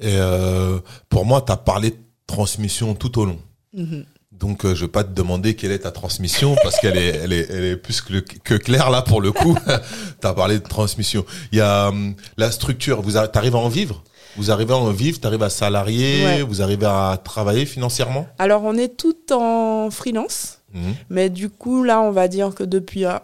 Et 0.00 0.16
euh, 0.18 0.78
pour 1.08 1.24
moi, 1.24 1.42
tu 1.44 1.52
as 1.52 1.56
parlé 1.56 1.90
de 1.90 1.96
transmission 2.26 2.94
tout 2.94 3.18
au 3.18 3.24
long. 3.24 3.38
Mhm. 3.72 4.04
Donc, 4.32 4.64
euh, 4.64 4.74
je 4.74 4.84
vais 4.84 4.90
pas 4.90 5.04
te 5.04 5.12
demander 5.12 5.54
quelle 5.54 5.70
est 5.70 5.80
ta 5.80 5.92
transmission 5.92 6.56
parce 6.62 6.78
qu'elle 6.80 6.98
est, 6.98 7.16
elle 7.22 7.32
est, 7.32 7.46
elle 7.50 7.64
est 7.64 7.76
plus 7.76 8.00
que, 8.00 8.18
que 8.18 8.54
claire 8.54 8.90
là 8.90 9.02
pour 9.02 9.20
le 9.20 9.30
coup. 9.32 9.56
tu 10.20 10.26
as 10.26 10.34
parlé 10.34 10.58
de 10.58 10.64
transmission. 10.64 11.24
Il 11.52 11.58
y 11.58 11.60
a 11.60 11.88
hum, 11.88 12.14
la 12.36 12.50
structure. 12.50 13.00
Vous 13.00 13.16
arrivez 13.16 13.56
à 13.56 13.60
en 13.60 13.68
vivre? 13.68 14.02
Vous 14.36 14.50
arrivez 14.50 14.72
à 14.72 14.76
en 14.76 14.90
vivre? 14.90 15.20
Tu 15.20 15.26
arrives 15.26 15.44
à 15.44 15.50
salarier? 15.50 16.24
Ouais. 16.24 16.42
Vous 16.42 16.60
arrivez 16.62 16.86
à 16.86 17.18
travailler 17.22 17.64
financièrement? 17.64 18.26
Alors, 18.38 18.64
on 18.64 18.76
est 18.76 18.96
tout 18.96 19.32
en 19.32 19.88
freelance. 19.90 20.58
Mhm. 20.74 20.94
Mais 21.08 21.30
du 21.30 21.48
coup, 21.50 21.84
là, 21.84 22.00
on 22.02 22.10
va 22.10 22.28
dire 22.28 22.54
que 22.54 22.64
depuis 22.64 23.04
un, 23.04 23.16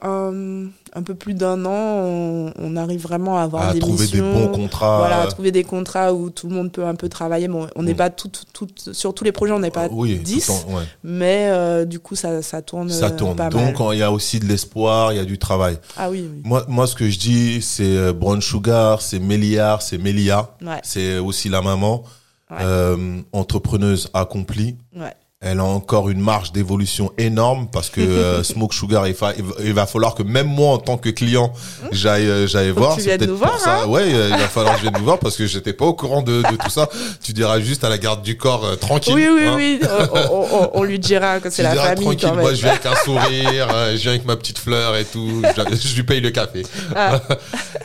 un 0.93 1.03
peu 1.05 1.15
plus 1.15 1.35
d'un 1.35 1.65
an, 1.65 1.71
on, 1.73 2.53
on 2.59 2.77
arrive 2.77 3.01
vraiment 3.03 3.39
à 3.39 3.43
avoir 3.43 3.69
À 3.71 3.73
des 3.73 3.81
trouver 3.81 4.07
des 4.07 4.21
missions. 4.21 4.33
bons 4.33 4.49
contrats. 4.49 4.99
Voilà, 4.99 5.23
à 5.23 5.27
trouver 5.27 5.51
des 5.53 5.65
contrats 5.65 6.13
où 6.15 6.31
tout 6.31 6.49
le 6.49 6.55
monde 6.55 6.71
peut 6.73 6.85
un 6.85 6.95
peu 6.95 7.09
travailler. 7.09 7.49
Bon, 7.49 7.67
on 7.77 7.83
n'est 7.83 7.93
Mm. 7.95 7.97
pas 7.97 8.11
tout, 8.11 8.31
tout, 8.53 8.69
sur 8.93 9.13
tous 9.15 9.25
les 9.25 9.33
projets, 9.33 9.53
on 9.53 9.59
n'est 9.59 9.71
pas 9.71 9.85
Ah 9.85 9.89
oui, 9.91 10.19
10, 10.19 10.47
tout 10.47 10.53
en- 10.53 10.77
ouais. 10.79 10.85
mais 11.05 11.49
euh, 11.51 11.85
du 11.85 11.99
coup, 12.01 12.15
ça, 12.15 12.41
ça 12.43 12.63
tourne. 12.63 12.89
Ça 12.91 13.07
euh, 13.07 13.11
tourne. 13.17 13.37
pas 13.37 13.49
Donc, 13.51 13.75
il 13.93 13.99
y 13.99 14.03
a 14.03 14.13
aussi 14.13 14.39
de 14.41 14.47
l'espoir, 14.47 15.13
il 15.13 15.17
y 15.17 15.21
a 15.21 15.25
du 15.25 15.39
travail. 15.39 15.77
Ah 15.97 16.09
oui, 16.11 16.29
oui. 16.33 16.41
Moi, 16.45 16.65
moi, 16.69 16.87
ce 16.87 16.95
que 16.95 17.09
je 17.11 17.19
dis, 17.19 17.63
c'est 17.63 17.83
euh, 17.97 18.13
Brown 18.13 18.41
Sugar, 18.41 19.03
c'est 19.03 19.19
Méliard, 19.19 19.83
c'est 19.83 19.99
Mélia. 19.99 20.51
Ouais, 20.63 20.81
C'est 20.83 21.19
aussi 21.19 21.49
la 21.49 21.63
maman, 21.63 22.05
Ouais. 22.51 22.57
euh, 22.63 23.21
entrepreneuse 23.33 24.09
accomplie. 24.15 24.77
ouais. 24.97 25.15
Elle 25.43 25.59
a 25.61 25.65
encore 25.65 26.11
une 26.11 26.21
marge 26.21 26.53
d'évolution 26.53 27.13
énorme 27.17 27.67
parce 27.73 27.89
que 27.89 28.03
euh, 28.03 28.43
Smoke 28.45 28.75
Sugar, 28.75 29.09
il, 29.09 29.15
fa- 29.15 29.33
il 29.39 29.43
va- 29.43 29.55
il 29.65 29.73
va 29.73 29.87
falloir 29.87 30.15
que 30.15 30.23
même 30.23 30.47
moi, 30.49 30.75
en 30.75 30.79
tant 30.79 30.99
que 30.99 31.09
client, 31.09 31.51
j'aille 31.93 32.27
euh, 32.27 32.47
j'aille 32.47 32.69
voir. 32.69 32.95
tu 32.99 33.05
peut-être 33.05 33.23
nous 33.23 33.39
pour 33.39 33.47
voir, 33.49 33.59
ça. 33.59 33.81
hein. 33.81 33.87
Ouais, 33.87 34.03
euh, 34.13 34.29
il 34.31 34.37
va 34.39 34.49
falloir 34.49 34.75
que 34.75 34.81
je 34.81 34.83
vienne 34.83 34.99
nous 34.99 35.05
voir 35.07 35.19
parce 35.19 35.39
que 35.39 35.47
j'étais 35.47 35.73
pas 35.73 35.87
au 35.87 35.95
courant 35.95 36.21
de, 36.21 36.43
de 36.43 36.57
tout 36.63 36.69
ça. 36.69 36.91
Tu 37.23 37.33
diras 37.33 37.59
juste 37.59 37.85
à 37.85 37.89
la 37.89 37.97
garde 37.97 38.21
du 38.23 38.37
corps 38.37 38.67
euh, 38.67 38.77
tranquille. 38.77 39.15
Oui, 39.15 39.29
oui, 39.35 39.47
hein. 39.47 39.55
oui. 39.57 39.81
On, 40.31 40.47
on- 40.53 40.71
on- 40.75 40.83
lui 40.83 40.99
dira 40.99 41.41
que 41.41 41.49
c'est 41.49 41.63
la 41.63 41.73
diras 41.73 41.85
famille 41.87 42.05
tranquille, 42.05 42.29
quand 42.29 42.37
moi 42.37 42.53
je 42.53 42.61
viens 42.61 42.73
avec 42.73 42.85
un 42.85 42.97
sourire, 42.97 43.69
je 43.93 43.97
viens 43.97 44.11
avec 44.11 44.27
ma 44.27 44.37
petite 44.37 44.59
fleur 44.59 44.95
et 44.97 45.07
tout, 45.07 45.41
je, 45.57 45.89
je 45.89 45.97
lui 45.97 46.03
paye 46.03 46.21
le 46.21 46.31
café. 46.33 46.67
Ah. 46.95 47.19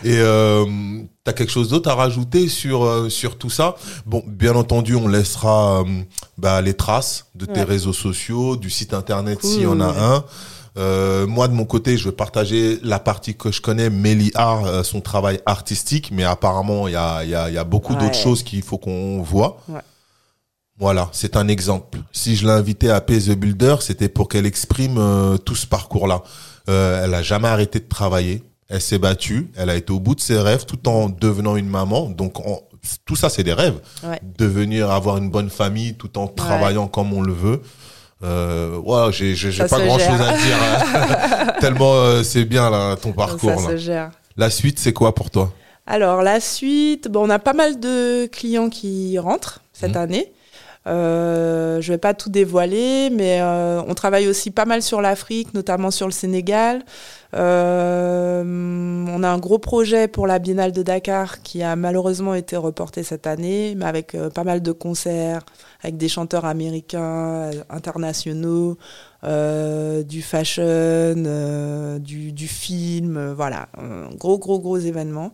Et 0.04 0.18
euh, 0.20 0.66
t'as 1.26 1.34
quelque 1.34 1.52
chose 1.52 1.68
d'autre 1.70 1.90
à 1.90 1.96
rajouter 1.96 2.48
sur 2.48 2.84
euh, 2.86 3.10
sur 3.10 3.38
tout 3.38 3.50
ça? 3.50 3.76
Bon, 4.06 4.24
bien 4.26 4.56
entendu, 4.56 4.96
on 4.96 5.10
laissera 5.10 5.82
euh, 5.82 5.84
bah, 6.38 6.62
les 6.62 6.74
traces 6.76 7.26
de 7.36 7.46
tes 7.46 7.52
Ouais. 7.62 7.64
réseaux 7.64 7.94
sociaux, 7.94 8.56
du 8.56 8.70
site 8.70 8.94
internet 8.94 9.40
Cool. 9.42 9.50
s'il 9.50 9.62
y 9.64 9.68
en 9.68 9.82
a 9.82 9.88
un. 10.16 10.24
Euh, 10.78 11.26
moi 11.26 11.48
de 11.48 11.54
mon 11.54 11.64
côté, 11.66 11.98
je 11.98 12.10
vais 12.10 12.16
partager 12.16 12.80
la 12.84 13.00
partie 13.00 13.34
que 13.36 13.50
je 13.52 13.62
connais, 13.62 13.90
Mélie 13.90 14.32
Art, 14.36 14.66
euh, 14.66 14.84
son 14.84 15.00
travail 15.02 15.40
artistique, 15.46 16.12
mais 16.12 16.24
apparemment 16.24 16.88
il 16.88 16.92
y 16.94 16.98
a 16.98 17.24
il 17.24 17.30
y 17.30 17.36
a, 17.36 17.50
y 17.50 17.58
a 17.58 17.64
beaucoup 17.64 17.94
Ouais. 17.94 18.00
d'autres 18.00 18.16
choses 18.20 18.44
qu'il 18.44 18.62
faut 18.62 18.78
qu'on 18.78 19.22
voit. 19.22 19.58
Ouais. 19.68 19.82
Voilà, 20.78 21.08
c'est 21.14 21.38
un 21.38 21.48
exemple. 21.48 22.00
Si 22.12 22.36
je 22.36 22.46
l'ai 22.46 22.52
invitée 22.52 22.90
à 22.92 23.00
Pay 23.00 23.20
the 23.22 23.32
Builder, 23.32 23.78
c'était 23.80 24.10
pour 24.10 24.28
qu'elle 24.28 24.46
exprime 24.46 24.98
euh, 24.98 25.38
tout 25.38 25.56
ce 25.56 25.66
parcours-là. 25.66 26.22
Euh, 26.68 27.06
elle 27.06 27.14
a 27.14 27.22
jamais 27.24 27.48
arrêté 27.48 27.80
de 27.80 27.88
travailler. 27.88 28.44
Elle 28.70 28.82
s'est 28.82 28.98
battue. 29.00 29.52
Elle 29.56 29.70
a 29.70 29.76
été 29.76 29.92
au 29.92 30.00
bout 30.00 30.16
de 30.16 30.22
ses 30.22 30.40
rêves 30.40 30.66
tout 30.66 30.88
en 30.90 31.10
devenant 31.10 31.56
une 31.56 31.70
maman. 31.70 32.10
Donc, 32.10 32.40
on- 32.40 32.62
tout 33.06 33.16
ça, 33.16 33.30
c'est 33.30 33.44
des 33.44 33.54
rêves. 33.54 33.80
Ouais. 34.04 34.20
Devenir, 34.38 34.92
avoir 34.92 35.18
une 35.18 35.30
bonne 35.30 35.50
famille 35.50 35.96
tout 35.96 36.18
en 36.18 36.28
travaillant 36.28 36.88
comme 36.88 37.14
on 37.14 37.22
le 37.22 37.34
veut. 37.34 37.62
Euh, 38.24 38.78
ouais, 38.78 39.12
j'ai, 39.12 39.36
j'ai, 39.36 39.52
j'ai 39.52 39.66
pas 39.68 39.80
se 39.80 39.84
grand 39.86 40.00
chose 40.00 40.18
gère. 40.18 40.22
à 40.30 40.38
dire. 40.38 40.58
hein. 40.62 41.54
Tellement 41.60 41.94
euh, 41.96 42.24
c'est 42.24 42.46
bien 42.46 42.70
là, 42.70 42.96
ton 42.96 43.12
parcours. 43.12 43.60
Ça 43.60 43.72
là. 43.72 43.78
se 43.78 43.78
gère. 43.78 44.12
La 44.38 44.50
suite, 44.50 44.80
c'est 44.80 44.94
quoi 44.94 45.14
pour 45.14 45.30
toi? 45.30 45.52
Alors, 45.88 46.22
la 46.24 46.40
suite, 46.40 47.08
bon, 47.10 47.28
on 47.28 47.30
a 47.30 47.40
pas 47.40 47.54
mal 47.54 47.80
de 47.80 48.26
clients 48.28 48.70
qui 48.70 49.20
rentrent 49.20 49.62
cette 49.74 49.92
Mhm. 49.92 49.98
année. 50.02 50.32
Euh, 50.88 51.82
je 51.82 51.92
vais 51.92 51.98
pas 51.98 52.14
tout 52.14 52.30
dévoiler, 52.30 53.10
mais 53.12 53.42
euh, 53.42 53.82
on 53.88 53.96
travaille 53.96 54.28
aussi 54.28 54.52
pas 54.52 54.66
mal 54.66 54.82
sur 54.82 55.02
l'Afrique, 55.02 55.54
notamment 55.54 55.90
sur 55.90 56.06
le 56.06 56.12
Sénégal. 56.12 56.84
Euh, 57.36 58.44
on 58.46 59.24
a 59.24 59.28
un 59.28 59.38
gros 59.40 59.60
projet 59.60 60.08
pour 60.08 60.26
la 60.28 60.40
Biennale 60.40 60.72
de 60.72 60.84
Dakar 60.84 61.42
qui 61.42 61.64
a 61.64 61.76
malheureusement 61.76 62.34
été 62.34 62.56
reporté 62.56 63.04
cette 63.04 63.28
année, 63.28 63.74
mais 63.76 63.86
avec 63.86 64.16
euh, 64.16 64.30
pas 64.30 64.44
mal 64.44 64.62
de 64.62 64.72
concerts, 64.72 65.42
avec 65.82 65.98
des 65.98 66.08
chanteurs 66.08 66.46
américains, 66.46 67.02
euh, 67.02 67.52
internationaux, 67.70 68.78
euh, 69.24 70.04
du 70.04 70.22
fashion, 70.22 71.16
du, 72.00 72.32
du 72.32 72.48
film, 72.48 73.34
voilà, 73.34 73.70
un 73.78 74.14
gros, 74.16 74.38
gros, 74.38 74.60
gros 74.60 74.78
événement. 74.78 75.34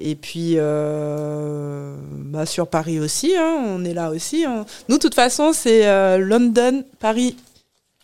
Et 0.00 0.14
puis, 0.14 0.54
euh, 0.56 1.94
bah, 2.10 2.46
sur 2.46 2.68
Paris 2.68 3.00
aussi, 3.00 3.34
hein, 3.36 3.56
on 3.66 3.84
est 3.84 3.94
là 3.94 4.10
aussi. 4.10 4.44
hein. 4.44 4.64
Nous, 4.88 4.96
de 4.96 5.02
toute 5.02 5.14
façon, 5.14 5.52
c'est 5.52 5.86
euh, 5.88 6.18
London, 6.18 6.84
Paris, 7.00 7.36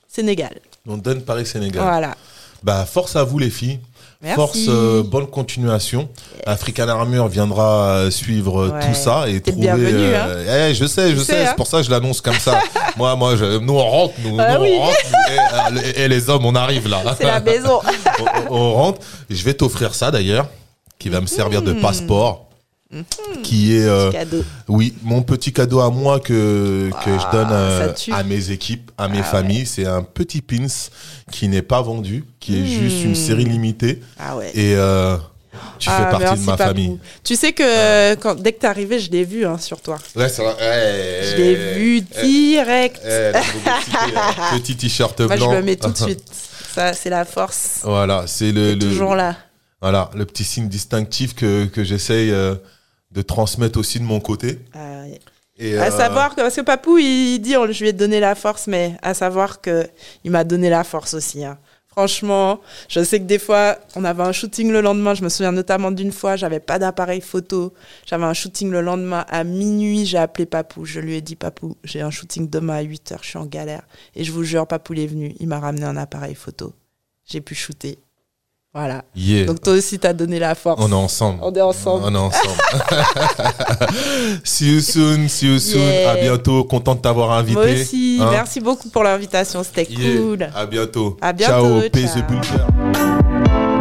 Sénégal. 0.08 0.54
London, 0.86 1.20
Paris, 1.24 1.46
Sénégal. 1.46 1.82
Voilà. 1.82 2.14
Bah, 2.62 2.84
force 2.84 3.14
à 3.16 3.22
vous 3.24 3.38
les 3.38 3.50
filles. 3.50 3.78
Merci. 4.22 4.34
Force, 4.36 4.58
euh, 4.68 5.02
bonne 5.02 5.26
continuation. 5.26 6.08
African 6.46 6.88
Armure 6.88 7.28
viendra 7.28 8.10
suivre 8.10 8.68
Ouais. 8.70 8.80
tout 8.80 8.94
ça 8.94 9.28
et 9.28 9.40
trouver. 9.42 9.68
euh, 9.70 10.70
eh, 10.70 10.74
je 10.74 10.86
sais, 10.86 11.10
je 11.12 11.18
sais. 11.18 11.24
sais, 11.24 11.40
hein. 11.42 11.46
C'est 11.50 11.56
pour 11.56 11.66
ça 11.66 11.78
que 11.78 11.82
je 11.84 11.90
l'annonce 11.90 12.22
comme 12.22 12.38
ça. 12.38 12.58
moi, 12.96 13.14
moi, 13.16 13.36
je- 13.36 13.58
nous 13.58 13.74
on 13.74 13.84
rentre, 13.84 14.14
nous, 14.24 14.36
Ah 14.38 14.54
nous, 14.56 14.62
oui. 14.62 14.76
on 14.78 14.80
rentre. 14.80 14.96
et, 15.30 15.78
euh, 15.98 16.04
et 16.04 16.08
les 16.08 16.30
hommes, 16.30 16.46
on 16.46 16.54
arrive 16.54 16.88
là. 16.88 17.02
C'est 17.18 17.26
la 17.26 17.40
maison. 17.40 17.80
on, 18.48 18.54
on 18.56 18.72
rentre. 18.72 19.00
Je 19.28 19.44
vais 19.44 19.52
t'offrir 19.54 19.94
ça 19.94 20.10
d'ailleurs, 20.10 20.48
qui 20.98 21.08
va 21.08 21.20
me 21.20 21.26
servir 21.26 21.62
de 21.62 21.72
passeport. 21.72 22.48
Qui 23.42 23.74
est, 23.76 23.82
euh, 23.88 24.12
Cadeau. 24.12 24.44
oui, 24.68 24.94
mon 25.02 25.22
petit 25.22 25.52
cadeau 25.52 25.80
à 25.80 25.90
moi 25.90 26.20
que, 26.20 26.90
que 27.04 27.10
je 27.18 27.32
donne 27.32 27.48
euh, 27.50 27.92
ça 27.96 28.16
à 28.16 28.22
mes 28.22 28.52
équipes, 28.52 28.92
à 28.96 29.08
mes 29.08 29.18
Ah 29.18 29.24
familles. 29.24 29.66
C'est 29.66 29.84
un 29.86 30.02
petit 30.02 30.40
pins 30.42 30.66
qui 31.32 31.48
n'est 31.48 31.62
pas 31.62 31.82
vendu, 31.82 32.24
qui 32.38 32.56
est 32.62 32.66
juste 32.66 33.02
une 33.02 33.16
série 33.16 33.46
limitée. 33.46 34.00
Ah 34.16 34.36
ouais. 34.36 34.52
Et 34.54 34.76
euh, 34.76 35.16
tu 35.80 35.88
fais 35.90 35.96
Ah, 35.98 36.04
partie 36.04 36.24
merci, 36.26 36.40
de 36.42 36.46
ma 36.46 36.56
Papou. 36.56 36.68
famille. 36.70 36.98
Tu 37.24 37.34
sais 37.34 37.52
que 37.52 38.14
quand, 38.14 38.36
dès 38.40 38.52
que 38.52 38.60
t'es 38.60 38.66
arrivé, 38.68 39.00
je 39.00 39.10
l'ai 39.10 39.24
vu 39.24 39.44
hein, 39.44 39.58
sur 39.58 39.80
toi. 39.80 39.98
Ouais. 40.14 40.26
Ouais, 40.26 40.28
Je 40.30 41.36
l'ai 41.36 41.74
vu 41.74 42.00
direct. 42.22 43.00
Euh, 43.04 43.32
petit 44.52 44.76
t-shirt 44.76 45.18
Moi, 45.20 45.34
blanc. 45.36 45.50
je 45.50 45.56
le 45.56 45.62
mets 45.64 45.76
tout 45.76 45.90
de 45.90 45.96
suite. 45.98 46.22
Ça, 46.74 46.92
c'est 46.92 47.10
la 47.10 47.24
force. 47.24 47.80
Voilà, 47.82 48.24
c'est 48.28 48.52
le, 48.52 48.74
le- 48.74 48.78
toujours 48.78 49.16
là. 49.16 49.34
Voilà, 49.84 50.08
le 50.14 50.24
petit 50.24 50.44
signe 50.44 50.66
distinctif 50.66 51.34
que, 51.34 51.66
que 51.66 51.84
j'essaye 51.84 52.30
euh, 52.30 52.54
de 53.10 53.20
transmettre 53.20 53.78
aussi 53.78 53.98
de 53.98 54.04
mon 54.04 54.18
côté. 54.18 54.58
Ah. 54.72 55.02
Et, 55.58 55.76
À 55.76 55.88
euh, 55.88 55.90
savoir 55.90 56.30
que, 56.30 56.40
parce 56.40 56.56
que 56.56 56.62
Papou, 56.62 56.96
il 56.96 57.38
dit, 57.40 57.54
on, 57.58 57.70
je 57.70 57.82
lui 57.82 57.90
ai 57.90 57.92
donné 57.92 58.18
la 58.18 58.34
force, 58.34 58.66
mais 58.66 58.96
à 59.02 59.12
savoir 59.12 59.60
que 59.60 59.86
il 60.24 60.30
m'a 60.30 60.42
donné 60.44 60.70
la 60.70 60.84
force 60.84 61.12
aussi. 61.12 61.44
hein. 61.44 61.58
Franchement, 61.88 62.62
je 62.88 63.04
sais 63.04 63.20
que 63.20 63.26
des 63.26 63.38
fois, 63.38 63.76
on 63.94 64.06
avait 64.06 64.22
un 64.22 64.32
shooting 64.32 64.72
le 64.72 64.80
lendemain. 64.80 65.12
Je 65.12 65.22
me 65.22 65.28
souviens 65.28 65.52
notamment 65.52 65.90
d'une 65.90 66.12
fois, 66.12 66.36
j'avais 66.36 66.60
pas 66.60 66.78
d'appareil 66.78 67.20
photo. 67.20 67.74
J'avais 68.06 68.24
un 68.24 68.32
shooting 68.32 68.70
le 68.70 68.80
lendemain 68.80 69.26
à 69.28 69.44
minuit. 69.44 70.06
J'ai 70.06 70.16
appelé 70.16 70.46
Papou. 70.46 70.86
Je 70.86 70.98
lui 70.98 71.14
ai 71.16 71.20
dit, 71.20 71.36
Papou, 71.36 71.76
j'ai 71.84 72.00
un 72.00 72.10
shooting 72.10 72.48
demain 72.48 72.76
à 72.76 72.80
8 72.80 73.12
heures. 73.12 73.20
Je 73.22 73.28
suis 73.28 73.38
en 73.38 73.44
galère. 73.44 73.82
Et 74.16 74.24
je 74.24 74.32
vous 74.32 74.44
jure, 74.44 74.66
Papou, 74.66 74.94
il 74.94 75.00
est 75.00 75.06
venu. 75.06 75.36
Il 75.40 75.46
m'a 75.46 75.60
ramené 75.60 75.84
un 75.84 75.98
appareil 75.98 76.34
photo. 76.34 76.72
J'ai 77.26 77.42
pu 77.42 77.54
shooter. 77.54 77.98
Voilà. 78.76 79.04
yeah, 79.14 79.44
Donc 79.46 79.60
toi 79.60 79.74
aussi, 79.74 80.00
t'as 80.00 80.12
donné 80.12 80.40
la 80.40 80.56
force. 80.56 80.82
on 80.82 80.90
est 80.90 80.94
ensemble. 80.94 81.38
On 81.42 81.52
est 81.54 81.60
ensemble. 81.60 82.02
On 82.06 82.12
est 82.12 82.18
ensemble. 82.18 82.58
see 84.44 84.72
you 84.74 84.80
soon, 84.80 85.28
see 85.28 85.46
you 85.46 85.60
soon. 85.60 85.78
Yeah. 85.78 86.10
À 86.10 86.16
bientôt. 86.16 86.64
Content 86.64 86.96
de 86.96 87.00
t'avoir 87.00 87.30
invité. 87.30 87.54
Moi 87.54 87.72
aussi. 87.72 88.18
Hein? 88.20 88.30
Merci 88.32 88.58
beaucoup 88.60 88.88
pour 88.88 89.04
l'invitation. 89.04 89.62
C'était 89.62 89.86
Yeah. 89.88 90.18
cool. 90.18 90.48
À 90.56 90.66
bientôt. 90.66 91.16
À 91.20 91.32
bientôt, 91.32 91.82
Ciao, 91.82 92.42
ciao. 92.42 93.74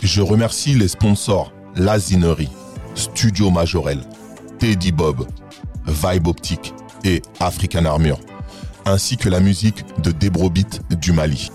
Je 0.00 0.20
remercie 0.22 0.74
les 0.74 0.88
sponsors 0.88 1.52
Lazinerie, 1.74 2.50
Studio 2.94 3.50
Majorel, 3.50 4.00
Teddy 4.58 4.92
Bob, 4.92 5.26
Vibe 5.86 6.26
Optique 6.28 6.74
et 7.04 7.22
African 7.40 7.84
Armure, 7.84 8.20
ainsi 8.84 9.16
que 9.16 9.28
la 9.28 9.40
musique 9.40 9.84
de 10.02 10.10
Debrobit 10.10 10.80
du 11.00 11.12
Mali. 11.12 11.50